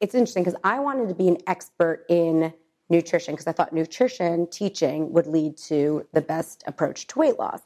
it's 0.00 0.14
interesting 0.14 0.44
because 0.44 0.58
I 0.64 0.78
wanted 0.80 1.08
to 1.08 1.14
be 1.14 1.28
an 1.28 1.38
expert 1.46 2.06
in 2.08 2.52
nutrition 2.88 3.34
because 3.34 3.46
I 3.46 3.52
thought 3.52 3.72
nutrition 3.72 4.46
teaching 4.46 5.12
would 5.12 5.26
lead 5.26 5.56
to 5.58 6.06
the 6.12 6.20
best 6.20 6.62
approach 6.66 7.06
to 7.08 7.18
weight 7.18 7.38
loss. 7.38 7.60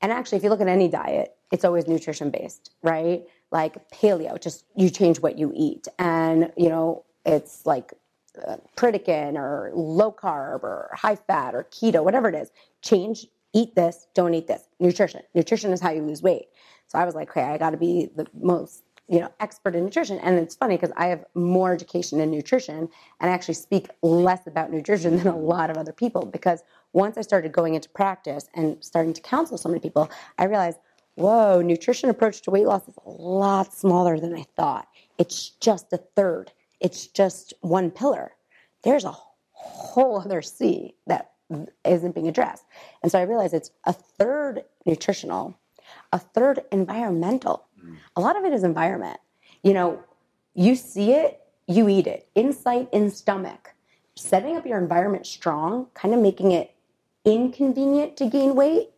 And 0.00 0.12
actually, 0.12 0.38
if 0.38 0.44
you 0.44 0.50
look 0.50 0.60
at 0.60 0.68
any 0.68 0.88
diet, 0.88 1.34
it's 1.50 1.64
always 1.64 1.86
nutrition 1.86 2.30
based, 2.30 2.70
right? 2.82 3.22
Like 3.50 3.90
paleo, 3.90 4.40
just 4.40 4.64
you 4.76 4.90
change 4.90 5.20
what 5.20 5.38
you 5.38 5.52
eat, 5.54 5.86
and 5.98 6.52
you 6.56 6.68
know 6.68 7.04
it's 7.24 7.66
like 7.66 7.92
uh, 8.46 8.56
Pritikin 8.76 9.34
or 9.36 9.70
low 9.74 10.12
carb 10.12 10.62
or 10.62 10.90
high 10.94 11.16
fat 11.16 11.54
or 11.54 11.64
keto, 11.64 12.04
whatever 12.04 12.28
it 12.28 12.34
is. 12.34 12.50
Change, 12.82 13.26
eat 13.52 13.74
this, 13.74 14.06
don't 14.14 14.34
eat 14.34 14.46
this. 14.46 14.68
Nutrition. 14.80 15.22
Nutrition 15.34 15.72
is 15.72 15.80
how 15.80 15.90
you 15.90 16.02
lose 16.02 16.22
weight. 16.22 16.46
So 16.88 16.98
I 16.98 17.04
was 17.04 17.14
like, 17.14 17.30
okay, 17.30 17.42
I 17.42 17.58
got 17.58 17.70
to 17.70 17.76
be 17.76 18.10
the 18.14 18.26
most 18.34 18.82
you 19.08 19.20
know 19.20 19.30
expert 19.40 19.74
in 19.74 19.84
nutrition. 19.84 20.18
And 20.20 20.38
it's 20.38 20.54
funny 20.54 20.76
because 20.76 20.92
I 20.96 21.06
have 21.06 21.24
more 21.34 21.72
education 21.72 22.20
in 22.20 22.30
nutrition 22.30 22.88
and 23.20 23.30
I 23.30 23.34
actually 23.34 23.54
speak 23.54 23.88
less 24.02 24.46
about 24.46 24.72
nutrition 24.72 25.16
than 25.18 25.26
a 25.26 25.36
lot 25.36 25.70
of 25.70 25.76
other 25.76 25.92
people 25.92 26.24
because 26.24 26.62
once 26.92 27.16
I 27.18 27.22
started 27.22 27.52
going 27.52 27.74
into 27.74 27.88
practice 27.90 28.48
and 28.54 28.82
starting 28.82 29.12
to 29.14 29.20
counsel 29.20 29.58
so 29.58 29.68
many 29.68 29.80
people, 29.80 30.10
I 30.38 30.44
realized, 30.44 30.78
whoa, 31.14 31.62
nutrition 31.62 32.10
approach 32.10 32.42
to 32.42 32.50
weight 32.50 32.66
loss 32.66 32.88
is 32.88 32.94
a 33.04 33.10
lot 33.10 33.72
smaller 33.72 34.18
than 34.18 34.34
I 34.34 34.44
thought. 34.56 34.88
It's 35.18 35.50
just 35.50 35.92
a 35.92 35.98
third. 35.98 36.52
It's 36.82 37.06
just 37.06 37.54
one 37.60 37.90
pillar. 37.90 38.32
There's 38.82 39.04
a 39.04 39.14
whole 39.52 40.20
other 40.20 40.42
sea 40.42 40.94
that 41.06 41.30
isn't 41.84 42.14
being 42.14 42.28
addressed. 42.28 42.64
And 43.02 43.12
so 43.12 43.18
I 43.18 43.22
realized 43.22 43.54
it's 43.54 43.70
a 43.84 43.92
third 43.92 44.64
nutritional, 44.84 45.56
a 46.12 46.18
third 46.18 46.60
environmental. 46.72 47.64
Mm. 47.82 47.96
A 48.16 48.20
lot 48.20 48.36
of 48.36 48.44
it 48.44 48.52
is 48.52 48.64
environment. 48.64 49.18
You 49.62 49.74
know, 49.74 50.02
you 50.54 50.74
see 50.74 51.12
it, 51.12 51.40
you 51.68 51.88
eat 51.88 52.06
it. 52.06 52.28
Insight 52.34 52.88
in 52.92 53.10
stomach. 53.10 53.74
setting 54.14 54.56
up 54.56 54.66
your 54.66 54.78
environment 54.78 55.26
strong, 55.26 55.86
kind 55.94 56.14
of 56.14 56.20
making 56.20 56.52
it 56.52 56.74
inconvenient 57.24 58.16
to 58.18 58.28
gain 58.28 58.54
weight 58.54 58.90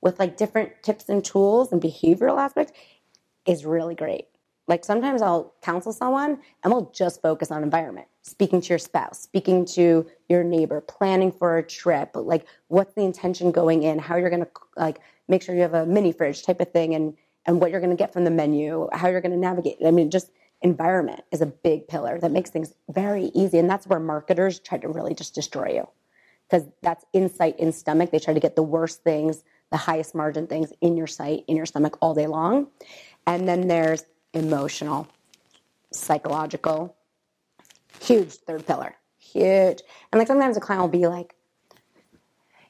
with 0.00 0.18
like 0.18 0.36
different 0.36 0.70
tips 0.82 1.08
and 1.08 1.24
tools 1.24 1.72
and 1.72 1.82
behavioral 1.82 2.38
aspects 2.38 2.72
is 3.46 3.64
really 3.64 3.94
great. 3.94 4.28
Like 4.66 4.84
sometimes 4.84 5.20
I'll 5.20 5.54
counsel 5.62 5.92
someone 5.92 6.38
and 6.62 6.72
we'll 6.72 6.90
just 6.94 7.20
focus 7.20 7.50
on 7.50 7.62
environment, 7.62 8.08
speaking 8.22 8.60
to 8.62 8.68
your 8.68 8.78
spouse, 8.78 9.20
speaking 9.20 9.66
to 9.66 10.06
your 10.28 10.42
neighbor, 10.42 10.80
planning 10.80 11.32
for 11.32 11.58
a 11.58 11.62
trip, 11.62 12.10
like 12.14 12.46
what's 12.68 12.94
the 12.94 13.02
intention 13.02 13.52
going 13.52 13.82
in, 13.82 13.98
how 13.98 14.16
you're 14.16 14.30
going 14.30 14.44
to 14.44 14.50
like 14.76 15.00
make 15.28 15.42
sure 15.42 15.54
you 15.54 15.62
have 15.62 15.74
a 15.74 15.84
mini 15.84 16.12
fridge 16.12 16.42
type 16.44 16.60
of 16.60 16.72
thing 16.72 16.94
and 16.94 17.16
and 17.46 17.60
what 17.60 17.70
you're 17.70 17.80
going 17.80 17.90
to 17.90 17.96
get 17.96 18.10
from 18.10 18.24
the 18.24 18.30
menu, 18.30 18.88
how 18.92 19.08
you're 19.08 19.20
going 19.20 19.32
to 19.32 19.38
navigate. 19.38 19.76
I 19.84 19.90
mean, 19.90 20.10
just 20.10 20.30
environment 20.62 21.20
is 21.30 21.42
a 21.42 21.46
big 21.46 21.86
pillar 21.88 22.18
that 22.18 22.32
makes 22.32 22.48
things 22.48 22.72
very 22.88 23.26
easy 23.34 23.58
and 23.58 23.68
that's 23.68 23.86
where 23.86 24.00
marketers 24.00 24.58
try 24.60 24.78
to 24.78 24.88
really 24.88 25.14
just 25.14 25.34
destroy 25.34 25.74
you. 25.74 25.88
Cuz 26.50 26.62
that's 26.80 27.04
insight 27.12 27.58
in 27.58 27.70
stomach. 27.72 28.10
They 28.10 28.18
try 28.18 28.32
to 28.32 28.40
get 28.40 28.56
the 28.56 28.62
worst 28.62 29.02
things, 29.02 29.44
the 29.70 29.76
highest 29.76 30.14
margin 30.14 30.46
things 30.46 30.72
in 30.80 30.96
your 30.96 31.06
site, 31.06 31.44
in 31.48 31.56
your 31.56 31.66
stomach 31.66 31.98
all 32.00 32.14
day 32.14 32.26
long. 32.26 32.68
And 33.26 33.46
then 33.46 33.68
there's 33.68 34.04
emotional, 34.34 35.08
psychological, 35.92 36.96
huge 38.00 38.32
third 38.32 38.66
pillar, 38.66 38.94
huge. 39.18 39.80
And 40.12 40.18
like 40.18 40.28
sometimes 40.28 40.56
a 40.56 40.60
client 40.60 40.82
will 40.82 40.88
be 40.88 41.06
like, 41.06 41.34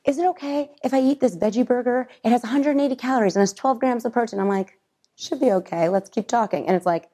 is 0.04 0.18
it 0.18 0.26
okay 0.26 0.70
if 0.82 0.92
I 0.92 1.00
eat 1.00 1.20
this 1.20 1.36
veggie 1.36 1.66
burger? 1.66 2.08
It 2.22 2.30
has 2.30 2.42
180 2.42 2.94
calories 2.96 3.36
and 3.36 3.42
it's 3.42 3.52
12 3.54 3.80
grams 3.80 4.04
of 4.04 4.12
protein. 4.12 4.38
I'm 4.38 4.48
like, 4.48 4.78
should 5.16 5.40
be 5.40 5.52
okay. 5.52 5.88
Let's 5.88 6.10
keep 6.10 6.28
talking. 6.28 6.66
And 6.66 6.76
it's 6.76 6.86
like 6.86 7.08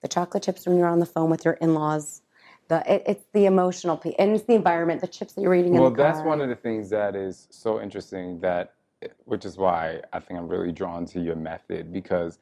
the 0.00 0.08
chocolate 0.08 0.42
chips 0.42 0.66
when 0.66 0.78
you're 0.78 0.88
on 0.88 0.98
the 0.98 1.06
phone 1.06 1.30
with 1.30 1.44
your 1.44 1.54
in-laws. 1.54 2.22
The, 2.68 2.82
it, 2.90 3.02
it's 3.06 3.24
the 3.34 3.44
emotional 3.44 3.96
piece 3.98 4.14
and 4.18 4.34
it's 4.34 4.44
the 4.44 4.54
environment, 4.54 5.00
the 5.00 5.06
chips 5.06 5.34
that 5.34 5.42
you're 5.42 5.54
eating 5.54 5.72
well, 5.72 5.88
in 5.88 5.92
the 5.92 5.96
car. 5.96 6.12
that's 6.12 6.24
one 6.24 6.40
of 6.40 6.48
the 6.48 6.54
things 6.54 6.88
that 6.90 7.14
is 7.14 7.48
so 7.50 7.82
interesting 7.82 8.40
that, 8.40 8.74
which 9.24 9.44
is 9.44 9.58
why 9.58 10.00
I 10.12 10.20
think 10.20 10.38
I'm 10.38 10.48
really 10.48 10.72
drawn 10.72 11.04
to 11.06 11.20
your 11.20 11.36
method 11.36 11.92
because 11.92 12.38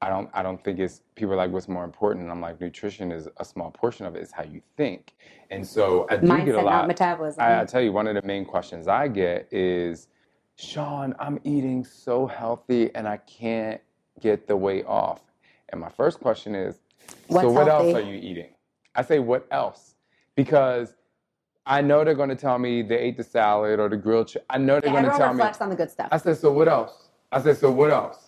I 0.00 0.08
don't 0.10 0.30
I 0.32 0.42
don't 0.42 0.62
think 0.62 0.78
it's 0.78 1.02
people 1.16 1.34
are 1.34 1.36
like 1.36 1.50
what's 1.50 1.68
more 1.68 1.84
important 1.84 2.22
and 2.24 2.30
I'm 2.32 2.40
like 2.40 2.60
nutrition 2.60 3.12
is 3.12 3.28
a 3.38 3.44
small 3.44 3.70
portion 3.70 4.06
of 4.06 4.14
it 4.16 4.22
is 4.22 4.32
how 4.32 4.44
you 4.44 4.62
think 4.76 5.14
and 5.50 5.66
so 5.66 6.06
I 6.10 6.16
do 6.18 6.26
Mindset, 6.26 6.46
get 6.46 6.54
a 6.54 6.58
not 6.58 6.64
lot 6.64 6.88
metabolism. 6.88 7.42
I, 7.44 7.62
I 7.62 7.64
tell 7.64 7.82
you 7.82 7.92
one 7.92 8.06
of 8.06 8.14
the 8.14 8.22
main 8.26 8.44
questions 8.44 8.88
I 8.88 9.08
get 9.08 9.48
is 9.52 10.08
Shaun 10.56 11.14
I'm 11.18 11.40
eating 11.44 11.84
so 11.84 12.26
healthy 12.26 12.94
and 12.94 13.08
I 13.08 13.18
can't 13.18 13.80
get 14.20 14.46
the 14.46 14.56
weight 14.56 14.86
off 14.86 15.20
and 15.70 15.80
my 15.80 15.88
first 15.90 16.20
question 16.20 16.54
is 16.54 16.76
so 17.08 17.26
What's 17.28 17.54
what 17.54 17.68
else 17.68 17.94
are 17.94 18.00
you 18.02 18.14
eating 18.16 18.50
I 18.94 19.02
say 19.02 19.18
what 19.18 19.46
else 19.50 19.94
because 20.36 20.94
I 21.66 21.82
know 21.82 22.04
they're 22.04 22.14
going 22.14 22.30
to 22.30 22.36
tell 22.36 22.58
me 22.58 22.82
they 22.82 22.98
ate 22.98 23.16
the 23.16 23.24
salad 23.24 23.78
or 23.80 23.88
the 23.88 23.96
grilled 23.96 24.28
chicken. 24.28 24.46
I 24.50 24.58
know 24.58 24.80
they're 24.80 24.92
Yeah, 24.92 25.00
going 25.00 25.04
to 25.04 25.10
tell 25.18 25.32
me 25.34 25.38
reflects 25.40 25.60
on 25.60 25.70
the 25.70 25.76
good 25.76 25.90
stuff. 25.90 26.08
I 26.12 26.18
said, 26.18 26.38
so 26.38 26.52
what 26.52 26.68
else? 26.68 27.08
I 27.32 27.40
said, 27.42 27.58
so 27.58 27.70
what 27.70 27.90
else? 27.90 28.27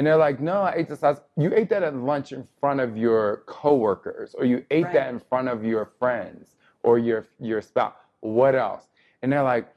And 0.00 0.06
they're 0.06 0.16
like, 0.16 0.40
no, 0.40 0.62
I 0.62 0.76
ate 0.76 0.88
the 0.88 0.96
sauce. 0.96 1.20
You 1.36 1.52
ate 1.54 1.68
that 1.68 1.82
at 1.82 1.94
lunch 1.94 2.32
in 2.32 2.48
front 2.58 2.80
of 2.80 2.96
your 2.96 3.42
coworkers, 3.44 4.34
or 4.34 4.46
you 4.46 4.64
ate 4.70 4.90
that 4.94 5.10
in 5.10 5.18
front 5.20 5.48
of 5.48 5.62
your 5.62 5.90
friends 5.98 6.54
or 6.82 6.98
your 6.98 7.26
your 7.38 7.60
spouse. 7.60 7.92
What 8.20 8.54
else? 8.54 8.88
And 9.20 9.30
they're 9.30 9.42
like, 9.42 9.68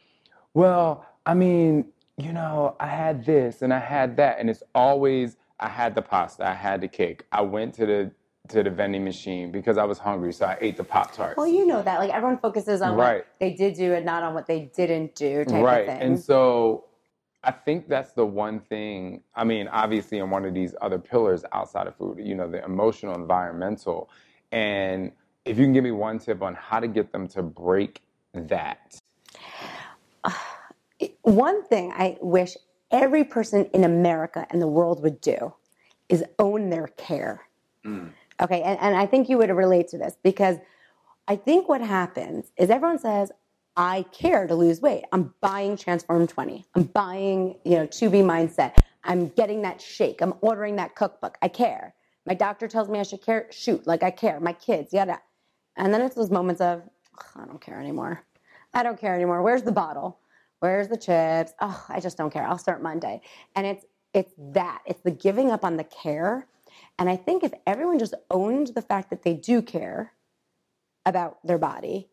well, 0.54 1.06
I 1.26 1.34
mean, 1.34 1.88
you 2.16 2.32
know, 2.32 2.78
I 2.80 2.88
had 2.88 3.26
this 3.26 3.64
and 3.64 3.74
I 3.74 3.80
had 3.80 4.16
that, 4.16 4.40
and 4.40 4.50
it's 4.50 4.64
always 4.74 5.36
I 5.60 5.68
had 5.68 5.94
the 5.94 6.02
pasta, 6.02 6.48
I 6.48 6.54
had 6.54 6.80
the 6.80 6.88
cake, 6.88 7.26
I 7.34 7.42
went 7.42 7.74
to 7.74 7.86
the 7.86 8.12
to 8.48 8.64
the 8.64 8.70
vending 8.70 9.04
machine 9.04 9.52
because 9.52 9.78
I 9.78 9.84
was 9.84 9.98
hungry, 10.00 10.32
so 10.32 10.46
I 10.46 10.58
ate 10.62 10.78
the 10.78 10.86
pop 10.86 11.12
tarts. 11.12 11.36
Well, 11.36 11.48
you 11.48 11.68
know 11.68 11.82
that. 11.84 12.00
Like 12.00 12.12
everyone 12.14 12.38
focuses 12.38 12.82
on 12.82 12.96
Right. 12.96 13.26
what 13.26 13.28
they 13.42 13.52
did 13.56 13.74
do 13.74 13.94
and 13.94 14.06
not 14.06 14.24
on 14.24 14.34
what 14.34 14.48
they 14.48 14.72
didn't 14.74 15.16
do 15.16 15.44
type 15.44 15.62
right 15.66 15.80
of 15.82 15.88
thing. 15.88 16.02
and 16.02 16.18
so 16.18 16.86
i 17.44 17.52
think 17.52 17.88
that's 17.88 18.14
the 18.14 18.26
one 18.26 18.60
thing 18.60 19.22
i 19.36 19.44
mean 19.44 19.68
obviously 19.70 20.20
in 20.20 20.30
one 20.30 20.46
of 20.46 20.54
these 20.54 20.74
other 20.82 21.00
pillars 21.00 21.44
outside 21.52 21.88
of 21.88 21.96
food 21.96 22.20
you 22.20 22.36
know 22.36 22.48
the 22.50 22.64
emotional 22.64 23.16
environmental. 23.16 24.10
And 24.52 25.12
if 25.46 25.58
you 25.58 25.66
can 25.66 25.74
give 25.74 25.84
me 25.84 25.92
one 25.92 26.20
tip 26.20 26.42
on 26.42 26.56
how 26.56 26.80
to 26.80 26.88
get 26.88 27.12
them 27.12 27.28
to 27.30 27.44
break 27.44 28.02
that. 28.34 29.00
One 31.24 31.64
thing 31.66 31.92
I 31.92 32.18
wish 32.22 32.56
every 32.92 33.24
person 33.24 33.70
in 33.74 33.84
America 33.84 34.46
and 34.52 34.62
the 34.62 34.68
world 34.68 35.02
would 35.04 35.20
do 35.20 35.54
is 36.08 36.24
own 36.40 36.70
their 36.70 36.88
care. 36.88 37.42
Mm. 37.86 38.12
Okay, 38.40 38.62
and, 38.62 38.80
and 38.80 38.96
I 38.96 39.06
think 39.06 39.28
you 39.28 39.38
would 39.38 39.50
relate 39.50 39.90
to 39.90 39.98
this 39.98 40.16
because 40.24 40.58
I 41.28 41.36
think 41.36 41.68
what 41.68 41.82
happens 41.82 42.52
is 42.58 42.70
everyone 42.70 43.00
says, 43.00 43.32
I 43.76 44.06
care 44.12 44.46
to 44.46 44.56
lose 44.56 44.82
weight. 44.82 45.06
I'm 45.12 45.34
buying 45.42 45.78
Transform 45.78 46.28
20. 46.28 46.66
I'm 46.76 46.84
buying, 46.84 47.56
you 47.64 47.78
know, 47.78 47.88
2B 47.88 48.24
Mindset. 48.24 48.78
I'm 49.04 49.30
getting 49.30 49.64
that 49.64 49.82
shake. 49.82 50.22
I'm 50.22 50.34
ordering 50.42 50.76
that 50.76 50.96
cookbook. 50.96 51.38
I 51.42 51.48
care. 51.48 51.96
My 52.26 52.36
doctor 52.36 52.68
tells 52.68 52.88
me 52.88 53.00
I 53.00 53.04
should 53.04 53.22
care. 53.22 53.48
Shoot, 53.52 53.86
like 53.88 54.04
I 54.04 54.12
care. 54.12 54.40
My 54.40 54.54
kids, 54.54 54.94
yada. 54.94 55.20
And 55.76 55.94
then 55.94 56.02
it's 56.02 56.16
those 56.16 56.30
moments 56.30 56.62
of, 56.62 56.84
I 57.36 57.46
don't 57.46 57.60
care 57.60 57.80
anymore. 57.80 58.24
I 58.74 58.84
don't 58.84 59.00
care 59.00 59.16
anymore. 59.16 59.42
Where's 59.42 59.64
the 59.64 59.72
bottle? 59.72 60.20
Where's 60.60 60.88
the 60.88 60.98
chips? 60.98 61.54
Oh, 61.60 61.86
I 61.90 62.00
just 62.00 62.18
don't 62.18 62.32
care. 62.32 62.46
I'll 62.46 62.58
start 62.58 62.82
Monday. 62.82 63.22
And 63.56 63.68
it's 63.68 63.86
it's 64.14 64.32
that. 64.38 64.82
It's 64.86 65.02
the 65.02 65.12
giving 65.12 65.52
up 65.52 65.66
on 65.66 65.76
the 65.76 65.84
care. 65.84 66.48
And 67.00 67.10
I 67.10 67.16
think 67.16 67.44
if 67.44 67.52
everyone 67.66 68.00
just 68.00 68.14
owned 68.30 68.68
the 68.68 68.82
fact 68.82 69.10
that 69.10 69.24
they 69.24 69.34
do 69.34 69.62
care 69.62 70.14
about 71.06 71.46
their 71.46 71.58
body 71.58 72.10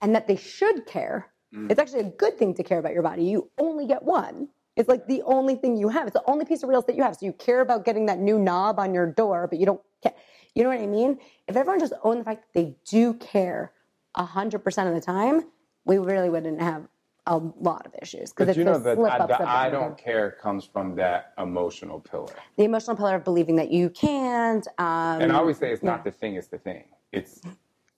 and 0.00 0.14
that 0.14 0.26
they 0.26 0.36
should 0.36 0.86
care, 0.86 1.30
it's 1.68 1.80
actually 1.80 2.00
a 2.00 2.10
good 2.10 2.38
thing 2.38 2.54
to 2.54 2.62
care 2.62 2.78
about 2.78 2.92
your 2.92 3.02
body. 3.02 3.24
You 3.24 3.50
only 3.58 3.86
get 3.86 4.04
one. 4.04 4.48
It's 4.76 4.88
like 4.88 5.06
the 5.08 5.22
only 5.22 5.56
thing 5.56 5.76
you 5.76 5.88
have. 5.88 6.06
It's 6.06 6.14
the 6.14 6.22
only 6.26 6.44
piece 6.44 6.62
of 6.62 6.68
real 6.68 6.78
estate 6.78 6.96
you 6.96 7.02
have. 7.02 7.16
So 7.16 7.26
you 7.26 7.32
care 7.32 7.60
about 7.60 7.84
getting 7.84 8.06
that 8.06 8.20
new 8.20 8.38
knob 8.38 8.78
on 8.78 8.94
your 8.94 9.06
door, 9.06 9.48
but 9.48 9.58
you 9.58 9.66
don't 9.66 9.80
care. 10.02 10.14
You 10.54 10.62
know 10.62 10.70
what 10.70 10.78
I 10.78 10.86
mean? 10.86 11.18
If 11.48 11.56
everyone 11.56 11.80
just 11.80 11.92
owned 12.04 12.20
the 12.20 12.24
fact 12.24 12.42
that 12.42 12.60
they 12.60 12.76
do 12.88 13.14
care 13.14 13.72
100% 14.16 14.88
of 14.88 14.94
the 14.94 15.00
time, 15.00 15.42
we 15.84 15.98
really 15.98 16.30
wouldn't 16.30 16.60
have 16.60 16.86
a 17.26 17.36
lot 17.36 17.84
of 17.86 17.94
issues. 18.00 18.32
Because 18.32 18.56
you 18.56 18.64
know 18.64 18.78
that 18.78 18.98
I, 18.98 19.26
the 19.26 19.48
I 19.48 19.70
don't 19.70 19.98
care 19.98 20.30
comes 20.30 20.64
from 20.64 20.94
that 20.96 21.32
emotional 21.38 22.00
pillar 22.00 22.34
The 22.56 22.64
emotional 22.64 22.96
pillar 22.96 23.16
of 23.16 23.24
believing 23.24 23.56
that 23.56 23.70
you 23.70 23.90
can't. 23.90 24.66
Um, 24.78 25.20
and 25.20 25.32
i 25.32 25.36
always 25.36 25.58
say 25.58 25.72
it's 25.72 25.82
not 25.82 25.98
yeah. 25.98 26.04
the 26.04 26.10
thing 26.12 26.34
it's 26.36 26.48
the 26.48 26.58
thing 26.58 26.84
it's 27.12 27.40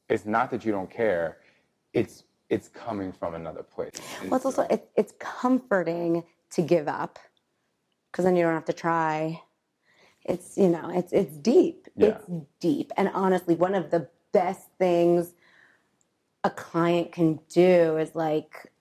it's 0.09 0.27
not 0.27 0.51
that 0.51 0.65
you 0.65 0.73
don't 0.73 0.91
care 0.91 1.39
it's 1.93 2.25
it's 2.49 2.69
coming 2.69 3.13
from 3.13 3.35
another 3.35 3.63
place 3.63 3.93
Well, 4.25 4.37
it's 4.37 4.45
also 4.45 4.63
uh, 4.63 4.69
it, 4.71 4.91
it's 4.97 5.15
comforting 5.19 6.25
to 6.51 6.63
give 6.63 6.89
up 6.89 7.19
because 8.11 8.25
then 8.25 8.37
you 8.37 8.43
don't 8.43 8.55
have 8.55 8.67
to 8.67 8.73
try. 8.73 9.43
It's 10.25 10.57
you 10.57 10.69
know 10.69 10.91
it's 10.95 11.13
it's 11.13 11.37
deep. 11.37 11.89
Yeah. 11.97 12.09
It's 12.09 12.25
deep, 12.61 12.93
and 12.97 13.11
honestly, 13.15 13.55
one 13.55 13.75
of 13.75 13.91
the 13.91 14.09
best 14.33 14.69
things 14.79 15.35
a 16.45 16.51
client 16.51 17.13
can 17.13 17.41
do 17.49 17.97
is 17.97 18.15
like 18.15 18.73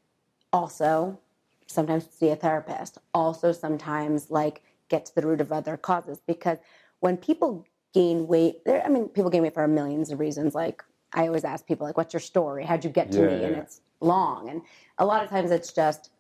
also 0.54 1.20
sometimes 1.68 2.08
see 2.12 2.30
a 2.30 2.36
therapist. 2.36 2.98
Also, 3.14 3.52
sometimes 3.52 4.30
like 4.30 4.62
get 4.90 5.06
to 5.06 5.16
the 5.16 5.26
root 5.26 5.42
of 5.42 5.52
other 5.52 5.78
causes 5.78 6.22
because 6.28 6.58
when 7.00 7.18
people 7.18 7.66
gain 7.94 8.28
weight, 8.28 8.64
there 8.66 8.86
I 8.86 8.90
mean 8.90 9.08
people 9.10 9.32
gain 9.32 9.42
weight 9.44 9.54
for 9.54 9.68
millions 9.68 10.12
of 10.12 10.20
reasons. 10.20 10.54
Like 10.54 10.84
I 11.14 11.28
always 11.28 11.44
ask 11.44 11.66
people 11.66 11.86
like, 11.86 11.98
"What's 11.98 12.14
your 12.14 12.20
story? 12.22 12.64
How'd 12.66 12.84
you 12.84 12.90
get 12.90 13.12
to 13.14 13.22
Yeah, 13.22 13.28
me?" 13.28 13.44
And 13.44 13.56
it's 13.56 13.82
long, 14.00 14.50
and 14.50 14.62
a 14.98 15.06
lot 15.06 15.24
of 15.24 15.30
times 15.30 15.52
it's 15.52 15.72
just 15.74 16.12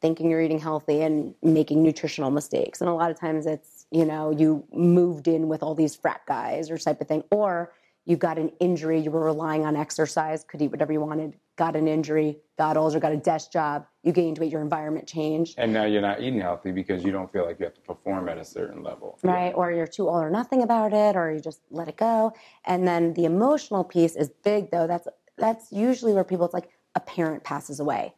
thinking 0.00 0.30
you're 0.30 0.42
eating 0.42 0.58
healthy 0.58 1.00
and 1.02 1.34
making 1.42 1.82
nutritional 1.82 2.30
mistakes. 2.30 2.80
And 2.82 2.90
a 2.90 2.92
lot 2.92 3.10
of 3.10 3.18
times 3.18 3.46
it's, 3.46 3.86
you 3.90 4.04
know, 4.04 4.30
you 4.30 4.62
moved 4.72 5.28
in 5.28 5.48
with 5.48 5.62
all 5.62 5.74
these 5.74 5.94
frat 5.94 6.20
guys 6.26 6.70
or 6.70 6.76
type 6.76 7.00
of 7.00 7.08
thing, 7.08 7.24
or 7.30 7.72
you 8.04 8.16
got 8.16 8.38
an 8.38 8.50
injury, 8.60 9.00
you 9.00 9.10
were 9.10 9.24
relying 9.24 9.64
on 9.64 9.76
exercise, 9.76 10.44
could 10.44 10.60
eat 10.60 10.70
whatever 10.70 10.92
you 10.92 11.00
wanted, 11.00 11.38
got 11.56 11.76
an 11.76 11.86
injury, 11.86 12.38
got 12.58 12.76
older, 12.76 12.98
got 12.98 13.12
a 13.12 13.16
desk 13.16 13.52
job, 13.52 13.86
you 14.02 14.12
gained 14.12 14.38
weight, 14.38 14.50
your 14.50 14.60
environment 14.60 15.06
changed. 15.06 15.54
and 15.58 15.72
now 15.72 15.84
you're 15.84 16.02
not 16.02 16.20
eating 16.20 16.40
healthy 16.40 16.72
because 16.72 17.04
you 17.04 17.12
don't 17.12 17.32
feel 17.32 17.44
like 17.44 17.58
you 17.58 17.64
have 17.64 17.74
to 17.74 17.80
perform 17.80 18.28
at 18.28 18.38
a 18.38 18.44
certain 18.44 18.82
level 18.82 19.18
right? 19.22 19.52
Or 19.54 19.72
you're 19.72 19.86
too 19.86 20.08
all 20.08 20.20
or 20.20 20.30
nothing 20.30 20.62
about 20.62 20.92
it, 20.92 21.16
or 21.16 21.32
you 21.32 21.40
just 21.40 21.60
let 21.70 21.88
it 21.88 21.96
go. 21.96 22.32
And 22.64 22.86
then 22.86 23.14
the 23.14 23.24
emotional 23.24 23.84
piece 23.84 24.16
is 24.16 24.30
big, 24.42 24.70
though. 24.70 24.86
That's 24.86 25.08
that's 25.36 25.72
usually 25.72 26.12
where 26.12 26.24
people 26.24 26.44
it's 26.44 26.54
like 26.54 26.70
a 26.94 27.00
parent 27.00 27.42
passes 27.42 27.80
away, 27.80 28.14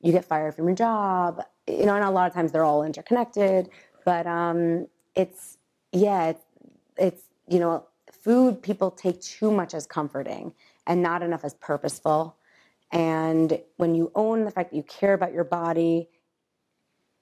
you 0.00 0.12
get 0.12 0.24
fired 0.24 0.54
from 0.54 0.66
your 0.66 0.76
job, 0.76 1.42
you 1.66 1.86
know. 1.86 1.94
And 1.94 2.04
a 2.04 2.10
lot 2.10 2.26
of 2.26 2.34
times 2.34 2.52
they're 2.52 2.64
all 2.64 2.84
interconnected, 2.84 3.68
but 4.04 4.26
um, 4.26 4.86
it's 5.14 5.58
yeah, 5.92 6.28
it's, 6.28 6.44
it's 6.96 7.22
you 7.48 7.58
know, 7.58 7.86
food 8.10 8.62
people 8.62 8.90
take 8.90 9.20
too 9.20 9.50
much 9.50 9.74
as 9.74 9.86
comforting 9.86 10.54
and 10.86 11.02
not 11.02 11.22
enough 11.22 11.44
as 11.44 11.54
purposeful. 11.54 12.36
And 12.92 13.58
when 13.78 13.94
you 13.94 14.12
own 14.14 14.44
the 14.44 14.50
fact 14.50 14.70
that 14.70 14.76
you 14.76 14.82
care 14.82 15.14
about 15.14 15.32
your 15.32 15.44
body 15.44 16.08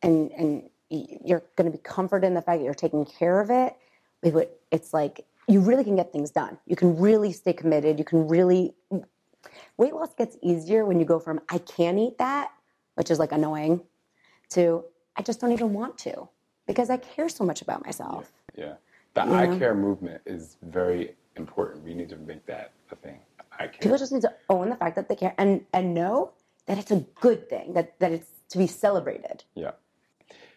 and 0.02 0.30
and 0.32 0.68
you're 0.90 1.44
going 1.54 1.70
to 1.70 1.76
be 1.76 1.82
comforted 1.82 2.26
in 2.26 2.34
the 2.34 2.42
fact 2.42 2.58
that 2.58 2.64
you're 2.64 2.74
taking 2.74 3.04
care 3.06 3.40
of 3.40 3.50
it, 3.50 3.76
it 4.22 4.60
it's 4.72 4.92
like 4.92 5.24
you 5.46 5.60
really 5.60 5.84
can 5.84 5.96
get 5.96 6.12
things 6.12 6.30
done. 6.30 6.58
You 6.66 6.76
can 6.76 6.98
really 6.98 7.32
stay 7.32 7.52
committed. 7.52 7.98
You 7.98 8.04
can 8.04 8.26
really 8.26 8.74
weight 9.76 9.94
loss 9.94 10.14
gets 10.14 10.36
easier 10.42 10.84
when 10.84 10.98
you 10.98 11.06
go 11.06 11.18
from 11.18 11.40
I 11.48 11.58
can't 11.58 11.98
eat 11.98 12.18
that, 12.18 12.50
which 12.94 13.10
is 13.10 13.18
like 13.18 13.32
annoying, 13.32 13.82
to 14.50 14.84
I 15.16 15.22
just 15.22 15.40
don't 15.40 15.52
even 15.52 15.72
want 15.72 15.96
to 15.98 16.28
because 16.66 16.90
I 16.90 16.96
care 16.96 17.28
so 17.28 17.44
much 17.44 17.62
about 17.62 17.84
myself. 17.84 18.32
Yeah. 18.56 18.74
The 19.14 19.24
You 19.24 19.32
I 19.32 19.46
know? 19.46 19.58
care 19.58 19.74
movement 19.74 20.22
is 20.26 20.56
very 20.62 21.14
important. 21.36 21.84
We 21.84 21.94
need 21.94 22.08
to 22.10 22.16
make 22.16 22.44
that 22.46 22.72
a 22.90 22.96
thing. 22.96 23.18
I 23.60 23.66
care. 23.66 23.78
People 23.80 23.98
just 23.98 24.12
need 24.12 24.22
to 24.22 24.34
own 24.48 24.70
the 24.70 24.76
fact 24.76 24.96
that 24.96 25.08
they 25.08 25.16
care 25.16 25.34
and 25.38 25.64
and 25.72 25.94
know 25.94 26.32
that 26.66 26.78
it's 26.78 26.90
a 26.90 27.04
good 27.20 27.48
thing 27.48 27.74
that 27.74 27.98
that 28.00 28.10
it's 28.10 28.30
to 28.48 28.58
be 28.58 28.66
celebrated. 28.66 29.44
Yeah. 29.54 29.72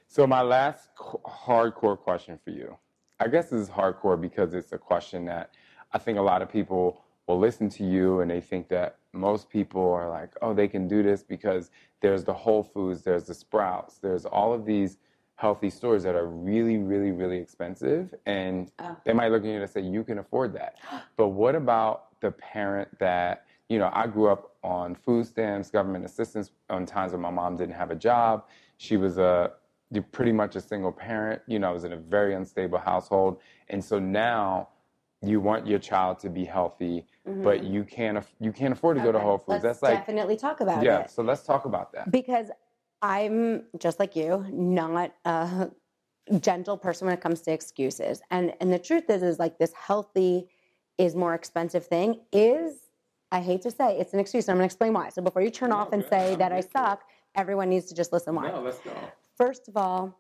So 0.08 0.26
my 0.26 0.41
last 0.41 0.89
hardcore 0.97 1.97
question 1.97 2.39
for 2.43 2.51
you. 2.51 2.78
I 3.20 3.28
guess 3.28 3.49
this 3.49 3.62
is 3.62 3.70
hardcore 3.70 4.20
because 4.20 4.54
it's 4.54 4.72
a 4.72 4.78
question 4.78 5.26
that 5.26 5.51
I 5.91 5.97
think 5.97 6.18
a 6.18 6.22
lot 6.22 6.41
of 6.41 6.51
people 6.51 7.01
will 7.28 7.39
listen 7.39 7.70
to 7.70 7.84
you 7.84 8.20
and 8.22 8.30
they 8.30 8.41
think 8.41 8.68
that 8.70 8.97
most 9.14 9.49
people 9.49 9.91
are 9.91 10.10
like, 10.10 10.32
oh, 10.41 10.54
they 10.54 10.68
can 10.68 10.88
do 10.88 11.04
this 11.04 11.24
because 11.24 11.72
there's 12.01 12.24
the 12.24 12.34
Whole 12.34 12.64
Foods, 12.64 13.04
there's 13.04 13.26
the 13.26 13.34
Sprouts, 13.34 13.99
there's 13.99 14.26
all 14.26 14.54
of 14.54 14.66
these 14.66 14.97
healthy 15.36 15.70
stores 15.70 16.04
that 16.04 16.16
are 16.16 16.28
really, 16.28 16.78
really, 16.78 17.12
really 17.12 17.38
expensive. 17.38 18.14
And 18.26 18.72
oh. 18.80 18.95
they 19.06 19.14
might 19.14 19.32
look 19.32 19.43
at 19.43 19.49
you 19.49 19.62
and 19.62 19.70
say, 19.70 19.82
you 19.82 20.04
can 20.04 20.20
afford 20.20 20.54
that. 20.54 20.78
But 21.18 21.30
what 21.30 21.56
about 21.56 22.12
the 22.24 22.32
parent 22.32 22.90
that, 22.98 23.46
you 23.70 23.78
know, 23.78 23.92
I 23.94 24.08
grew 24.08 24.30
up 24.30 24.56
on 24.64 24.96
food 24.96 25.28
stamps, 25.28 25.70
government 25.70 26.06
assistance 26.06 26.52
on 26.70 26.88
times 26.88 27.12
when 27.12 27.22
my 27.22 27.30
mom 27.30 27.56
didn't 27.58 27.76
have 27.76 27.92
a 27.92 27.96
job. 27.96 28.46
She 28.78 28.98
was 28.98 29.20
a 29.20 29.52
pretty 30.12 30.32
much 30.32 30.56
a 30.56 30.62
single 30.62 30.92
parent. 30.92 31.42
You 31.46 31.60
know, 31.60 31.70
I 31.70 31.74
was 31.74 31.84
in 31.84 31.94
a 31.94 31.98
very 31.98 32.34
unstable 32.34 32.80
household. 32.80 33.40
And 33.70 33.84
so 33.84 34.00
now 34.00 34.70
you 35.22 35.40
want 35.40 35.68
your 35.68 35.80
child 35.80 36.20
to 36.20 36.30
be 36.30 36.44
healthy, 36.44 37.06
mm-hmm. 37.28 37.44
but 37.44 37.64
you 37.64 37.84
can't 37.84 38.26
you 38.40 38.52
can't 38.52 38.74
afford 38.74 38.98
to 38.98 39.04
go 39.04 39.12
to 39.12 39.20
Whole 39.20 39.38
Foods. 39.38 39.64
Let's 39.64 39.80
That's 39.80 39.84
like 39.84 40.00
definitely 40.00 40.38
talk 40.38 40.62
about 40.62 40.84
it. 40.84 40.86
yeah. 40.86 41.06
So 41.06 41.22
let's 41.22 41.44
talk 41.44 41.66
about 41.66 41.94
that. 41.94 42.12
because 42.12 42.48
I'm 43.02 43.64
just 43.78 44.00
like 44.00 44.16
you, 44.16 44.46
not 44.52 45.12
a 45.26 45.70
gentle 46.40 46.78
person 46.78 47.06
when 47.06 47.14
it 47.14 47.22
comes 47.22 47.42
to 47.42 47.52
excuses. 47.52 48.22
And 48.32 48.54
and 48.60 48.72
the 48.72 48.80
truth 48.80 49.10
is, 49.10 49.24
is 49.24 49.40
like 49.40 49.58
this 49.60 49.74
healthy 49.74 50.48
is 50.98 51.16
more 51.16 51.34
expensive 51.34 51.86
thing 51.86 52.22
is. 52.32 52.80
I 53.32 53.41
hate 53.41 53.64
to 53.64 53.72
say 53.72 53.98
it's 53.98 54.14
an 54.14 54.20
excuse. 54.20 54.48
I'm 54.48 54.58
going 54.58 54.62
to 54.62 54.66
explain 54.66 54.94
why. 54.94 55.10
So 55.10 55.22
before 55.22 55.41
you 55.41 55.50
turn 55.50 55.72
off 55.72 55.91
and 55.91 56.06
say 56.06 56.36
that 56.36 56.52
I 56.52 56.62
suck, 56.62 57.04
everyone 57.34 57.68
needs 57.68 57.88
to 57.88 57.96
just 57.96 58.14
listen 58.14 58.36
why. 58.36 58.50
No, 58.50 58.62
let's 58.62 58.78
go. 58.80 58.91
First 59.36 59.68
of 59.68 59.76
all, 59.76 60.20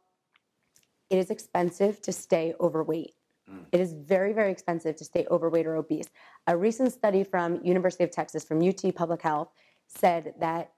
it 1.11 1.19
is 1.19 1.29
expensive 1.29 2.01
to 2.01 2.11
stay 2.11 2.55
overweight. 2.59 3.13
Mm. 3.49 3.65
It 3.71 3.79
is 3.79 3.93
very, 3.93 4.33
very 4.33 4.51
expensive 4.51 4.95
to 4.95 5.05
stay 5.05 5.27
overweight 5.29 5.67
or 5.67 5.75
obese. 5.75 6.07
A 6.47 6.57
recent 6.57 6.91
study 6.91 7.23
from 7.23 7.63
University 7.63 8.03
of 8.03 8.09
Texas, 8.09 8.43
from 8.43 8.67
UT 8.67 8.95
Public 8.95 9.21
Health, 9.21 9.49
said 9.87 10.33
that 10.39 10.71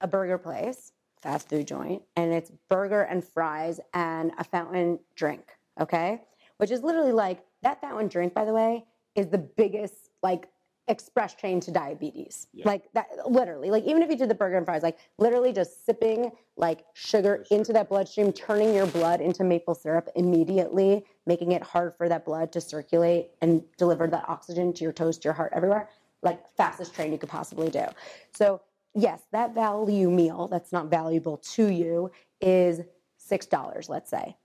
a 0.00 0.08
burger 0.08 0.38
place, 0.38 0.92
fast 1.22 1.48
food 1.48 1.66
joint, 1.66 2.02
and 2.16 2.32
it's 2.32 2.50
burger 2.68 3.02
and 3.02 3.24
fries 3.24 3.80
and 3.92 4.32
a 4.38 4.44
fountain 4.44 4.98
drink, 5.14 5.42
okay? 5.80 6.22
Which 6.56 6.70
is 6.70 6.82
literally 6.82 7.12
like 7.12 7.42
that 7.62 7.80
fountain 7.80 8.08
drink, 8.08 8.34
by 8.34 8.44
the 8.44 8.52
way, 8.52 8.84
is 9.14 9.28
the 9.28 9.38
biggest 9.38 10.10
like 10.22 10.48
express 10.88 11.34
train 11.34 11.60
to 11.60 11.70
diabetes. 11.70 12.46
Like 12.64 12.84
that 12.92 13.08
literally. 13.26 13.70
Like 13.70 13.84
even 13.84 14.02
if 14.02 14.10
you 14.10 14.16
did 14.16 14.28
the 14.28 14.34
burger 14.34 14.56
and 14.56 14.66
fries, 14.66 14.82
like 14.82 14.98
literally 15.18 15.52
just 15.52 15.84
sipping 15.86 16.30
like 16.56 16.84
sugar 16.92 17.44
into 17.50 17.72
that 17.72 17.88
bloodstream, 17.88 18.32
turning 18.32 18.74
your 18.74 18.86
blood 18.86 19.20
into 19.20 19.44
maple 19.44 19.74
syrup 19.74 20.08
immediately, 20.14 21.04
making 21.26 21.52
it 21.52 21.62
hard 21.62 21.94
for 21.96 22.08
that 22.08 22.24
blood 22.24 22.52
to 22.52 22.60
circulate 22.60 23.30
and 23.40 23.62
deliver 23.78 24.06
that 24.06 24.28
oxygen 24.28 24.72
to 24.74 24.84
your 24.84 24.92
toes, 24.92 25.16
to 25.18 25.24
your 25.24 25.32
heart, 25.32 25.52
everywhere. 25.54 25.88
Like 26.22 26.46
fastest 26.56 26.94
train 26.94 27.12
you 27.12 27.18
could 27.18 27.30
possibly 27.30 27.70
do. 27.70 27.84
So 28.32 28.60
yes, 28.94 29.22
that 29.32 29.54
value 29.54 30.10
meal 30.10 30.48
that's 30.48 30.72
not 30.72 30.90
valuable 30.90 31.38
to 31.38 31.68
you 31.68 32.10
is 32.40 32.80
six 33.16 33.46
dollars, 33.46 33.88
let's 33.88 34.10
say. 34.10 34.36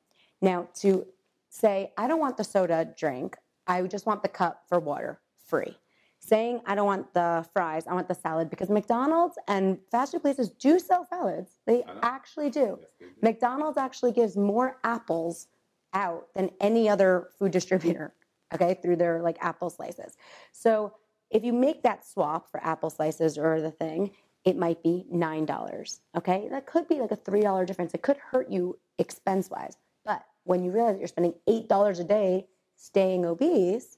Now 0.42 0.70
to 0.76 1.06
say 1.50 1.92
I 1.98 2.08
don't 2.08 2.20
want 2.20 2.38
the 2.38 2.44
soda 2.46 2.94
drink, 2.98 3.36
I 3.68 3.82
just 3.84 4.06
want 4.06 4.24
the 4.24 4.30
cup 4.30 4.64
for 4.70 4.80
water 4.80 5.20
free. 5.48 5.78
Saying 6.22 6.62
I 6.66 6.76
don't 6.76 6.86
want 6.86 7.14
the 7.14 7.46
fries, 7.54 7.88
I 7.88 7.94
want 7.94 8.08
the 8.08 8.14
salad 8.14 8.50
because 8.50 8.70
McDonald's 8.70 9.38
and 9.48 9.80
fast 9.90 10.12
food 10.12 10.22
places 10.22 10.50
do 10.50 10.78
sell 10.78 11.08
salads. 11.10 11.60
They 11.66 11.84
actually 12.04 12.50
do. 12.50 12.78
McDonald's 13.22 13.78
actually 13.78 14.12
gives 14.12 14.36
more 14.36 14.78
apples 14.84 15.48
out 15.94 16.28
than 16.36 16.52
any 16.60 16.88
other 16.90 17.30
food 17.40 17.52
distributor, 17.52 18.14
okay, 18.54 18.78
through 18.82 18.98
their 18.98 19.22
like 19.22 19.38
apple 19.42 19.70
slices. 19.70 20.18
So 20.52 20.94
if 21.32 21.44
you 21.44 21.54
make 21.54 21.84
that 21.84 22.06
swap 22.06 22.52
for 22.52 22.64
apple 22.64 22.90
slices 22.90 23.38
or 23.38 23.62
the 23.62 23.72
thing, 23.72 24.12
it 24.46 24.58
might 24.58 24.82
be 24.82 25.06
$9, 25.14 26.00
okay? 26.18 26.48
That 26.50 26.66
could 26.66 26.88
be 26.88 26.96
like 26.96 27.12
a 27.12 27.18
$3 27.18 27.66
difference. 27.66 27.94
It 27.94 28.02
could 28.02 28.18
hurt 28.18 28.50
you 28.50 28.78
expense 28.98 29.50
wise. 29.50 29.78
But 30.06 30.26
when 30.44 30.64
you 30.64 30.72
realize 30.72 30.98
you're 30.98 31.08
spending 31.08 31.36
$8 31.48 32.00
a 32.00 32.04
day 32.04 32.48
staying 32.76 33.26
obese, 33.26 33.98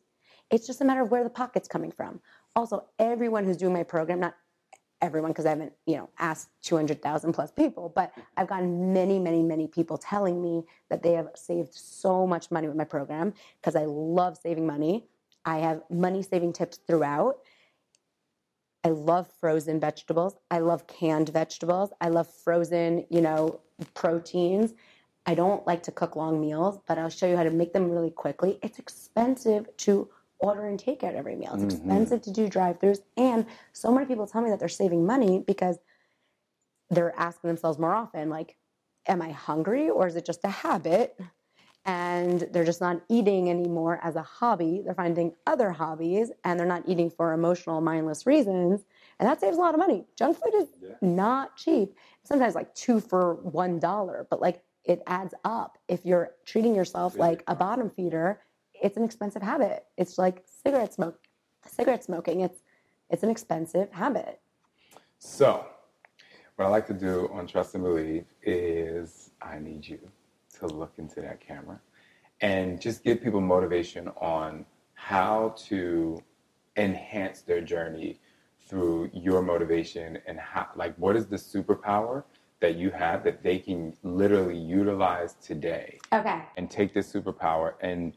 it's 0.52 0.68
just 0.68 0.82
a 0.82 0.86
matter 0.86 1.02
of 1.02 1.10
where 1.12 1.24
the 1.24 1.30
pocket's 1.30 1.68
coming 1.68 1.92
from. 1.92 2.20
Also, 2.56 2.86
everyone 3.00 3.46
who's 3.46 3.58
doing 3.58 3.74
my 3.74 3.84
program, 3.84 4.20
not 4.20 4.36
everyone 5.02 5.32
because 5.32 5.46
I 5.46 5.50
haven't, 5.50 5.74
you 5.86 5.96
know, 5.96 6.10
asked 6.20 6.50
200,000 6.64 7.34
plus 7.34 7.52
people, 7.52 7.92
but 7.96 8.12
I've 8.38 8.48
gotten 8.48 8.94
many, 8.94 9.18
many, 9.18 9.42
many 9.42 9.68
people 9.68 9.98
telling 9.98 10.42
me 10.42 10.64
that 10.90 11.02
they 11.02 11.14
have 11.14 11.30
saved 11.36 11.74
so 11.74 12.28
much 12.28 12.52
money 12.52 12.68
with 12.68 12.78
my 12.78 12.84
program 12.84 13.34
because 13.60 13.76
I 13.76 13.86
love 13.86 14.38
saving 14.38 14.68
money. 14.68 15.08
I 15.46 15.58
have 15.58 15.82
money 15.90 16.22
saving 16.22 16.54
tips 16.54 16.80
throughout. 16.86 17.38
I 18.84 18.90
love 18.90 19.32
frozen 19.40 19.80
vegetables. 19.80 20.36
I 20.50 20.60
love 20.60 20.86
canned 20.88 21.30
vegetables. 21.30 21.92
I 22.02 22.10
love 22.10 22.28
frozen, 22.28 23.06
you 23.10 23.22
know, 23.22 23.60
proteins. 23.94 24.74
I 25.26 25.36
don't 25.36 25.66
like 25.68 25.84
to 25.84 25.92
cook 25.92 26.16
long 26.16 26.42
meals, 26.42 26.80
but 26.88 26.98
I'll 26.98 27.10
show 27.10 27.28
you 27.28 27.38
how 27.38 27.44
to 27.44 27.52
make 27.52 27.74
them 27.74 27.92
really 27.92 28.10
quickly. 28.10 28.60
It's 28.64 28.80
expensive 28.80 29.66
to 29.78 30.10
order 30.42 30.68
and 30.68 30.80
take 30.80 31.04
out 31.04 31.16
every 31.16 31.36
meal. 31.36 31.52
It's 31.54 31.64
mm-hmm. 31.64 31.70
expensive 31.70 32.22
to 32.24 32.32
do 32.32 32.50
drive-throughs, 32.50 33.00
and 33.18 33.46
so 33.74 33.92
many 33.92 34.06
people 34.06 34.28
tell 34.28 34.42
me 34.42 34.50
that 34.50 34.60
they're 34.60 34.70
saving 34.70 35.06
money 35.06 35.44
because 35.46 35.80
they're 36.90 37.18
asking 37.18 37.48
themselves 37.48 37.80
more 37.80 37.94
often, 37.94 38.30
like, 38.30 38.58
"Am 39.08 39.22
I 39.22 39.32
hungry, 39.32 39.90
or 39.90 40.08
is 40.08 40.16
it 40.16 40.26
just 40.26 40.44
a 40.44 40.50
habit?" 40.50 41.20
And 41.84 42.42
they're 42.52 42.66
just 42.66 42.82
not 42.82 43.02
eating 43.10 43.50
anymore 43.50 44.00
as 44.04 44.16
a 44.16 44.22
hobby. 44.22 44.82
They're 44.84 44.94
finding 44.94 45.34
other 45.48 45.72
hobbies, 45.72 46.32
and 46.44 46.60
they're 46.60 46.68
not 46.68 46.84
eating 46.88 47.10
for 47.10 47.34
emotional, 47.34 47.82
mindless 47.82 48.28
reasons, 48.28 48.86
and 49.20 49.28
that 49.28 49.40
saves 49.40 49.58
a 49.58 49.60
lot 49.60 49.74
of 49.74 49.80
money. 49.80 50.06
Junk 50.16 50.38
food 50.38 50.54
is 50.56 50.68
not 51.02 51.56
cheap. 51.56 51.96
Sometimes 52.24 52.54
like 52.54 52.76
two 52.76 53.00
for 53.00 53.36
one 53.36 53.80
dollar, 53.80 54.28
but 54.30 54.42
like 54.42 54.62
it 54.84 55.02
adds 55.08 55.34
up. 55.44 55.78
If 55.88 56.06
you're 56.06 56.32
treating 56.46 56.76
yourself 56.76 57.18
like 57.18 57.44
a 57.48 57.56
bottom 57.56 57.90
feeder, 57.90 58.42
it's 58.82 58.98
an 58.98 59.04
expensive 59.04 59.42
habit. 59.42 59.86
It's 59.98 60.18
like 60.18 60.44
cigarette 60.64 60.94
smoke, 60.94 61.20
cigarette 61.68 62.04
smoking. 62.04 62.42
It's 62.42 62.62
it's 63.10 63.24
an 63.24 63.30
expensive 63.30 63.92
habit. 63.92 64.40
So, 65.20 65.66
what 66.56 66.66
I 66.66 66.70
like 66.70 66.88
to 66.88 66.94
do 66.94 67.30
on 67.34 67.46
Trust 67.46 67.76
and 67.76 67.84
Believe 67.84 68.26
is 68.44 69.32
I 69.42 69.60
need 69.60 69.88
you 69.88 70.00
to 70.60 70.68
look 70.68 70.94
into 70.98 71.22
that 71.22 71.40
camera 71.40 71.80
and 72.42 72.82
just 72.82 73.04
give 73.04 73.22
people 73.22 73.42
motivation 73.42 74.08
on 74.20 74.66
how 74.94 75.54
to 75.68 76.22
enhance 76.78 77.42
their 77.42 77.62
journey 77.62 78.20
through 78.68 79.10
your 79.14 79.42
motivation 79.42 80.18
and 80.26 80.40
how, 80.40 80.68
like, 80.76 80.96
what 80.96 81.16
is 81.16 81.28
the 81.28 81.36
superpower 81.36 82.24
that 82.62 82.76
you 82.76 82.90
have 82.92 83.24
that 83.24 83.44
they 83.44 83.60
can 83.60 83.94
literally 84.04 84.58
utilize 84.58 85.34
today 85.42 86.00
Okay. 86.14 86.42
and 86.58 86.70
take 86.72 86.94
this 86.94 87.12
superpower 87.12 87.74
and 87.82 88.14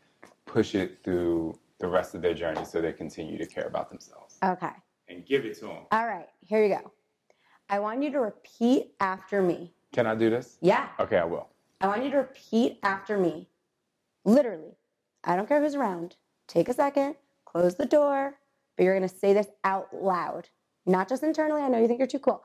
push 0.54 0.76
it 0.76 0.98
through 1.02 1.58
the 1.80 1.88
rest 1.88 2.14
of 2.14 2.22
their 2.22 2.32
journey 2.32 2.64
so 2.64 2.80
they 2.80 2.92
continue 2.92 3.36
to 3.36 3.44
care 3.44 3.66
about 3.66 3.90
themselves 3.90 4.38
Okay. 4.42 4.70
and 5.08 5.26
give 5.26 5.44
it 5.44 5.58
to 5.58 5.66
them. 5.66 5.78
All 5.90 6.06
right. 6.06 6.28
Here 6.40 6.62
you 6.62 6.68
go. 6.68 6.92
I 7.68 7.80
want 7.80 8.04
you 8.04 8.12
to 8.12 8.20
repeat 8.20 8.92
after 9.00 9.42
me. 9.42 9.74
Can 9.92 10.06
I 10.06 10.14
do 10.14 10.30
this? 10.30 10.58
Yeah. 10.60 10.90
Okay, 11.00 11.18
I 11.18 11.24
will. 11.24 11.48
I 11.80 11.88
want 11.88 12.04
you 12.04 12.10
to 12.12 12.18
repeat 12.18 12.78
after 12.84 13.18
me. 13.18 13.48
Literally. 14.24 14.76
I 15.24 15.34
don't 15.34 15.48
care 15.48 15.60
who's 15.60 15.74
around. 15.74 16.14
Take 16.46 16.68
a 16.68 16.72
second, 16.74 17.16
close 17.46 17.74
the 17.74 17.86
door, 17.86 18.34
but 18.76 18.84
you're 18.84 18.96
going 18.96 19.08
to 19.08 19.14
say 19.16 19.32
this 19.32 19.48
out 19.64 19.88
loud. 19.92 20.50
Not 20.86 21.08
just 21.08 21.24
internally. 21.24 21.62
I 21.62 21.68
know 21.68 21.80
you 21.80 21.88
think 21.88 21.98
you're 21.98 22.06
too 22.06 22.18
cool. 22.20 22.44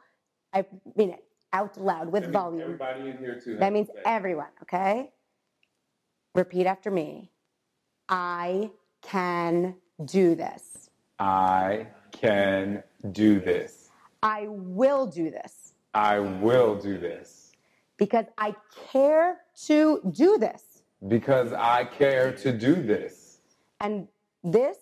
I 0.52 0.66
mean 0.96 1.12
it 1.12 1.24
out 1.54 1.80
loud 1.80 2.12
with 2.12 2.32
volume. 2.34 2.62
Everybody 2.64 3.10
in 3.12 3.18
here 3.20 3.40
too. 3.40 3.58
That 3.58 3.72
means 3.72 3.90
everyone, 4.04 4.48
okay? 4.64 5.12
Repeat 6.34 6.66
after 6.66 6.90
me. 6.90 7.30
I 8.10 8.72
can 9.04 9.76
do 10.06 10.34
this. 10.36 10.90
I 11.20 11.88
can 12.12 12.84
do 13.12 13.40
this. 13.40 13.90
I 14.24 14.48
will 14.50 15.06
do 15.06 15.30
this. 15.30 15.74
I 15.94 16.20
will 16.20 16.76
do 16.76 16.98
this 16.98 17.52
because 17.98 18.26
I 18.38 18.56
care 18.92 19.38
to 19.68 20.02
do 20.12 20.38
this. 20.38 20.84
because 21.08 21.54
I 21.54 21.86
care 21.86 22.32
to 22.34 22.52
do 22.52 22.76
this. 22.76 23.40
And 23.80 24.08
this 24.44 24.78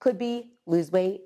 could 0.00 0.18
be 0.18 0.52
lose 0.66 0.90
weight, 0.90 1.22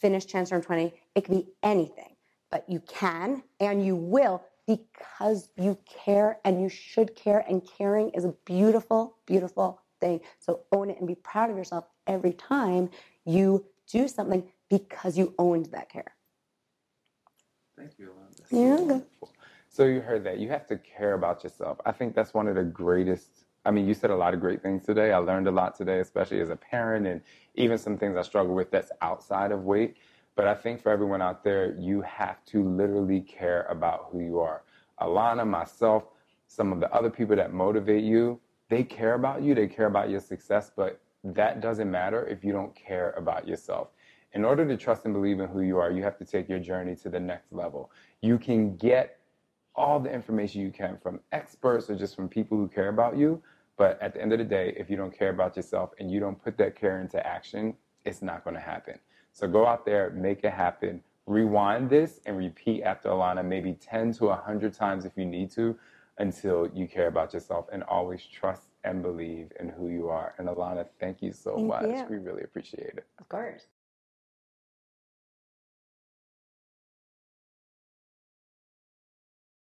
finish 0.00 0.24
Transform 0.26 0.62
20. 0.62 0.92
It 1.14 1.24
could 1.24 1.34
be 1.34 1.46
anything. 1.62 2.16
But 2.50 2.68
you 2.68 2.80
can 2.80 3.42
and 3.60 3.84
you 3.84 3.94
will 3.96 4.42
because 4.66 5.50
you 5.56 5.78
care 5.84 6.38
and 6.44 6.60
you 6.62 6.68
should 6.68 7.14
care. 7.14 7.44
And 7.48 7.62
caring 7.78 8.10
is 8.10 8.24
a 8.24 8.34
beautiful, 8.44 9.16
beautiful 9.26 9.80
So 10.38 10.60
own 10.72 10.90
it 10.90 10.98
and 10.98 11.06
be 11.06 11.14
proud 11.14 11.50
of 11.50 11.56
yourself 11.56 11.86
every 12.06 12.32
time 12.32 12.90
you 13.24 13.64
do 13.90 14.08
something 14.08 14.44
because 14.68 15.16
you 15.16 15.34
owned 15.38 15.66
that 15.66 15.88
care. 15.88 16.14
Thank 17.76 17.92
you, 17.98 18.10
Ilana. 18.10 18.88
You're. 18.88 19.02
So 19.68 19.84
you 19.84 20.00
heard 20.00 20.24
that. 20.24 20.38
You 20.38 20.48
have 20.50 20.66
to 20.68 20.78
care 20.78 21.14
about 21.14 21.42
yourself. 21.42 21.78
I 21.84 21.92
think 21.92 22.14
that's 22.14 22.32
one 22.32 22.46
of 22.46 22.54
the 22.54 22.62
greatest. 22.62 23.44
I 23.64 23.70
mean, 23.70 23.88
you 23.88 23.94
said 23.94 24.10
a 24.10 24.16
lot 24.16 24.34
of 24.34 24.40
great 24.40 24.62
things 24.62 24.84
today. 24.84 25.10
I 25.12 25.16
learned 25.18 25.48
a 25.48 25.50
lot 25.50 25.74
today, 25.74 25.98
especially 26.00 26.40
as 26.40 26.50
a 26.50 26.56
parent, 26.56 27.06
and 27.06 27.20
even 27.56 27.78
some 27.78 27.96
things 27.96 28.16
I 28.16 28.22
struggle 28.22 28.54
with 28.54 28.70
that's 28.70 28.92
outside 29.02 29.50
of 29.50 29.64
weight. 29.64 29.96
But 30.36 30.46
I 30.46 30.54
think 30.54 30.80
for 30.80 30.92
everyone 30.92 31.22
out 31.22 31.42
there, 31.42 31.74
you 31.78 32.02
have 32.02 32.44
to 32.46 32.62
literally 32.62 33.20
care 33.20 33.62
about 33.68 34.08
who 34.10 34.20
you 34.20 34.38
are. 34.38 34.62
Ilana, 35.00 35.46
myself, 35.46 36.04
some 36.46 36.72
of 36.72 36.80
the 36.80 36.92
other 36.94 37.10
people 37.10 37.34
that 37.36 37.52
motivate 37.52 38.04
you, 38.04 38.38
they 38.68 38.82
care 38.82 39.14
about 39.14 39.42
you, 39.42 39.54
they 39.54 39.66
care 39.66 39.86
about 39.86 40.10
your 40.10 40.20
success, 40.20 40.70
but 40.74 41.00
that 41.22 41.60
doesn't 41.60 41.90
matter 41.90 42.26
if 42.26 42.44
you 42.44 42.52
don't 42.52 42.74
care 42.74 43.12
about 43.16 43.46
yourself. 43.48 43.88
In 44.32 44.44
order 44.44 44.66
to 44.66 44.76
trust 44.76 45.04
and 45.04 45.14
believe 45.14 45.40
in 45.40 45.48
who 45.48 45.60
you 45.60 45.78
are, 45.78 45.90
you 45.90 46.02
have 46.02 46.18
to 46.18 46.24
take 46.24 46.48
your 46.48 46.58
journey 46.58 46.96
to 46.96 47.08
the 47.08 47.20
next 47.20 47.52
level. 47.52 47.90
You 48.20 48.38
can 48.38 48.76
get 48.76 49.18
all 49.76 50.00
the 50.00 50.12
information 50.12 50.60
you 50.60 50.70
can 50.70 50.98
from 51.02 51.20
experts 51.32 51.88
or 51.88 51.96
just 51.96 52.16
from 52.16 52.28
people 52.28 52.58
who 52.58 52.68
care 52.68 52.88
about 52.88 53.16
you. 53.16 53.42
But 53.76 54.00
at 54.00 54.14
the 54.14 54.22
end 54.22 54.32
of 54.32 54.38
the 54.38 54.44
day, 54.44 54.74
if 54.76 54.88
you 54.88 54.96
don't 54.96 55.16
care 55.16 55.30
about 55.30 55.56
yourself 55.56 55.90
and 55.98 56.10
you 56.10 56.20
don't 56.20 56.40
put 56.42 56.56
that 56.58 56.76
care 56.76 57.00
into 57.00 57.24
action, 57.26 57.74
it's 58.04 58.22
not 58.22 58.44
going 58.44 58.54
to 58.54 58.60
happen. 58.60 58.98
So 59.32 59.48
go 59.48 59.66
out 59.66 59.84
there, 59.84 60.10
make 60.10 60.44
it 60.44 60.52
happen. 60.52 61.02
Rewind 61.26 61.90
this 61.90 62.20
and 62.26 62.36
repeat 62.36 62.82
after 62.82 63.08
Ilana 63.08 63.44
maybe 63.44 63.72
10 63.72 64.12
to 64.14 64.26
100 64.26 64.72
times 64.74 65.04
if 65.04 65.12
you 65.16 65.24
need 65.24 65.50
to 65.52 65.76
until 66.18 66.68
you 66.72 66.86
care 66.86 67.08
about 67.08 67.32
yourself 67.34 67.66
and 67.72 67.82
always 67.84 68.24
trust 68.24 68.62
and 68.84 69.02
believe 69.02 69.52
in 69.58 69.68
who 69.68 69.88
you 69.88 70.08
are. 70.08 70.34
And 70.38 70.48
Ilana, 70.48 70.86
thank 71.00 71.22
you 71.22 71.32
so 71.32 71.54
Thank 71.56 71.68
much. 71.68 71.84
you. 71.84 72.06
We 72.10 72.16
really 72.18 72.42
appreciate 72.42 72.94
it. 72.96 73.06
Of 73.18 73.28
course. 73.28 73.66